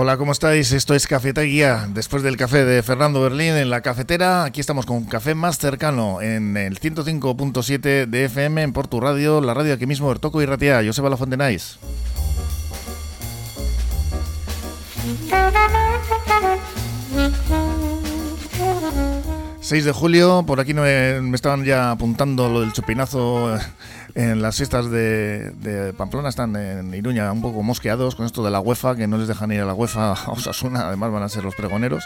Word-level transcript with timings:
Hola, 0.00 0.16
¿cómo 0.16 0.30
estáis? 0.30 0.70
Esto 0.70 0.94
es 0.94 1.08
Cafeta 1.08 1.40
Guía. 1.40 1.88
Después 1.92 2.22
del 2.22 2.36
café 2.36 2.64
de 2.64 2.84
Fernando 2.84 3.20
Berlín 3.20 3.54
en 3.54 3.68
la 3.68 3.80
cafetera, 3.80 4.44
aquí 4.44 4.60
estamos 4.60 4.86
con 4.86 5.02
café 5.02 5.34
más 5.34 5.58
cercano 5.58 6.22
en 6.22 6.56
el 6.56 6.78
105.7 6.78 8.06
de 8.06 8.24
FM 8.26 8.62
en 8.62 8.72
Portu 8.72 9.00
Radio, 9.00 9.40
la 9.40 9.54
radio 9.54 9.74
aquí 9.74 9.86
mismo, 9.86 10.12
Ertoco 10.12 10.40
y 10.40 10.46
Ratia. 10.46 10.84
Joseba 10.86 11.10
La 11.10 11.16
Fontenais. 11.16 11.80
6 19.60 19.84
de 19.84 19.90
julio, 19.90 20.44
por 20.46 20.60
aquí 20.60 20.74
me, 20.74 21.20
me 21.20 21.34
estaban 21.34 21.64
ya 21.64 21.90
apuntando 21.90 22.48
lo 22.48 22.60
del 22.60 22.72
chupinazo 22.72 23.58
en 24.18 24.42
las 24.42 24.56
fiestas 24.56 24.90
de, 24.90 25.94
Pamplona 25.96 26.28
están 26.28 26.56
en 26.56 26.92
Iruña 26.92 27.30
un 27.30 27.40
poco 27.40 27.62
mosqueados 27.62 28.16
con 28.16 28.26
esto 28.26 28.42
de 28.42 28.50
la 28.50 28.58
UEFA, 28.58 28.96
que 28.96 29.06
no 29.06 29.16
les 29.16 29.28
dejan 29.28 29.52
ir 29.52 29.60
a 29.60 29.64
la 29.64 29.74
UEFA 29.74 30.12
a 30.26 30.32
Osasuna, 30.32 30.88
además 30.88 31.12
van 31.12 31.22
a 31.22 31.28
ser 31.28 31.44
los 31.44 31.54
pregoneros. 31.54 32.02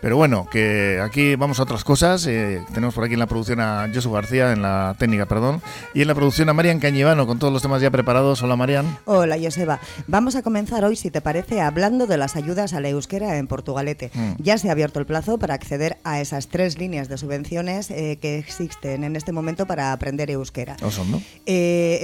Pero 0.00 0.16
bueno, 0.16 0.46
que 0.48 1.00
aquí 1.02 1.34
vamos 1.34 1.58
a 1.58 1.64
otras 1.64 1.82
cosas. 1.82 2.24
Eh, 2.28 2.62
tenemos 2.72 2.94
por 2.94 3.02
aquí 3.02 3.14
en 3.14 3.18
la 3.18 3.26
producción 3.26 3.58
a 3.58 3.90
Josu 3.92 4.12
García, 4.12 4.52
en 4.52 4.62
la 4.62 4.94
técnica, 4.96 5.26
perdón, 5.26 5.60
y 5.92 6.02
en 6.02 6.08
la 6.08 6.14
producción 6.14 6.48
a 6.48 6.52
Marian 6.52 6.78
Cañivano, 6.78 7.26
con 7.26 7.40
todos 7.40 7.52
los 7.52 7.62
temas 7.62 7.82
ya 7.82 7.90
preparados. 7.90 8.40
Hola, 8.44 8.54
Marian. 8.54 8.98
Hola, 9.04 9.36
Joseba. 9.36 9.80
Vamos 10.06 10.36
a 10.36 10.42
comenzar 10.42 10.84
hoy, 10.84 10.94
si 10.94 11.10
te 11.10 11.20
parece, 11.20 11.60
hablando 11.60 12.06
de 12.06 12.16
las 12.16 12.36
ayudas 12.36 12.74
a 12.74 12.80
la 12.80 12.90
euskera 12.90 13.38
en 13.38 13.48
Portugalete. 13.48 14.12
Mm. 14.14 14.34
Ya 14.38 14.56
se 14.58 14.68
ha 14.68 14.72
abierto 14.72 15.00
el 15.00 15.06
plazo 15.06 15.36
para 15.38 15.54
acceder 15.54 15.98
a 16.04 16.20
esas 16.20 16.46
tres 16.46 16.78
líneas 16.78 17.08
de 17.08 17.18
subvenciones 17.18 17.90
eh, 17.90 18.18
que 18.22 18.38
existen 18.38 19.02
en 19.02 19.16
este 19.16 19.32
momento 19.32 19.66
para 19.66 19.90
aprender 19.90 20.30
euskera. 20.30 20.76
¿O 20.82 20.92
son, 20.92 21.10
no? 21.10 21.20
Eh, 21.44 21.55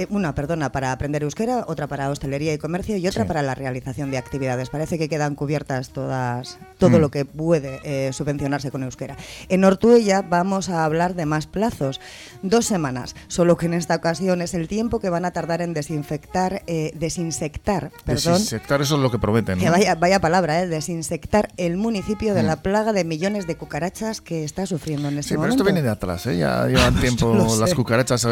una, 0.09 0.35
perdona, 0.35 0.71
para 0.71 0.91
aprender 0.91 1.23
euskera, 1.23 1.65
otra 1.67 1.87
para 1.87 2.09
hostelería 2.09 2.53
y 2.53 2.57
comercio 2.57 2.97
y 2.97 3.07
otra 3.07 3.25
para 3.25 3.41
la 3.41 3.55
realización 3.55 4.11
de 4.11 4.17
actividades. 4.17 4.69
Parece 4.69 4.97
que 4.97 5.09
quedan 5.09 5.35
cubiertas 5.35 5.89
todas 5.89 6.57
todo 6.77 6.97
mm. 6.97 7.01
lo 7.01 7.11
que 7.11 7.25
puede 7.25 7.79
eh, 7.83 8.11
subvencionarse 8.13 8.71
con 8.71 8.83
euskera. 8.83 9.15
En 9.49 9.63
Ortuella 9.63 10.21
vamos 10.21 10.69
a 10.69 10.83
hablar 10.83 11.15
de 11.15 11.25
más 11.25 11.47
plazos, 11.47 12.01
dos 12.41 12.65
semanas, 12.65 13.15
solo 13.27 13.57
que 13.57 13.67
en 13.67 13.73
esta 13.73 13.95
ocasión 13.95 14.41
es 14.41 14.53
el 14.53 14.67
tiempo 14.67 14.99
que 14.99 15.09
van 15.09 15.25
a 15.25 15.31
tardar 15.31 15.61
en 15.61 15.73
desinfectar, 15.73 16.63
eh, 16.67 16.91
desinsectar, 16.95 17.91
perdón. 18.05 18.33
Desinsectar, 18.33 18.81
eso 18.81 18.95
es 18.95 19.01
lo 19.01 19.11
que 19.11 19.19
prometen. 19.19 19.59
Que 19.59 19.69
vaya, 19.69 19.95
vaya 19.95 20.19
palabra, 20.19 20.61
eh, 20.61 20.67
desinsectar 20.67 21.49
el 21.57 21.77
municipio 21.77 22.33
de 22.33 22.43
mm. 22.43 22.45
la 22.45 22.61
plaga 22.61 22.93
de 22.93 23.03
millones 23.03 23.47
de 23.47 23.55
cucarachas 23.55 24.21
que 24.21 24.43
está 24.43 24.65
sufriendo 24.65 25.07
en 25.07 25.19
este 25.19 25.35
momento. 25.35 25.53
Sí, 25.53 25.57
pero 25.57 25.63
esto 25.63 25.63
viene 25.63 25.81
de 25.81 25.89
atrás, 25.89 26.25
¿eh? 26.25 26.37
ya 26.37 26.67
llevan 26.67 26.95
tiempo 26.99 27.33
las 27.59 27.73
cucarachas 27.73 28.27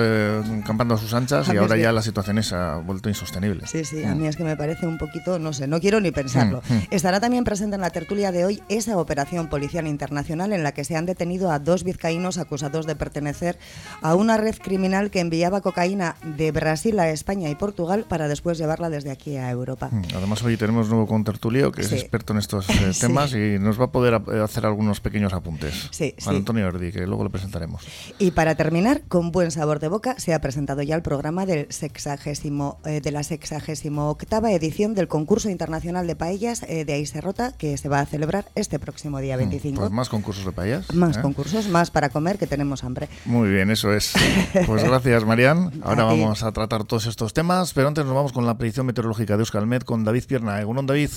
campando 0.66 0.98
sus 1.02 1.14
anchas 1.14 1.50
y 1.54 1.58
ahora 1.58 1.78
ya 1.78 1.92
la 1.92 2.02
situación 2.02 2.42
se 2.44 2.56
ha 2.56 2.76
vuelto 2.78 3.10
insostenible. 3.10 3.68
Sí, 3.68 3.84
sí, 3.84 4.04
a 4.04 4.16
mí 4.16 4.28
es 4.28 4.36
que 4.36 4.44
me 4.44 4.56
parece 4.56 4.88
un 4.88 4.98
poquito, 4.98 5.40
no 5.40 5.54
sé, 5.54 5.68
no 5.68 5.80
quiero 5.80 6.00
ni 6.00 6.12
pensarlo. 6.12 6.62
Mm, 6.70 6.74
mm. 6.74 6.88
Estará 6.92 7.20
también 7.20 7.44
presente 7.44 7.76
en 7.76 7.82
la 7.82 7.90
tertulia 7.90 8.32
de 8.32 8.46
hoy 8.46 8.64
esa 8.70 8.98
operación 8.98 9.48
policial 9.48 9.88
internacional 9.88 10.54
en 10.54 10.64
la 10.64 10.72
que 10.74 10.84
se 10.84 10.96
han 10.96 11.06
detenido 11.06 11.52
a 11.52 11.60
dos 11.60 11.84
vizcaínos 11.84 12.38
acusados 12.38 12.86
de 12.86 12.96
pertenecer 12.96 13.58
a 14.02 14.16
una 14.16 14.38
red 14.38 14.56
criminal 14.56 15.12
que 15.12 15.20
enviaba 15.20 15.62
cocaína 15.62 16.16
de 16.38 16.52
Brasil 16.52 17.00
a 17.00 17.10
España 17.10 17.50
y 17.50 17.56
Portugal 17.56 18.06
para 18.08 18.28
después 18.28 18.58
llevarla 18.58 18.90
desde 18.90 19.12
aquí 19.12 19.38
a 19.38 19.50
Europa. 19.50 19.90
Mm, 19.92 20.04
además 20.16 20.44
hoy 20.44 20.58
tenemos 20.58 20.90
nuevo 20.90 21.08
contertulio 21.08 21.72
que 21.72 21.82
es 21.82 21.92
experto 21.92 22.34
en 22.34 22.40
estos 22.40 22.70
eh, 22.70 22.92
temas 23.00 23.34
y 23.34 23.60
nos 23.60 23.80
va 23.80 23.86
a 23.86 23.92
poder 23.92 24.22
hacer 24.42 24.66
algunos 24.66 25.00
pequeños 25.00 25.34
apuntes. 25.34 25.90
Sí, 25.92 26.16
Antonio 26.26 26.68
Erdi, 26.68 26.92
que 26.92 27.06
luego 27.08 27.24
lo 27.24 27.30
presentaremos. 27.30 27.84
Y 28.20 28.32
para 28.32 28.56
terminar, 28.56 29.02
con 29.08 29.32
buen 29.32 29.52
sabor 29.52 29.80
de 29.80 29.88
boca, 29.88 30.16
se 30.18 30.34
ha 30.34 30.42
presentado 30.42 30.82
ya 30.82 30.91
el 30.96 31.02
programa 31.02 31.46
del 31.46 31.68
sexagésimo, 31.72 32.80
eh, 32.86 33.02
de 33.02 33.12
la 33.12 33.24
sexagésimo 33.24 34.10
octava 34.10 34.52
edición 34.52 34.94
del 34.94 35.08
concurso 35.08 35.50
internacional 35.50 36.08
de 36.08 36.16
paellas 36.16 36.64
eh, 36.64 36.86
de 36.86 36.94
Aiserrota 36.94 37.52
que 37.58 37.78
se 37.78 37.90
va 37.90 38.00
a 38.00 38.06
celebrar 38.06 38.46
este 38.56 38.80
próximo 38.80 39.20
día 39.20 39.38
25. 39.38 39.76
Mm, 39.76 39.80
pues 39.80 39.92
más 39.92 40.10
concursos 40.10 40.46
de 40.46 40.52
paellas. 40.52 40.94
Más 40.94 41.18
¿eh? 41.18 41.22
concursos, 41.22 41.68
más 41.70 41.92
para 41.92 42.10
comer 42.10 42.38
que 42.38 42.48
tenemos 42.48 42.84
hambre. 42.84 43.08
Muy 43.26 43.50
bien, 43.50 43.72
eso 43.72 43.94
es. 43.94 44.14
Pues 44.66 44.84
gracias, 44.84 45.26
Marian. 45.26 45.72
Ahora 45.84 46.04
vamos 46.04 46.44
a 46.44 46.52
tratar 46.52 46.84
todos 46.84 47.06
estos 47.06 47.34
temas, 47.34 47.74
pero 47.74 47.88
antes 47.88 48.06
nos 48.06 48.14
vamos 48.14 48.32
con 48.32 48.46
la 48.46 48.58
predicción 48.58 48.86
meteorológica 48.86 49.36
de 49.36 49.42
Euskalmet 49.42 49.84
con 49.84 50.04
David 50.04 50.24
Pierna. 50.28 50.62
Egunon, 50.62 50.86
David. 50.86 51.10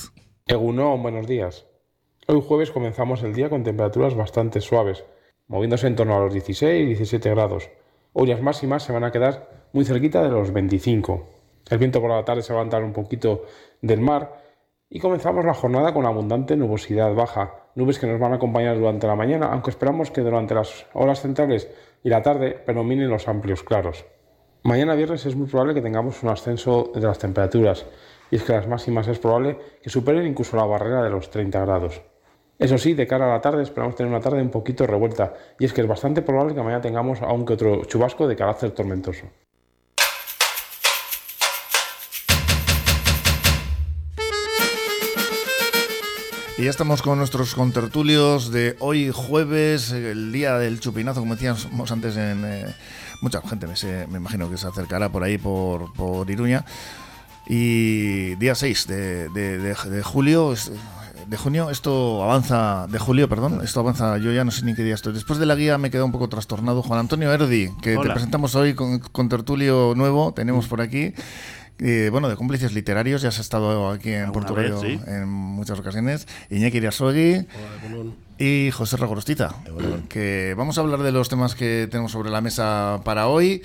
Egunon, 0.46 1.02
buenos 1.02 1.26
días. 1.26 1.66
Hoy 2.26 2.42
jueves 2.46 2.70
comenzamos 2.70 3.22
el 3.22 3.34
día 3.34 3.50
con 3.50 3.64
temperaturas 3.64 4.14
bastante 4.14 4.60
suaves, 4.60 5.04
moviéndose 5.46 5.86
en 5.86 5.96
torno 5.96 6.16
a 6.16 6.20
los 6.20 6.32
16 6.32 6.82
y 6.82 6.86
17 6.86 7.30
grados. 7.30 7.70
Hoy 8.12 8.28
las 8.28 8.40
máximas 8.40 8.82
se 8.82 8.92
van 8.92 9.04
a 9.04 9.12
quedar 9.12 9.63
muy 9.74 9.84
cerquita 9.84 10.22
de 10.22 10.28
los 10.30 10.52
25. 10.52 11.26
El 11.68 11.78
viento 11.78 12.00
por 12.00 12.08
la 12.08 12.24
tarde 12.24 12.42
se 12.42 12.54
va 12.54 12.62
a 12.62 12.78
un 12.78 12.92
poquito 12.92 13.42
del 13.82 14.00
mar 14.00 14.40
y 14.88 15.00
comenzamos 15.00 15.44
la 15.44 15.52
jornada 15.52 15.92
con 15.92 16.06
abundante 16.06 16.56
nubosidad 16.56 17.12
baja, 17.12 17.66
nubes 17.74 17.98
que 17.98 18.06
nos 18.06 18.20
van 18.20 18.32
a 18.32 18.36
acompañar 18.36 18.78
durante 18.78 19.08
la 19.08 19.16
mañana, 19.16 19.46
aunque 19.46 19.70
esperamos 19.70 20.12
que 20.12 20.20
durante 20.20 20.54
las 20.54 20.86
horas 20.92 21.20
centrales 21.22 21.68
y 22.04 22.08
la 22.08 22.22
tarde 22.22 22.52
predominen 22.52 23.10
los 23.10 23.26
amplios 23.26 23.64
claros. 23.64 24.06
Mañana 24.62 24.94
viernes 24.94 25.26
es 25.26 25.34
muy 25.34 25.48
probable 25.48 25.74
que 25.74 25.82
tengamos 25.82 26.22
un 26.22 26.28
ascenso 26.28 26.92
de 26.94 27.00
las 27.00 27.18
temperaturas, 27.18 27.84
y 28.30 28.36
es 28.36 28.44
que 28.44 28.52
las 28.52 28.68
máximas 28.68 29.08
es 29.08 29.18
probable 29.18 29.58
que 29.82 29.90
superen 29.90 30.24
incluso 30.24 30.56
la 30.56 30.66
barrera 30.66 31.02
de 31.02 31.10
los 31.10 31.30
30 31.30 31.60
grados. 31.64 32.00
Eso 32.60 32.78
sí, 32.78 32.94
de 32.94 33.08
cara 33.08 33.26
a 33.26 33.34
la 33.34 33.40
tarde 33.40 33.64
esperamos 33.64 33.96
tener 33.96 34.12
una 34.12 34.20
tarde 34.20 34.40
un 34.40 34.50
poquito 34.50 34.86
revuelta, 34.86 35.34
y 35.58 35.64
es 35.64 35.72
que 35.72 35.80
es 35.80 35.88
bastante 35.88 36.22
probable 36.22 36.54
que 36.54 36.62
mañana 36.62 36.80
tengamos 36.80 37.22
aún 37.22 37.44
que 37.44 37.54
otro 37.54 37.84
chubasco 37.86 38.28
de 38.28 38.36
carácter 38.36 38.70
tormentoso. 38.70 39.26
Y 46.56 46.62
ya 46.62 46.70
estamos 46.70 47.02
con 47.02 47.18
nuestros 47.18 47.56
contertulios 47.56 48.52
de 48.52 48.76
hoy 48.78 49.10
jueves, 49.12 49.90
el 49.90 50.30
día 50.30 50.56
del 50.56 50.78
chupinazo, 50.78 51.18
como 51.18 51.34
decíamos 51.34 51.90
antes, 51.90 52.16
en 52.16 52.44
eh, 52.44 52.66
mucha 53.22 53.42
gente 53.42 53.66
me, 53.66 54.06
me, 54.06 54.18
imagino 54.18 54.48
que 54.48 54.56
se 54.56 54.68
acercará 54.68 55.08
por 55.08 55.24
ahí, 55.24 55.36
por, 55.36 55.92
por 55.94 56.30
Iruña. 56.30 56.64
Y 57.48 58.36
día 58.36 58.54
6 58.54 58.86
de, 58.86 59.28
de, 59.30 60.02
julio, 60.04 60.54
de 61.26 61.36
junio, 61.36 61.70
esto 61.70 62.22
avanza, 62.22 62.86
de 62.88 63.00
julio, 63.00 63.28
perdón, 63.28 63.60
esto 63.64 63.80
avanza, 63.80 64.16
yo 64.18 64.30
ya 64.30 64.44
no 64.44 64.52
sé 64.52 64.64
ni 64.64 64.76
qué 64.76 64.84
día 64.84 64.94
estoy. 64.94 65.12
Después 65.12 65.40
de 65.40 65.46
la 65.46 65.56
guía 65.56 65.76
me 65.76 65.88
he 65.88 65.90
quedado 65.90 66.06
un 66.06 66.12
poco 66.12 66.28
trastornado. 66.28 66.82
Juan 66.82 67.00
Antonio 67.00 67.32
Erdi, 67.32 67.72
que 67.82 67.96
te 67.96 68.10
presentamos 68.10 68.54
hoy 68.54 68.74
con, 68.74 69.00
con 69.00 69.28
tertulio 69.28 69.94
nuevo, 69.96 70.32
tenemos 70.32 70.68
por 70.68 70.80
aquí 70.80 71.14
bueno, 71.78 72.28
de 72.28 72.36
cómplices 72.36 72.72
literarios, 72.72 73.22
ya 73.22 73.28
has 73.28 73.38
estado 73.38 73.90
aquí 73.90 74.12
en 74.12 74.32
Portugal 74.32 74.74
en 75.06 75.28
muchas 75.28 75.78
ocasiones. 75.78 76.26
Iñaki 76.50 76.78
Iriasuegui 76.78 77.46
y 78.38 78.70
José 78.70 78.96
Ragorostita. 78.96 79.54
Que 80.08 80.54
vamos 80.56 80.78
a 80.78 80.82
hablar 80.82 81.02
de 81.02 81.12
los 81.12 81.28
temas 81.28 81.54
que 81.54 81.88
tenemos 81.90 82.12
sobre 82.12 82.30
la 82.30 82.40
mesa 82.40 83.00
para 83.04 83.28
hoy. 83.28 83.62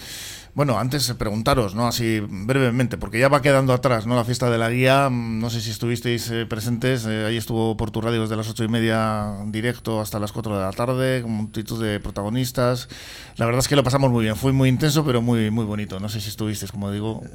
Bueno, 0.53 0.79
antes 0.79 1.13
preguntaros, 1.13 1.75
¿no? 1.75 1.87
Así 1.87 2.19
brevemente, 2.19 2.97
porque 2.97 3.19
ya 3.19 3.29
va 3.29 3.41
quedando 3.41 3.73
atrás, 3.73 4.07
¿no? 4.07 4.15
La 4.15 4.25
fiesta 4.25 4.49
de 4.49 4.57
la 4.57 4.69
guía, 4.69 5.09
no 5.11 5.49
sé 5.49 5.61
si 5.61 5.71
estuvisteis 5.71 6.29
eh, 6.31 6.45
presentes, 6.45 7.05
eh, 7.05 7.25
ahí 7.25 7.37
estuvo 7.37 7.77
por 7.77 7.91
tu 7.91 8.01
radio 8.01 8.21
desde 8.21 8.35
las 8.35 8.49
ocho 8.49 8.63
y 8.63 8.67
media 8.67 9.37
directo 9.47 10.01
hasta 10.01 10.19
las 10.19 10.31
4 10.31 10.57
de 10.57 10.61
la 10.61 10.71
tarde, 10.71 11.21
con 11.21 11.31
multitud 11.31 11.83
de 11.83 11.99
protagonistas. 11.99 12.89
La 13.37 13.45
verdad 13.45 13.59
es 13.59 13.67
que 13.67 13.75
lo 13.75 13.83
pasamos 13.83 14.11
muy 14.11 14.23
bien, 14.23 14.35
fue 14.35 14.51
muy 14.51 14.69
intenso, 14.69 15.05
pero 15.05 15.21
muy, 15.21 15.51
muy 15.51 15.65
bonito. 15.65 15.99
No 15.99 16.09
sé 16.09 16.19
si 16.19 16.29
estuvisteis, 16.29 16.71
como 16.71 16.91
digo. 16.91 17.23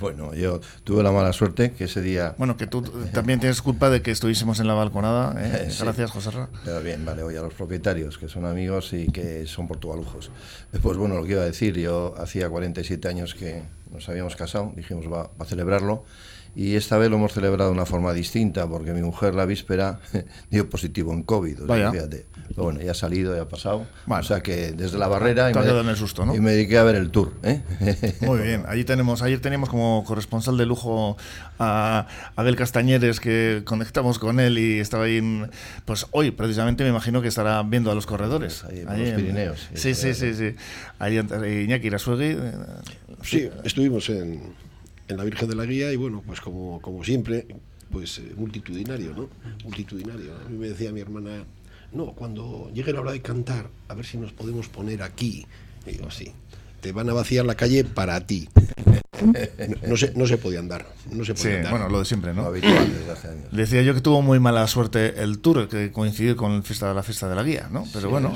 Bueno, 0.00 0.32
yo 0.32 0.60
tuve 0.82 1.02
la 1.02 1.12
mala 1.12 1.32
suerte 1.34 1.72
que 1.72 1.84
ese 1.84 2.00
día... 2.00 2.34
Bueno, 2.38 2.56
que 2.56 2.66
tú 2.66 2.80
también 3.12 3.38
tienes 3.38 3.60
culpa 3.60 3.90
de 3.90 4.00
que 4.00 4.10
estuviésemos 4.10 4.58
en 4.58 4.66
la 4.66 4.72
balconada. 4.72 5.34
¿eh? 5.36 5.70
Gracias, 5.78 6.10
José 6.10 6.30
Ra. 6.30 6.48
Pero 6.64 6.80
bien, 6.80 7.04
vale, 7.04 7.22
oye, 7.22 7.36
a 7.36 7.42
los 7.42 7.52
propietarios, 7.52 8.16
que 8.16 8.26
son 8.26 8.46
amigos 8.46 8.94
y 8.94 9.08
que 9.08 9.46
son 9.46 9.68
portugalujos. 9.68 10.30
Pues 10.82 10.96
bueno, 10.96 11.16
lo 11.16 11.24
que 11.24 11.32
iba 11.32 11.42
a 11.42 11.44
decir, 11.44 11.76
yo 11.76 12.14
hacía 12.30 12.48
47 12.48 13.08
años 13.08 13.34
que 13.34 13.60
nos 13.90 14.08
habíamos 14.08 14.36
casado, 14.36 14.72
dijimos, 14.76 15.12
va, 15.12 15.30
a 15.40 15.44
celebrarlo. 15.44 16.04
Y 16.54 16.74
esta 16.74 16.98
vez 16.98 17.10
lo 17.10 17.16
hemos 17.16 17.32
celebrado 17.32 17.70
de 17.70 17.76
una 17.76 17.86
forma 17.86 18.12
distinta, 18.12 18.68
porque 18.68 18.92
mi 18.92 19.02
mujer 19.02 19.34
la 19.34 19.46
víspera 19.46 20.00
dio 20.50 20.68
positivo 20.68 21.12
en 21.12 21.22
COVID. 21.22 21.60
fíjate. 21.60 22.26
Pero 22.48 22.64
bueno, 22.64 22.80
ya 22.80 22.90
ha 22.90 22.94
salido, 22.94 23.36
ya 23.36 23.42
ha 23.42 23.48
pasado. 23.48 23.86
O 24.08 24.22
sea 24.24 24.40
que 24.40 24.72
desde 24.72 24.98
la 24.98 25.06
barrera. 25.06 25.50
Y 25.50 25.54
me, 25.54 25.90
el 25.90 25.96
susto, 25.96 26.26
¿no? 26.26 26.34
y 26.34 26.40
me 26.40 26.50
dediqué 26.50 26.78
a 26.78 26.82
ver 26.82 26.96
el 26.96 27.10
tour. 27.10 27.32
¿eh? 27.44 27.62
Muy 28.22 28.40
bien. 28.40 28.64
Allí 28.66 28.82
tenemos, 28.82 29.22
ayer 29.22 29.40
teníamos 29.40 29.68
como 29.68 30.02
corresponsal 30.04 30.56
de 30.56 30.66
lujo 30.66 31.16
a 31.60 32.08
Abel 32.34 32.56
Castañeres, 32.56 33.20
que 33.20 33.62
conectamos 33.64 34.18
con 34.18 34.40
él 34.40 34.58
y 34.58 34.80
estaba 34.80 35.04
ahí. 35.04 35.22
pues 35.84 36.06
hoy, 36.10 36.32
precisamente, 36.32 36.82
me 36.82 36.90
imagino 36.90 37.22
que 37.22 37.28
estará 37.28 37.62
viendo 37.62 37.92
a 37.92 37.94
los 37.94 38.06
corredores. 38.06 38.64
Ahí, 38.64 38.80
en 38.80 39.04
los 39.04 39.14
Pirineos. 39.14 39.68
Sí, 39.74 39.94
sí, 39.94 40.14
sí. 40.14 40.34
sí, 40.34 40.56
Ahí 40.98 41.18
Iñaki 41.18 41.86
Irasuegui. 41.86 42.36
Eh, 42.36 42.52
sí, 43.22 43.48
estuvimos 43.62 44.08
en, 44.08 44.40
en 45.10 45.16
la 45.16 45.24
Virgen 45.24 45.48
de 45.48 45.54
la 45.54 45.64
Guía 45.66 45.92
y 45.92 45.96
bueno, 45.96 46.22
pues 46.24 46.40
como, 46.40 46.80
como 46.80 47.04
siempre, 47.04 47.46
pues 47.90 48.18
eh, 48.18 48.32
multitudinario, 48.36 49.14
¿no? 49.14 49.28
Multitudinario. 49.64 50.34
A 50.46 50.48
mí 50.48 50.56
me 50.56 50.68
decía 50.68 50.92
mi 50.92 51.00
hermana 51.00 51.44
no, 51.92 52.12
cuando 52.12 52.70
llegue 52.72 52.92
la 52.92 53.00
hora 53.00 53.12
de 53.12 53.20
cantar, 53.20 53.68
a 53.88 53.94
ver 53.94 54.06
si 54.06 54.16
nos 54.16 54.32
podemos 54.32 54.68
poner 54.68 55.02
aquí. 55.02 55.46
Y 55.86 55.92
digo, 55.92 56.10
sí, 56.10 56.30
te 56.80 56.92
van 56.92 57.08
a 57.10 57.12
vaciar 57.12 57.44
la 57.46 57.54
calle 57.54 57.84
para 57.84 58.20
ti. 58.26 58.48
no, 59.86 59.96
se, 59.96 60.12
no 60.14 60.26
se 60.26 60.38
podía 60.38 60.60
andar. 60.60 60.86
No 61.12 61.24
se 61.24 61.34
podía 61.34 61.50
Sí, 61.50 61.56
andar. 61.56 61.70
bueno, 61.72 61.88
lo 61.88 61.98
de 61.98 62.04
siempre, 62.04 62.32
Lo 62.34 62.42
¿no? 62.42 62.48
habitual 62.48 62.90
desde 62.98 63.12
hace 63.12 63.28
años. 63.28 63.44
Decía 63.52 63.82
yo 63.82 63.94
que 63.94 64.00
tuvo 64.00 64.22
muy 64.22 64.40
mala 64.40 64.66
suerte 64.66 65.22
el 65.22 65.40
tour, 65.40 65.68
que 65.68 65.92
coincidió 65.92 66.36
con 66.36 66.52
el 66.52 66.62
fiesta 66.62 66.88
de 66.88 66.94
la 66.94 67.02
fiesta 67.02 67.28
de 67.28 67.34
la 67.34 67.42
guía, 67.42 67.68
¿no? 67.70 67.84
Pero 67.92 68.08
bueno, 68.10 68.32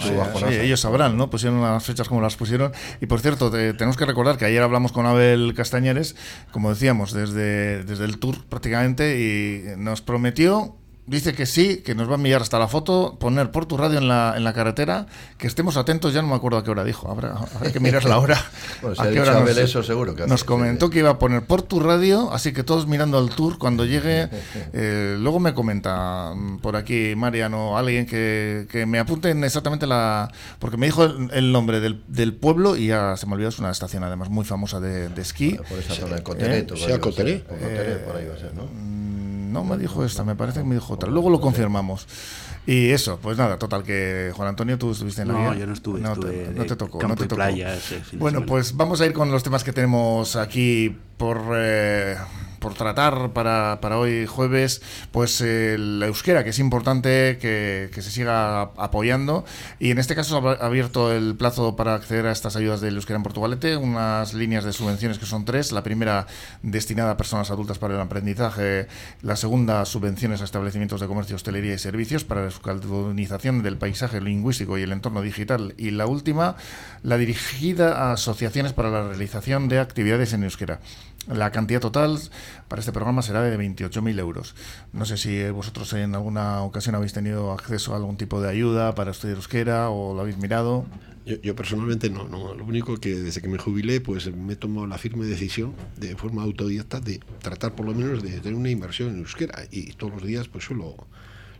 eh, 0.48 0.62
ellos 0.64 0.80
sabrán, 0.80 1.16
¿no? 1.16 1.30
Pusieron 1.30 1.60
las 1.62 1.82
fechas 1.84 2.08
como 2.08 2.20
las 2.20 2.36
pusieron. 2.36 2.72
Y 3.00 3.06
por 3.06 3.20
cierto, 3.20 3.50
te- 3.50 3.72
tenemos 3.74 3.96
que 3.96 4.04
recordar 4.04 4.36
que 4.36 4.44
ayer 4.44 4.62
hablamos 4.62 4.92
con 4.92 5.06
Abel 5.06 5.54
Castañeres, 5.56 6.16
como 6.52 6.70
decíamos, 6.70 7.12
desde, 7.12 7.82
desde 7.84 8.04
el 8.04 8.18
tour 8.18 8.44
prácticamente, 8.46 9.18
y 9.20 9.80
nos 9.80 10.02
prometió. 10.02 10.76
Dice 11.06 11.34
que 11.34 11.44
sí, 11.44 11.82
que 11.84 11.94
nos 11.94 12.08
va 12.08 12.12
a 12.12 12.14
enviar 12.16 12.40
hasta 12.40 12.58
la 12.58 12.66
foto, 12.66 13.18
poner 13.20 13.50
por 13.50 13.66
tu 13.66 13.76
radio 13.76 13.98
en 13.98 14.08
la, 14.08 14.32
en 14.38 14.42
la 14.42 14.54
carretera, 14.54 15.06
que 15.36 15.46
estemos 15.46 15.76
atentos, 15.76 16.14
ya 16.14 16.22
no 16.22 16.28
me 16.28 16.34
acuerdo 16.34 16.56
a 16.56 16.64
qué 16.64 16.70
hora 16.70 16.82
dijo, 16.82 17.10
habrá, 17.10 17.34
habrá 17.54 17.70
que 17.70 17.78
mirar 17.78 18.04
la 18.04 18.18
hora. 18.18 18.42
Bueno, 18.80 18.96
a 18.98 19.02
ha 19.02 19.06
qué 19.06 19.10
dicho 19.10 19.22
hora 19.22 19.38
Abel 19.38 19.58
eso, 19.58 19.82
seguro 19.82 20.14
que 20.14 20.22
hace, 20.22 20.30
nos 20.30 20.44
comentó 20.44 20.86
sí. 20.86 20.92
que 20.92 20.98
iba 21.00 21.10
a 21.10 21.18
poner 21.18 21.44
por 21.44 21.62
tu 21.62 21.80
radio, 21.80 22.32
así 22.32 22.52
que 22.52 22.64
todos 22.64 22.86
mirando 22.86 23.18
al 23.18 23.30
tour 23.30 23.58
cuando 23.58 23.84
llegue. 23.84 24.28
eh, 24.72 25.16
luego 25.18 25.40
me 25.40 25.54
comenta 25.54 26.32
mm, 26.34 26.58
por 26.58 26.76
aquí 26.76 27.14
Mariano, 27.16 27.76
alguien 27.76 28.06
que, 28.06 28.66
que 28.70 28.86
me 28.86 28.98
apunten 28.98 29.44
exactamente 29.44 29.86
la. 29.86 30.30
Porque 30.58 30.76
me 30.76 30.86
dijo 30.86 31.04
el, 31.04 31.30
el 31.32 31.52
nombre 31.52 31.80
del, 31.80 32.02
del 32.08 32.34
pueblo 32.34 32.76
y 32.76 32.88
ya 32.88 33.16
se 33.16 33.26
me 33.26 33.34
olvidó, 33.34 33.48
es 33.50 33.58
una 33.58 33.70
estación 33.70 34.04
además 34.04 34.30
muy 34.30 34.44
famosa 34.44 34.80
de, 34.80 35.08
de 35.08 35.22
esquí. 35.22 35.58
Por 35.68 35.78
esa 35.78 35.94
zona 35.94 36.16
de. 36.16 36.20
¿Eh? 36.20 36.22
por 36.22 36.36
¿Sea 36.38 36.46
ahí 36.46 36.60
va 36.60 36.64
a 36.64 36.88
ser, 36.88 37.00
Coteré? 37.00 37.38
por 37.40 37.58
Coteré, 37.58 37.96
por 37.96 38.16
ahí 38.16 38.26
va 38.26 38.34
a 38.34 38.38
ser, 38.38 38.54
¿no? 38.54 38.94
No 39.54 39.62
me 39.62 39.78
dijo 39.78 40.04
esta, 40.04 40.24
me 40.24 40.34
parece 40.34 40.58
que 40.58 40.66
me 40.66 40.74
dijo 40.74 40.94
otra. 40.94 41.08
Luego 41.08 41.30
lo 41.30 41.40
confirmamos. 41.40 42.08
Y 42.66 42.90
eso, 42.90 43.20
pues 43.22 43.38
nada, 43.38 43.56
total, 43.56 43.84
que 43.84 44.32
Juan 44.34 44.48
Antonio, 44.48 44.76
tú 44.76 44.90
estuviste 44.90 45.22
en 45.22 45.28
la 45.28 45.34
No, 45.34 45.54
yo 45.54 45.64
no 45.64 45.74
estuve, 45.74 46.00
No, 46.00 46.14
estuve 46.14 46.32
te, 46.32 46.54
no 46.54 46.64
te 46.64 46.74
tocó, 46.74 47.00
no 47.06 47.14
te 47.14 47.24
tocó. 47.24 47.36
playa 47.36 47.78
bueno, 48.14 48.44
pues 48.44 48.76
vamos 48.76 49.00
a 49.00 49.06
ir 49.06 49.12
con 49.12 49.30
los 49.30 49.44
temas 49.44 49.62
que 49.62 49.72
tenemos 49.72 50.34
aquí 50.34 50.96
por, 51.16 51.42
eh, 51.54 52.16
por 52.64 52.72
tratar 52.72 53.32
para, 53.34 53.78
para 53.82 53.98
hoy 53.98 54.24
jueves. 54.26 54.80
Pues 55.12 55.40
eh, 55.42 55.76
la 55.78 56.06
euskera, 56.06 56.44
que 56.44 56.50
es 56.50 56.58
importante 56.58 57.36
que, 57.38 57.90
que 57.92 58.00
se 58.00 58.10
siga 58.10 58.62
apoyando. 58.62 59.44
Y 59.78 59.90
en 59.90 59.98
este 59.98 60.14
caso 60.14 60.48
ha 60.48 60.52
abierto 60.64 61.12
el 61.12 61.34
plazo 61.36 61.76
para 61.76 61.94
acceder 61.94 62.26
a 62.26 62.32
estas 62.32 62.56
ayudas 62.56 62.80
del 62.80 62.96
euskera 62.96 63.18
en 63.18 63.22
Portugalete, 63.22 63.76
unas 63.76 64.32
líneas 64.32 64.64
de 64.64 64.72
subvenciones 64.72 65.18
que 65.18 65.26
son 65.26 65.44
tres. 65.44 65.72
La 65.72 65.82
primera 65.82 66.26
destinada 66.62 67.12
a 67.12 67.16
personas 67.18 67.50
adultas 67.50 67.78
para 67.78 67.94
el 67.94 68.00
aprendizaje, 68.00 68.88
la 69.20 69.36
segunda 69.36 69.84
subvenciones 69.84 70.40
a 70.40 70.44
establecimientos 70.44 71.02
de 71.02 71.06
comercio, 71.06 71.36
hostelería 71.36 71.74
y 71.74 71.78
servicios 71.78 72.24
para 72.24 72.40
la 72.40 72.46
euskaldunización 72.46 73.62
del 73.62 73.76
paisaje 73.76 74.22
lingüístico 74.22 74.78
y 74.78 74.82
el 74.82 74.92
entorno 74.92 75.20
digital. 75.20 75.74
Y 75.76 75.90
la 75.90 76.06
última, 76.06 76.56
la 77.02 77.18
dirigida 77.18 78.08
a 78.08 78.12
asociaciones 78.12 78.72
para 78.72 78.90
la 78.90 79.06
realización 79.08 79.68
de 79.68 79.80
actividades 79.80 80.32
en 80.32 80.44
euskera. 80.44 80.80
La 81.28 81.50
cantidad 81.52 81.80
total 81.80 82.18
para 82.68 82.80
este 82.80 82.92
programa 82.92 83.22
será 83.22 83.42
de 83.42 83.58
28.000 83.58 84.18
euros. 84.18 84.54
No 84.92 85.06
sé 85.06 85.16
si 85.16 85.48
vosotros 85.50 85.92
en 85.94 86.14
alguna 86.14 86.62
ocasión 86.62 86.94
habéis 86.94 87.14
tenido 87.14 87.52
acceso 87.52 87.94
a 87.94 87.96
algún 87.96 88.18
tipo 88.18 88.42
de 88.42 88.50
ayuda 88.50 88.94
para 88.94 89.12
estudiar 89.12 89.36
euskera 89.36 89.88
o 89.88 90.14
lo 90.14 90.20
habéis 90.20 90.36
mirado. 90.36 90.84
Yo, 91.24 91.40
yo 91.40 91.56
personalmente 91.56 92.10
no, 92.10 92.28
no. 92.28 92.54
Lo 92.54 92.64
único 92.64 92.98
que 92.98 93.14
desde 93.14 93.40
que 93.40 93.48
me 93.48 93.56
jubilé, 93.56 94.02
pues 94.02 94.30
me 94.34 94.52
he 94.52 94.56
tomado 94.56 94.86
la 94.86 94.98
firme 94.98 95.24
decisión 95.24 95.72
de 95.96 96.14
forma 96.14 96.42
autodidacta 96.42 97.00
de 97.00 97.20
tratar 97.40 97.74
por 97.74 97.86
lo 97.86 97.94
menos 97.94 98.22
de 98.22 98.40
tener 98.40 98.58
una 98.58 98.68
inversión 98.68 99.08
en 99.08 99.20
euskera. 99.20 99.62
Y 99.70 99.94
todos 99.94 100.12
los 100.12 100.24
días 100.24 100.48
pues 100.48 100.64
suelo, 100.64 100.94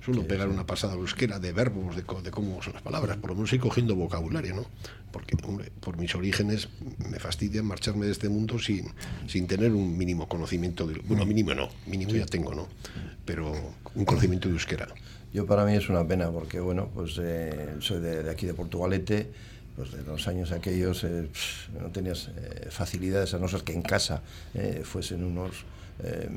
suelo 0.04 0.26
pegar 0.26 0.48
una 0.48 0.66
pasada 0.66 0.92
a 0.92 0.96
la 0.96 1.02
euskera 1.02 1.38
de 1.38 1.52
verbos, 1.52 1.96
de, 1.96 2.02
cómo 2.04 2.62
son 2.62 2.74
las 2.74 2.82
palabras. 2.82 3.16
Por 3.16 3.30
lo 3.30 3.36
menos 3.36 3.52
ir 3.54 3.60
cogiendo 3.60 3.94
vocabulario, 3.94 4.54
¿no? 4.54 4.66
Porque, 5.10 5.34
hombre, 5.44 5.72
por 5.80 5.96
mis 5.96 6.14
orígenes 6.14 6.68
me 6.98 7.18
fastidia 7.18 7.62
marcharme 7.62 8.04
de 8.04 8.12
este 8.12 8.28
mundo 8.28 8.58
sin, 8.58 8.92
sin 9.26 9.46
tener 9.46 9.72
un 9.72 9.96
mínimo 9.96 10.28
conocimiento. 10.28 10.86
De, 10.86 11.00
bueno, 11.06 11.24
mínimo 11.24 11.54
no, 11.54 11.70
mínimo 11.86 12.12
ya 12.12 12.26
tengo, 12.26 12.54
¿no? 12.54 12.68
Pero 13.24 13.52
un 13.94 14.04
conocimiento 14.04 14.48
de 14.48 14.54
euskera. 14.54 14.88
Yo 15.32 15.46
para 15.46 15.64
mí 15.64 15.74
es 15.74 15.88
una 15.88 16.06
pena 16.06 16.30
porque, 16.30 16.60
bueno, 16.60 16.90
pues 16.94 17.18
eh, 17.18 17.76
soy 17.80 18.00
de, 18.00 18.22
de 18.22 18.30
aquí 18.30 18.44
de 18.44 18.52
Portugalete, 18.52 19.30
pues 19.74 19.90
de 19.90 20.02
los 20.02 20.28
años 20.28 20.52
aquellos 20.52 21.02
eh, 21.04 21.28
no 21.80 21.88
tenías 21.88 22.30
eh, 22.36 22.68
facilidades 22.70 23.32
a 23.32 23.38
no 23.38 23.48
ser 23.48 23.62
que 23.62 23.72
en 23.72 23.82
casa 23.82 24.22
fuesen 24.84 25.24
unos 25.24 25.64
eh, 26.02 26.28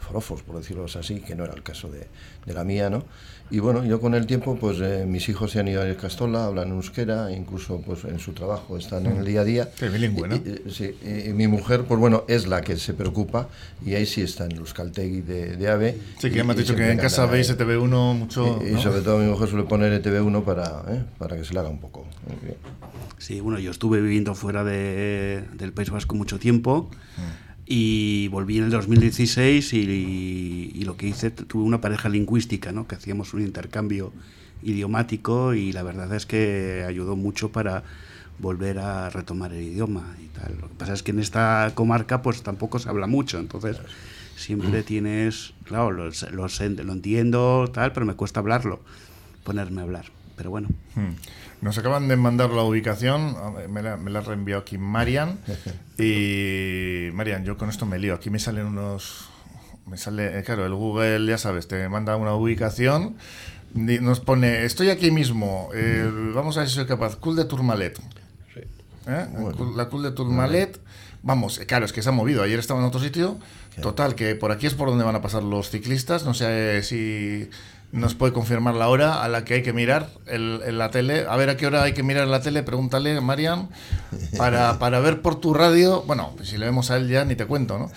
forofos, 0.00 0.42
por 0.42 0.56
decirlo 0.56 0.84
así, 0.86 1.20
que 1.20 1.34
no 1.34 1.44
era 1.44 1.54
el 1.54 1.62
caso 1.62 1.88
de, 1.88 2.06
de 2.46 2.54
la 2.54 2.64
mía, 2.64 2.90
¿no? 2.90 3.04
Y 3.48 3.60
bueno, 3.60 3.84
yo 3.84 4.00
con 4.00 4.14
el 4.14 4.26
tiempo, 4.26 4.56
pues 4.56 4.78
eh, 4.80 5.04
mis 5.06 5.28
hijos 5.28 5.52
se 5.52 5.60
han 5.60 5.68
ido 5.68 5.80
a 5.80 5.94
Castola, 5.96 6.46
hablan 6.46 6.70
euskera, 6.70 7.30
incluso 7.30 7.80
pues 7.80 8.04
en 8.04 8.18
su 8.18 8.32
trabajo 8.32 8.76
están 8.76 9.06
en 9.06 9.18
el 9.18 9.24
día 9.24 9.42
a 9.42 9.44
día. 9.44 9.68
Bilingüe, 9.80 10.26
¿no? 10.28 10.34
Y- 10.36 10.62
y- 10.66 10.70
sí, 10.72 10.96
y, 11.04 11.30
y 11.30 11.32
mi 11.32 11.46
mujer, 11.46 11.84
pues 11.84 12.00
bueno, 12.00 12.24
es 12.26 12.48
la 12.48 12.60
que 12.62 12.76
se 12.76 12.92
preocupa 12.92 13.48
y 13.84 13.94
ahí 13.94 14.04
sí 14.04 14.22
está 14.22 14.46
en 14.46 14.52
el 14.52 14.58
Euskaltegui 14.58 15.20
de, 15.20 15.56
de 15.56 15.68
AVE. 15.68 15.96
Sí, 16.18 16.28
que 16.30 16.36
ya 16.38 16.44
me 16.44 16.52
has 16.54 16.58
dicho 16.58 16.74
que 16.74 16.90
en 16.90 16.98
casa 16.98 17.26
veis 17.26 17.48
ahí. 17.50 17.56
ETV1 17.56 18.14
mucho. 18.16 18.58
Y, 18.64 18.70
y 18.70 18.72
¿no? 18.72 18.80
sobre 18.82 19.00
todo 19.02 19.18
mi 19.18 19.30
mujer 19.30 19.48
suele 19.48 19.64
poner 19.64 19.92
E 19.92 20.02
ETV1 20.02 20.42
para, 20.42 20.82
¿eh? 20.88 21.04
para 21.18 21.36
que 21.36 21.44
se 21.44 21.54
le 21.54 21.60
haga 21.60 21.68
un 21.68 21.78
poco. 21.78 22.04
¿eh? 22.48 22.56
Sí, 23.18 23.38
bueno, 23.40 23.60
yo 23.60 23.70
estuve 23.70 24.00
viviendo 24.00 24.34
fuera 24.34 24.64
de- 24.64 25.44
del 25.54 25.72
País 25.72 25.90
Vasco 25.90 26.16
mucho 26.16 26.40
tiempo 26.40 26.90
y 27.66 28.28
volví 28.28 28.58
en 28.58 28.64
el 28.64 28.70
2016 28.70 29.72
y, 29.72 30.72
y 30.74 30.84
lo 30.84 30.96
que 30.96 31.08
hice, 31.08 31.30
tuve 31.30 31.64
una 31.64 31.80
pareja 31.80 32.08
lingüística, 32.08 32.72
¿no? 32.72 32.86
que 32.86 32.94
hacíamos 32.94 33.34
un 33.34 33.42
intercambio 33.42 34.12
idiomático 34.62 35.54
y 35.54 35.72
la 35.72 35.82
verdad 35.82 36.14
es 36.14 36.26
que 36.26 36.84
ayudó 36.86 37.16
mucho 37.16 37.50
para 37.50 37.82
volver 38.38 38.78
a 38.78 39.10
retomar 39.10 39.52
el 39.52 39.62
idioma 39.62 40.14
y 40.22 40.26
tal. 40.28 40.58
Lo 40.60 40.68
que 40.68 40.74
pasa 40.74 40.92
es 40.92 41.02
que 41.02 41.10
en 41.10 41.18
esta 41.18 41.72
comarca 41.74 42.22
pues 42.22 42.42
tampoco 42.42 42.78
se 42.78 42.88
habla 42.88 43.06
mucho, 43.06 43.38
entonces 43.38 43.78
siempre 44.36 44.82
tienes, 44.82 45.54
claro, 45.64 45.90
lo, 45.90 46.10
lo 46.32 46.46
lo 46.84 46.92
entiendo, 46.92 47.70
tal, 47.72 47.92
pero 47.92 48.06
me 48.06 48.14
cuesta 48.14 48.40
hablarlo, 48.40 48.80
ponerme 49.44 49.80
a 49.80 49.84
hablar. 49.84 50.15
Pero 50.36 50.50
bueno, 50.50 50.68
Hmm. 50.94 51.14
Nos 51.62 51.76
acaban 51.78 52.08
de 52.08 52.16
mandar 52.16 52.50
la 52.50 52.62
ubicación, 52.62 53.36
me 53.70 53.82
la, 53.82 53.96
me 53.96 54.10
la 54.10 54.18
ha 54.20 54.22
reenviado 54.22 54.62
aquí 54.62 54.78
Marian. 54.78 55.38
Y 55.98 57.10
Marian, 57.12 57.44
yo 57.44 57.56
con 57.56 57.70
esto 57.70 57.86
me 57.86 57.98
lío. 57.98 58.14
Aquí 58.14 58.28
me 58.30 58.38
salen 58.38 58.66
unos. 58.66 59.28
Me 59.86 59.96
sale, 59.96 60.38
eh, 60.38 60.42
claro, 60.42 60.66
el 60.66 60.74
Google, 60.74 61.26
ya 61.26 61.38
sabes, 61.38 61.68
te 61.68 61.88
manda 61.88 62.16
una 62.16 62.34
ubicación. 62.34 63.16
Nos 63.74 64.20
pone, 64.20 64.64
estoy 64.64 64.90
aquí 64.90 65.10
mismo, 65.10 65.68
eh, 65.74 66.10
vamos 66.34 66.56
a 66.56 66.60
ver 66.60 66.68
si 66.68 66.74
soy 66.74 66.86
capaz. 66.86 67.16
Cool 67.16 67.36
de 67.36 67.44
Tourmalet. 67.44 67.98
¿Eh? 69.06 69.26
La 69.76 69.88
Cool 69.88 70.02
de 70.02 70.10
Tourmalet. 70.10 70.80
Vamos, 71.22 71.58
eh, 71.58 71.66
claro, 71.66 71.84
es 71.84 71.92
que 71.92 72.02
se 72.02 72.08
ha 72.08 72.12
movido. 72.12 72.42
Ayer 72.42 72.58
estaba 72.58 72.80
en 72.80 72.86
otro 72.86 73.00
sitio. 73.00 73.38
Total, 73.80 74.14
que 74.14 74.34
por 74.34 74.50
aquí 74.52 74.66
es 74.66 74.74
por 74.74 74.88
donde 74.88 75.04
van 75.04 75.14
a 75.14 75.20
pasar 75.22 75.42
los 75.42 75.70
ciclistas. 75.70 76.24
No 76.24 76.34
sé 76.34 76.82
si 76.82 77.50
nos 77.96 78.14
puede 78.14 78.32
confirmar 78.32 78.74
la 78.74 78.88
hora 78.88 79.22
a 79.24 79.28
la 79.28 79.44
que 79.44 79.54
hay 79.54 79.62
que 79.62 79.72
mirar 79.72 80.08
el- 80.26 80.60
en 80.64 80.78
la 80.78 80.90
tele. 80.90 81.26
A 81.28 81.36
ver 81.36 81.50
a 81.50 81.56
qué 81.56 81.66
hora 81.66 81.82
hay 81.82 81.92
que 81.94 82.02
mirar 82.02 82.24
en 82.24 82.30
la 82.30 82.40
tele, 82.40 82.62
pregúntale, 82.62 83.20
Marian, 83.20 83.68
para, 84.38 84.78
para 84.78 85.00
ver 85.00 85.22
por 85.22 85.40
tu 85.40 85.54
radio. 85.54 86.02
Bueno, 86.06 86.32
pues 86.36 86.48
si 86.50 86.58
le 86.58 86.66
vemos 86.66 86.90
a 86.90 86.96
él 86.96 87.08
ya 87.08 87.24
ni 87.24 87.34
te 87.36 87.46
cuento, 87.46 87.78
¿no? 87.78 87.90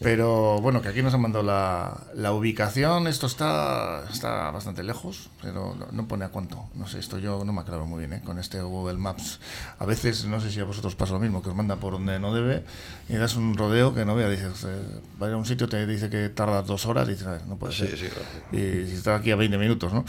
Pero 0.00 0.60
bueno, 0.60 0.82
que 0.82 0.88
aquí 0.88 1.02
nos 1.02 1.14
han 1.14 1.20
mandado 1.20 1.44
la, 1.44 1.96
la 2.14 2.32
ubicación. 2.32 3.06
Esto 3.06 3.26
está, 3.26 4.04
está 4.12 4.50
bastante 4.50 4.82
lejos, 4.82 5.30
pero 5.42 5.76
no, 5.92 6.08
pone 6.08 6.24
a 6.24 6.28
cuánto. 6.28 6.64
No 6.74 6.86
sé, 6.86 6.98
esto 6.98 7.18
yo 7.18 7.44
no 7.44 7.52
me 7.52 7.60
aclaro 7.62 7.86
muy 7.86 8.00
bien 8.00 8.12
¿eh? 8.14 8.22
con 8.24 8.38
este 8.38 8.60
Google 8.60 8.98
Maps. 8.98 9.40
A 9.78 9.84
veces, 9.86 10.24
no 10.26 10.40
sé 10.40 10.50
si 10.50 10.60
a 10.60 10.64
vosotros 10.64 10.94
pasa 10.94 11.12
lo 11.14 11.20
mismo, 11.20 11.42
que 11.42 11.50
os 11.50 11.56
manda 11.56 11.76
por 11.76 11.92
donde 11.92 12.18
no 12.18 12.34
debe 12.34 12.64
y 13.08 13.14
das 13.14 13.36
un 13.36 13.56
rodeo 13.56 13.94
que 13.94 14.04
no 14.04 14.14
vea. 14.14 14.28
Dices, 14.28 14.64
eh, 14.64 14.82
va 15.22 15.26
a 15.26 15.30
ir 15.30 15.34
a 15.34 15.38
un 15.38 15.46
sitio, 15.46 15.68
te 15.68 15.86
dice 15.86 16.10
que 16.10 16.28
tardas 16.30 16.66
dos 16.66 16.86
horas, 16.86 17.06
dices, 17.06 17.26
"Ah, 17.26 17.38
no 17.46 17.56
puede 17.56 17.72
sí, 17.72 17.86
claro. 17.86 18.26
Y 18.52 18.86
si 18.88 18.94
está 18.96 19.14
aquí 19.16 19.30
a 19.30 19.35
20 19.36 19.58
minutos, 19.58 19.92
¿no? 19.92 20.04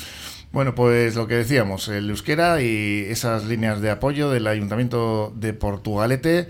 Bueno, 0.51 0.74
pues 0.75 1.15
lo 1.15 1.27
que 1.27 1.36
decíamos, 1.36 1.88
el 1.89 2.10
euskera 2.10 2.62
y 2.62 3.05
esas 3.10 3.46
líneas 3.46 3.81
de 3.81 3.91
apoyo 3.91 4.29
del 4.29 4.48
Ayuntamiento 4.48 5.34
de 5.36 5.53
Portugalete, 5.53 6.48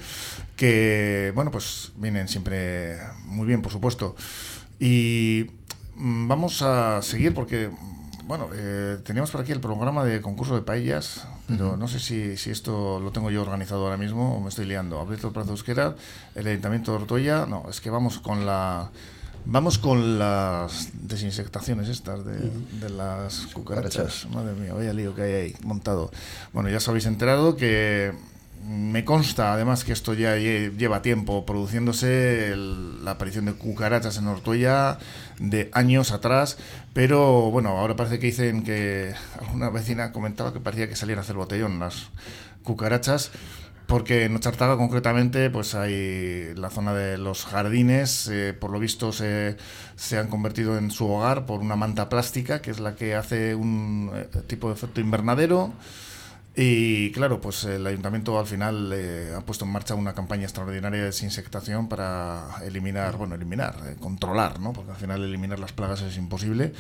que, 0.55 1.31
bueno, 1.33 1.51
pues 1.51 1.91
vienen 1.95 2.27
siempre 2.27 2.97
muy 3.25 3.47
bien, 3.47 3.61
por 3.61 3.71
supuesto. 3.71 4.15
Y 4.79 5.47
mm, 5.95 6.27
vamos 6.27 6.61
a 6.61 7.01
seguir 7.01 7.33
porque, 7.33 7.69
bueno, 8.25 8.49
eh, 8.53 8.97
teníamos 9.03 9.31
por 9.31 9.41
aquí 9.41 9.51
el 9.51 9.61
programa 9.61 10.05
de 10.05 10.21
concurso 10.21 10.55
de 10.55 10.61
paellas, 10.61 11.27
pero 11.47 11.75
no 11.75 11.87
sé 11.87 11.99
si, 11.99 12.37
si 12.37 12.51
esto 12.51 12.99
lo 12.99 13.11
tengo 13.11 13.31
yo 13.31 13.41
organizado 13.41 13.83
ahora 13.83 13.97
mismo 13.97 14.35
o 14.35 14.41
me 14.41 14.49
estoy 14.49 14.65
liando. 14.65 14.99
Abierto 14.99 15.27
el 15.27 15.33
plazo 15.33 15.51
euskera, 15.51 15.95
el 16.35 16.45
Ayuntamiento 16.45 16.91
de 16.91 16.97
Ortoya, 16.97 17.45
no, 17.47 17.65
es 17.69 17.81
que 17.81 17.89
vamos 17.89 18.19
con 18.19 18.45
la... 18.45 18.91
Vamos 19.49 19.77
con 19.77 20.19
las 20.19 20.89
desinsectaciones 20.93 21.87
estas 21.87 22.25
de, 22.25 22.37
de 22.81 22.89
las 22.89 23.47
cucarachas. 23.53 24.27
Madre 24.33 24.53
mía, 24.55 24.73
vaya 24.73 24.91
lío 24.93 25.15
que 25.15 25.21
hay 25.21 25.33
ahí 25.33 25.55
montado. 25.63 26.11
Bueno, 26.51 26.69
ya 26.69 26.77
os 26.77 26.87
habéis 26.89 27.05
enterado 27.05 27.55
que 27.55 28.11
me 28.67 29.05
consta 29.05 29.53
además 29.53 29.85
que 29.85 29.93
esto 29.93 30.13
ya 30.13 30.35
lle- 30.35 30.75
lleva 30.75 31.01
tiempo 31.01 31.45
produciéndose 31.45 32.51
el- 32.51 33.05
la 33.05 33.11
aparición 33.11 33.45
de 33.45 33.53
cucarachas 33.53 34.17
en 34.17 34.27
Ortuella 34.27 34.97
de 35.39 35.69
años 35.73 36.11
atrás, 36.11 36.57
pero 36.93 37.49
bueno, 37.49 37.69
ahora 37.69 37.95
parece 37.95 38.19
que 38.19 38.27
dicen 38.27 38.63
que 38.63 39.13
alguna 39.39 39.69
vecina 39.69 40.11
comentaba 40.11 40.51
que 40.51 40.59
parecía 40.59 40.89
que 40.89 40.97
salían 40.97 41.19
a 41.19 41.21
hacer 41.21 41.37
botellón 41.37 41.79
las 41.79 42.07
cucarachas. 42.63 43.31
Porque 43.87 44.25
en 44.25 44.35
Ochartaga 44.35 44.77
concretamente 44.77 45.49
pues 45.49 45.73
hay 45.73 46.53
la 46.55 46.69
zona 46.69 46.93
de 46.93 47.17
los 47.17 47.45
jardines, 47.45 48.27
eh, 48.27 48.53
por 48.53 48.71
lo 48.71 48.79
visto 48.79 49.13
se, 49.13 49.55
se, 49.95 50.17
han 50.17 50.27
convertido 50.27 50.77
en 50.77 50.91
su 50.91 51.09
hogar 51.09 51.45
por 51.45 51.61
una 51.61 51.77
manta 51.77 52.09
plástica 52.09 52.61
que 52.61 52.69
es 52.69 52.79
la 52.79 52.95
que 52.95 53.15
hace 53.15 53.55
un 53.55 54.11
eh, 54.13 54.27
tipo 54.45 54.67
de 54.67 54.75
efecto 54.75 55.01
invernadero. 55.01 55.73
Y 56.59 57.11
claro, 57.11 57.39
pues 57.39 57.65
el 57.65 57.85
ayuntamiento 57.85 58.39
al 58.39 58.47
final 58.47 58.91
eh, 58.91 59.31
ha 59.37 59.41
puesto 59.41 59.63
en 59.63 59.71
marcha 59.71 59.93
una 59.93 60.13
campaña 60.13 60.43
extraordinaria 60.43 61.01
de 61.01 61.05
desinsectación 61.05 61.87
para 61.87 62.47
eliminar, 62.65 63.15
bueno, 63.15 63.35
eliminar, 63.35 63.75
controlar, 63.99 64.59
¿no? 64.59 64.73
Porque 64.73 64.89
al 64.91 64.97
final 64.97 65.23
eliminar 65.23 65.59
las 65.59 65.71
plagas 65.71 66.01
es 66.01 66.17
imposible 66.17 66.73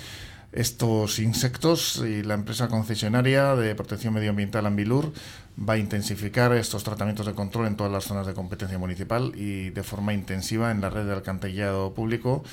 estos 0.51 1.19
insectos 1.19 1.97
y 1.97 2.23
la 2.23 2.33
empresa 2.33 2.67
concesionaria 2.67 3.55
de 3.55 3.75
protección 3.75 4.13
medioambiental 4.13 4.65
Ambilur 4.65 5.13
va 5.57 5.73
a 5.73 5.77
intensificar 5.77 6.53
estos 6.53 6.83
tratamientos 6.83 7.25
de 7.25 7.33
control 7.33 7.67
en 7.67 7.75
todas 7.75 7.91
las 7.91 8.03
zonas 8.03 8.27
de 8.27 8.33
competencia 8.33 8.77
municipal 8.77 9.33
y 9.35 9.71
de 9.71 9.83
forma 9.83 10.13
intensiva 10.13 10.71
en 10.71 10.81
la 10.81 10.89
red 10.89 11.05
de 11.05 11.13
alcantarillado 11.13 11.93
público 11.93 12.43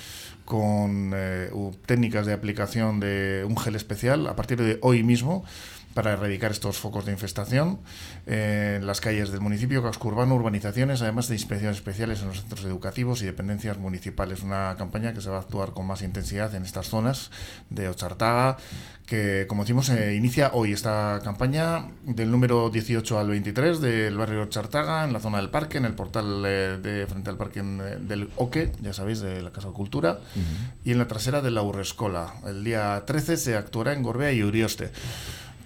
con 0.44 1.12
eh, 1.14 1.50
técnicas 1.86 2.26
de 2.26 2.32
aplicación 2.32 3.00
de 3.00 3.44
un 3.46 3.56
gel 3.56 3.76
especial 3.76 4.26
a 4.26 4.36
partir 4.36 4.60
de 4.62 4.78
hoy 4.80 5.02
mismo 5.02 5.44
para 5.94 6.12
erradicar 6.12 6.50
estos 6.50 6.78
focos 6.78 7.06
de 7.06 7.12
infestación 7.12 7.80
en 8.26 8.86
las 8.86 9.00
calles 9.00 9.30
del 9.30 9.40
municipio, 9.40 9.82
casco 9.82 10.08
urbano, 10.08 10.34
urbanizaciones, 10.34 11.00
además 11.02 11.28
de 11.28 11.36
inspecciones 11.36 11.76
especiales 11.76 12.20
en 12.20 12.28
los 12.28 12.40
centros 12.40 12.64
educativos 12.64 13.22
y 13.22 13.26
dependencias 13.26 13.78
municipales. 13.78 14.42
Una 14.42 14.74
campaña 14.76 15.14
que 15.14 15.20
se 15.20 15.30
va 15.30 15.36
a 15.36 15.40
actuar 15.40 15.70
con 15.70 15.86
más 15.86 16.02
intensidad 16.02 16.54
en 16.54 16.64
estas 16.64 16.88
zonas 16.88 17.30
de 17.70 17.88
Ochartaga, 17.88 18.56
que 19.06 19.46
como 19.48 19.62
decimos 19.62 19.86
se 19.86 20.14
inicia 20.14 20.50
hoy 20.54 20.72
esta 20.72 21.20
campaña 21.22 21.88
del 22.04 22.30
número 22.30 22.70
18 22.70 23.18
al 23.18 23.28
23 23.28 23.80
del 23.80 24.16
barrio 24.16 24.42
Ochartaga, 24.42 25.04
en 25.04 25.12
la 25.12 25.20
zona 25.20 25.38
del 25.38 25.50
parque, 25.50 25.78
en 25.78 25.84
el 25.84 25.94
portal 25.94 26.42
eh, 26.46 26.78
de 26.82 27.06
frente 27.06 27.30
al 27.30 27.36
parque 27.36 27.60
eh, 27.60 27.98
del 28.00 28.30
Oque, 28.36 28.72
ya 28.80 28.92
sabéis, 28.92 29.20
de 29.20 29.42
la 29.42 29.52
Casa 29.52 29.68
de 29.68 29.74
Cultura, 29.74 30.20
y 30.84 30.92
en 30.92 30.98
la 30.98 31.06
trasera 31.06 31.40
de 31.40 31.50
la 31.50 31.62
Urrescola. 31.62 32.34
El 32.46 32.64
día 32.64 33.04
13 33.06 33.36
se 33.36 33.56
actuará 33.56 33.92
en 33.92 34.02
Gorbea 34.02 34.32
y 34.32 34.42
Urioste. 34.42 34.90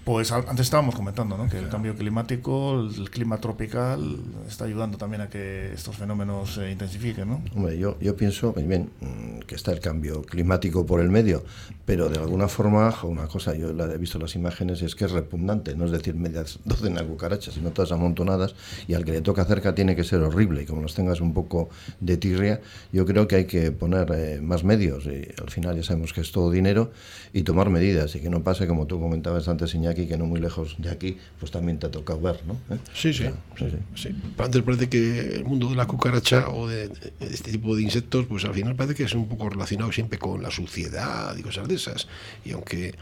Pues 0.03 0.31
antes 0.31 0.61
estábamos 0.61 0.95
comentando 0.95 1.37
¿no? 1.37 1.47
que 1.47 1.59
el 1.59 1.69
cambio 1.69 1.95
climático, 1.95 2.79
el 2.79 3.09
clima 3.11 3.37
tropical, 3.37 4.17
está 4.47 4.65
ayudando 4.65 4.97
también 4.97 5.21
a 5.21 5.29
que 5.29 5.73
estos 5.73 5.95
fenómenos 5.95 6.55
se 6.55 6.71
intensifiquen. 6.71 7.29
¿no? 7.29 7.43
Hombre, 7.55 7.77
yo, 7.77 7.97
yo 7.99 8.15
pienso, 8.15 8.53
pues 8.53 8.67
bien, 8.67 8.89
mm, 9.01 9.39
que 9.41 9.55
está 9.55 9.71
el 9.71 9.79
cambio 9.79 10.23
climático 10.23 10.85
por 10.85 10.99
el 10.99 11.09
medio, 11.09 11.43
pero 11.85 12.09
de 12.09 12.17
alguna 12.19 12.47
forma, 12.47 12.93
una 13.03 13.27
cosa, 13.27 13.55
yo 13.55 13.69
he 13.69 13.97
visto 13.97 14.19
las 14.19 14.35
imágenes, 14.35 14.81
es 14.81 14.95
que 14.95 15.05
es 15.05 15.11
repugnante, 15.11 15.75
no 15.75 15.85
es 15.85 15.91
decir 15.91 16.15
medias 16.15 16.59
docenas 16.65 17.03
de 17.03 17.07
cucarachas, 17.07 17.55
sino 17.55 17.71
todas 17.71 17.91
amontonadas, 17.91 18.55
y 18.87 18.93
al 18.93 19.05
que 19.05 19.11
le 19.11 19.21
toca 19.21 19.45
cerca 19.45 19.75
tiene 19.75 19.95
que 19.95 20.03
ser 20.03 20.21
horrible, 20.21 20.63
y 20.63 20.65
como 20.65 20.81
los 20.81 20.95
tengas 20.95 21.21
un 21.21 21.33
poco 21.33 21.69
de 21.99 22.17
tirria, 22.17 22.61
yo 22.91 23.05
creo 23.05 23.27
que 23.27 23.35
hay 23.37 23.45
que 23.45 23.71
poner 23.71 24.11
eh, 24.13 24.39
más 24.41 24.63
medios, 24.63 25.05
y 25.05 25.27
al 25.41 25.49
final 25.49 25.75
ya 25.75 25.83
sabemos 25.83 26.13
que 26.13 26.21
es 26.21 26.31
todo 26.31 26.51
dinero, 26.51 26.91
y 27.33 27.43
tomar 27.43 27.69
medidas, 27.69 28.15
y 28.15 28.21
que 28.21 28.29
no 28.29 28.43
pase 28.43 28.67
como 28.67 28.87
tú 28.87 28.99
comentabas 28.99 29.47
antes, 29.47 29.73
Iñaki, 29.89 30.07
que 30.07 30.17
no 30.17 30.25
muy 30.25 30.39
lejos 30.39 30.75
de 30.77 30.89
aquí, 30.89 31.17
pues 31.39 31.51
también 31.51 31.79
te 31.79 31.87
ha 31.87 31.91
tocado 31.91 32.19
ver, 32.21 32.41
¿no? 32.45 32.53
¿Eh? 32.73 32.79
Sí, 32.93 33.13
sí, 33.13 33.25
sí, 33.57 33.65
sí, 33.95 34.09
Antes 34.37 34.61
parece 34.61 34.89
que 34.89 35.35
el 35.35 35.45
mundo 35.45 35.69
de 35.69 35.75
la 35.75 35.87
cucaracha 35.87 36.49
o 36.49 36.67
de, 36.67 36.91
este 37.19 37.51
tipo 37.51 37.75
de 37.75 37.81
insectos, 37.81 38.25
pues 38.27 38.45
al 38.45 38.53
final 38.53 38.75
parece 38.75 38.95
que 38.95 39.03
es 39.03 39.13
un 39.13 39.27
poco 39.27 39.49
relacionado 39.49 39.91
siempre 39.91 40.19
con 40.19 40.41
la 40.41 40.51
suciedad 40.51 41.35
y 41.37 41.41
cosas 41.41 41.67
de 41.67 41.75
esas. 41.75 42.07
Y 42.45 42.51
aunque 42.51 42.95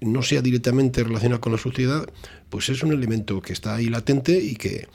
no 0.00 0.22
sea 0.22 0.42
directamente 0.42 1.04
relacionado 1.04 1.40
con 1.40 1.52
la 1.52 1.58
suciedad, 1.58 2.08
pues 2.48 2.68
es 2.68 2.82
un 2.82 2.92
elemento 2.92 3.40
que 3.42 3.52
está 3.52 3.76
ahí 3.76 3.88
latente 3.88 4.38
y 4.38 4.56
que 4.56 4.88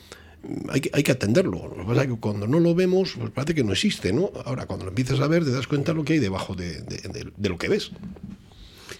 hay 0.69 0.81
que, 0.81 0.91
hay 0.93 1.03
que 1.03 1.11
atenderlo. 1.11 1.73
Lo 1.75 1.83
que 1.83 1.83
pasa 1.83 2.01
es 2.03 2.07
que 2.07 2.19
cuando 2.19 2.47
no 2.47 2.59
lo 2.59 2.75
vemos, 2.75 3.15
pues 3.17 3.31
parece 3.31 3.55
que 3.55 3.63
no 3.63 3.71
existe, 3.71 4.13
¿no? 4.13 4.31
Ahora, 4.45 4.65
cuando 4.65 4.85
lo 4.85 4.91
empiezas 4.91 5.19
a 5.19 5.27
ver, 5.27 5.43
te 5.43 5.51
das 5.51 5.67
cuenta 5.67 5.91
de 5.91 5.97
lo 5.97 6.03
que 6.03 6.13
hay 6.13 6.19
debajo 6.19 6.55
de, 6.55 6.81
de 6.81 7.49
lo 7.49 7.57
que 7.57 7.69
ves. 7.69 7.91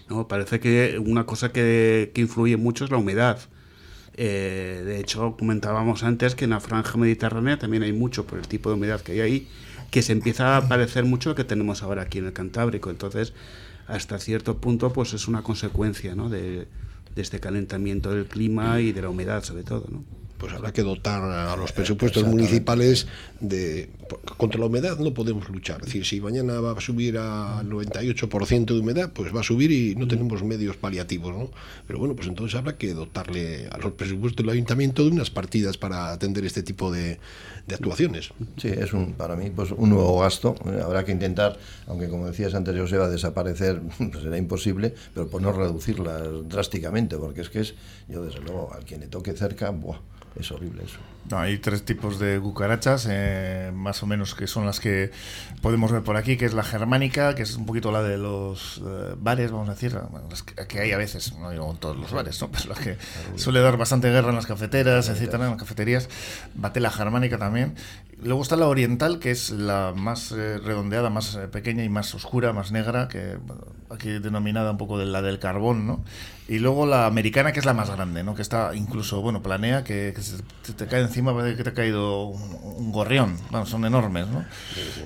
¿No? 0.08 0.28
Parece 0.28 0.60
que 0.60 0.98
una 1.04 1.26
cosa 1.26 1.52
que, 1.52 2.12
que 2.14 2.20
influye 2.20 2.56
mucho 2.56 2.84
es 2.84 2.90
la 2.90 2.96
humedad. 2.96 3.38
Eh, 4.14 4.82
de 4.84 4.98
hecho, 4.98 5.36
comentábamos 5.38 6.02
antes 6.02 6.34
que 6.34 6.44
en 6.44 6.50
la 6.50 6.60
franja 6.60 6.96
mediterránea 6.96 7.58
también 7.58 7.82
hay 7.82 7.92
mucho 7.92 8.26
por 8.26 8.38
el 8.38 8.48
tipo 8.48 8.70
de 8.70 8.76
humedad 8.76 9.00
que 9.02 9.12
hay 9.12 9.20
ahí, 9.20 9.48
que 9.90 10.02
se 10.02 10.12
empieza 10.12 10.56
a 10.56 10.68
parecer 10.68 11.04
mucho 11.04 11.30
lo 11.30 11.34
que 11.34 11.44
tenemos 11.44 11.82
ahora 11.82 12.02
aquí 12.02 12.18
en 12.18 12.26
el 12.26 12.32
Cantábrico. 12.32 12.90
Entonces, 12.90 13.34
hasta 13.86 14.18
cierto 14.18 14.58
punto, 14.58 14.92
pues 14.92 15.12
es 15.12 15.28
una 15.28 15.42
consecuencia 15.42 16.14
¿no? 16.14 16.28
de, 16.30 16.66
de 17.14 17.22
este 17.22 17.40
calentamiento 17.40 18.10
del 18.10 18.26
clima 18.26 18.80
y 18.80 18.92
de 18.92 19.02
la 19.02 19.10
humedad, 19.10 19.42
sobre 19.42 19.64
todo. 19.64 19.86
¿no? 19.90 20.25
Pues 20.38 20.52
habrá 20.52 20.72
que 20.72 20.82
dotar 20.82 21.22
a 21.22 21.56
los 21.56 21.72
presupuestos 21.72 22.24
municipales 22.24 23.06
de 23.40 23.88
contra 24.36 24.60
la 24.60 24.66
humedad 24.66 24.98
no 24.98 25.12
podemos 25.14 25.48
luchar. 25.48 25.80
Es 25.80 25.86
decir, 25.86 26.04
si 26.04 26.20
mañana 26.20 26.60
va 26.60 26.72
a 26.72 26.80
subir 26.80 27.18
al 27.18 27.68
98% 27.68 28.64
de 28.66 28.78
humedad, 28.78 29.10
pues 29.12 29.34
va 29.34 29.40
a 29.40 29.42
subir 29.42 29.72
y 29.72 29.94
no 29.94 30.06
tenemos 30.06 30.42
medios 30.42 30.76
paliativos, 30.76 31.34
¿no? 31.34 31.50
Pero 31.86 31.98
bueno, 31.98 32.14
pues 32.14 32.28
entonces 32.28 32.56
habrá 32.58 32.76
que 32.76 32.94
dotarle 32.94 33.68
a 33.70 33.78
los 33.78 33.92
presupuestos 33.92 34.44
del 34.44 34.52
ayuntamiento 34.52 35.04
de 35.04 35.10
unas 35.10 35.30
partidas 35.30 35.76
para 35.76 36.12
atender 36.12 36.44
este 36.44 36.62
tipo 36.62 36.92
de, 36.92 37.18
actuaciones. 37.72 38.30
Sí, 38.58 38.68
es 38.68 38.92
un 38.92 39.14
para 39.14 39.34
mí 39.34 39.50
pues 39.50 39.72
un 39.72 39.90
nuevo 39.90 40.20
gasto. 40.20 40.54
Habrá 40.84 41.04
que 41.04 41.12
intentar, 41.12 41.58
aunque 41.88 42.08
como 42.08 42.26
decías 42.26 42.54
antes, 42.54 42.78
Joseba, 42.78 43.08
desaparecer 43.08 43.82
pues 43.98 44.22
será 44.22 44.38
imposible, 44.38 44.94
pero 45.14 45.28
por 45.28 45.42
no 45.42 45.52
reducirlas 45.52 46.48
drásticamente, 46.48 47.16
porque 47.16 47.40
es 47.40 47.50
que 47.50 47.60
es, 47.60 47.74
yo 48.08 48.24
desde 48.24 48.40
luego, 48.40 48.72
al 48.72 48.84
quien 48.84 49.00
le 49.00 49.08
toque 49.08 49.32
cerca, 49.32 49.70
buah, 49.70 49.98
es 50.38 50.50
horrible 50.50 50.84
eso. 50.84 50.98
Hay 51.32 51.58
tres 51.58 51.84
tipos 51.84 52.18
de 52.18 52.40
cucarachas, 52.40 53.06
eh, 53.10 53.72
más 53.74 54.02
o 54.02 54.06
menos, 54.06 54.34
que 54.34 54.46
son 54.46 54.66
las 54.66 54.80
que 54.80 55.10
podemos 55.62 55.90
ver 55.90 56.02
por 56.02 56.16
aquí, 56.16 56.36
que 56.36 56.44
es 56.44 56.54
la 56.54 56.62
germánica, 56.62 57.34
que 57.34 57.42
es 57.42 57.56
un 57.56 57.66
poquito 57.66 57.90
la 57.90 58.02
de 58.02 58.18
los 58.18 58.80
eh, 58.86 59.14
bares, 59.18 59.50
vamos 59.50 59.68
a 59.68 59.72
decir, 59.72 59.98
que, 60.68 60.80
hay 60.80 60.92
a 60.92 60.98
veces, 60.98 61.36
no 61.38 61.50
digo 61.50 61.70
en 61.70 61.78
todos 61.78 61.96
los 61.96 62.12
bares, 62.12 62.40
¿no? 62.40 62.50
pero 62.52 62.74
la 62.74 62.80
que 62.80 62.96
suele 63.36 63.60
dar 63.60 63.76
bastante 63.76 64.10
guerra 64.10 64.30
en 64.30 64.36
las 64.36 64.46
cafeteras, 64.46 65.08
etcétera, 65.08 65.44
en 65.44 65.50
las 65.50 65.60
cafeterías. 65.60 66.08
Bate 66.54 66.80
la 66.80 66.90
germánica 66.90 67.38
también. 67.38 67.74
Luego 68.22 68.42
está 68.42 68.56
la 68.56 68.68
oriental, 68.68 69.18
que 69.18 69.30
es 69.30 69.50
la 69.50 69.92
más 69.94 70.32
eh, 70.32 70.58
redondeada, 70.58 71.10
más 71.10 71.36
pequeña 71.52 71.84
y 71.84 71.88
más 71.88 72.14
oscura, 72.14 72.52
más 72.52 72.72
negra, 72.72 73.08
que 73.08 73.36
aquí 73.90 74.10
denominada 74.18 74.70
un 74.70 74.78
poco 74.78 74.98
de 74.98 75.06
la 75.06 75.22
del 75.22 75.38
carbón, 75.38 75.86
¿no? 75.86 76.02
Y 76.48 76.60
luego 76.60 76.86
la 76.86 77.06
americana, 77.06 77.52
que 77.52 77.58
es 77.58 77.66
la 77.66 77.74
más 77.74 77.90
grande, 77.90 78.22
¿no? 78.22 78.34
Que 78.34 78.42
está 78.42 78.74
incluso, 78.74 79.20
bueno, 79.20 79.42
planea 79.42 79.82
que, 79.82 80.14
se 80.62 80.72
te 80.72 80.86
cae 80.86 81.00
encima, 81.00 81.15
parece 81.22 81.56
que 81.56 81.64
te 81.64 81.70
ha 81.70 81.74
caído 81.74 82.26
un, 82.26 82.92
gorrión. 82.92 83.38
Bueno, 83.50 83.66
son 83.66 83.84
enormes, 83.84 84.26
¿no? 84.28 84.44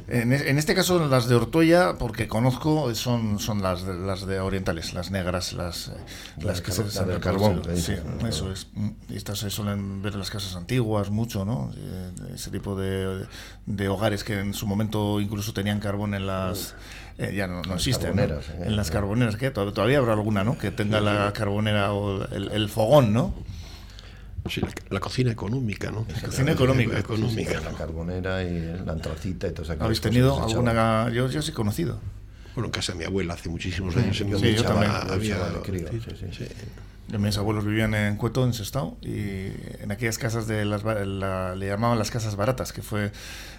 En, 0.08 0.32
este 0.32 0.74
caso, 0.74 1.06
las 1.06 1.28
de 1.28 1.34
Ortoya, 1.34 1.96
porque 1.98 2.28
conozco, 2.28 2.92
son, 2.94 3.38
son 3.38 3.62
las, 3.62 3.84
de, 3.84 3.94
las 3.94 4.26
de 4.26 4.40
orientales, 4.40 4.94
las 4.94 5.10
negras, 5.10 5.52
las, 5.52 5.88
eh, 5.88 5.92
las 6.40 6.60
que 6.60 6.72
se 6.72 7.04
del 7.04 7.20
carbón. 7.20 7.62
Sí, 7.76 7.94
eso 8.28 8.52
es. 8.52 8.68
Y 9.08 9.16
estas 9.16 9.38
se 9.38 9.50
suelen 9.50 10.02
ver 10.02 10.14
en 10.14 10.18
las 10.18 10.30
casas 10.30 10.56
antiguas 10.56 11.10
mucho, 11.10 11.44
¿no? 11.44 11.72
Eh, 11.76 12.10
ese 12.34 12.50
tipo 12.50 12.76
de, 12.76 13.26
de 13.66 13.88
hogares 13.88 14.24
que 14.24 14.38
en 14.38 14.54
su 14.54 14.66
momento 14.66 15.20
incluso 15.20 15.52
tenían 15.52 15.80
carbón 15.80 16.14
en 16.14 16.26
las 16.26 16.74
eh, 17.20 17.34
ya 17.34 17.46
no, 17.46 17.60
no 17.62 17.74
existen. 17.74 18.16
¿no? 18.16 18.22
Eh, 18.22 18.40
en 18.62 18.76
las 18.76 18.90
carboneras, 18.90 19.36
que 19.36 19.50
todavía 19.50 19.98
habrá 19.98 20.14
alguna, 20.14 20.42
¿no? 20.42 20.56
Que 20.56 20.70
tenga 20.70 21.00
la 21.00 21.32
carbonera 21.34 21.92
o 21.92 22.24
el, 22.32 22.68
fogón, 22.70 23.12
¿no? 23.12 23.34
Sí, 24.48 24.60
la, 24.88 25.00
cocina 25.00 25.30
económica, 25.30 25.90
¿no? 25.90 26.06
La 26.08 26.20
cocina 26.22 26.52
económica. 26.52 26.98
económica. 26.98 27.60
la 27.60 27.72
carbonera 27.72 28.42
y 28.42 28.84
la 28.84 28.92
antracita 28.92 29.48
y 29.48 29.52
todo 29.52 29.62
eso. 29.62 29.82
¿Habéis 29.82 30.00
tenido 30.00 30.42
alguna? 30.42 31.10
Yo, 31.10 31.28
yo 31.28 31.42
sí 31.42 31.50
he 31.50 31.54
conocido. 31.54 32.00
Bueno, 32.54 32.66
en 32.66 32.72
casa 32.72 32.92
de 32.92 32.98
mi 32.98 33.04
abuela 33.04 33.34
hace 33.34 33.48
muchísimos 33.48 33.96
años. 33.96 34.16
Sí, 34.16 34.24
yo, 34.24 34.64
también. 34.64 34.90
Había, 34.90 35.36
sí, 36.32 36.44
mis 37.18 37.36
abuelos 37.38 37.64
vivían 37.64 37.94
en 37.94 38.16
Cueto, 38.16 38.44
en 38.44 38.52
Sestao, 38.52 38.96
y 39.02 39.48
en 39.82 39.90
aquellas 39.90 40.18
casas 40.18 40.46
de 40.46 40.64
las 40.64 40.84
le 40.84 41.66
llamaban 41.66 41.98
las 41.98 42.10
casas 42.10 42.36
baratas, 42.36 42.72
que 42.72 42.82
fue 42.82 43.12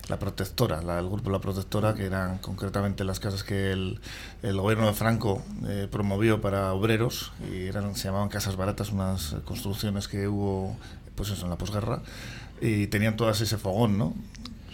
la 0.10 0.20
protectora, 0.20 0.80
el 0.80 1.08
grupo 1.08 1.30
La 1.30 1.40
Protectora, 1.40 1.94
que 1.94 2.06
eran 2.06 2.38
concretamente 2.40 3.04
las 3.04 3.20
casas 3.20 3.44
que 3.44 3.72
el, 3.72 4.00
el 4.44 4.58
gobierno 4.58 4.88
de 4.88 4.94
Franco 4.94 5.44
eh, 5.68 5.88
promovió 5.92 6.42
para 6.42 6.74
obreros, 6.74 7.34
y 7.52 7.66
eran, 7.66 7.96
se 7.96 8.06
llamaban 8.06 8.30
casas 8.30 8.56
baratas, 8.56 8.92
unas 8.92 9.36
construcciones 9.46 10.08
que 10.08 10.28
hubo 10.28 10.78
pues 11.16 11.30
eso, 11.30 11.44
en 11.44 11.50
la 11.50 11.58
posguerra, 11.58 12.02
y 12.62 12.88
tenían 12.88 13.16
todas 13.16 13.42
ese 13.42 13.58
fogón, 13.58 13.98
¿no? 13.98 14.14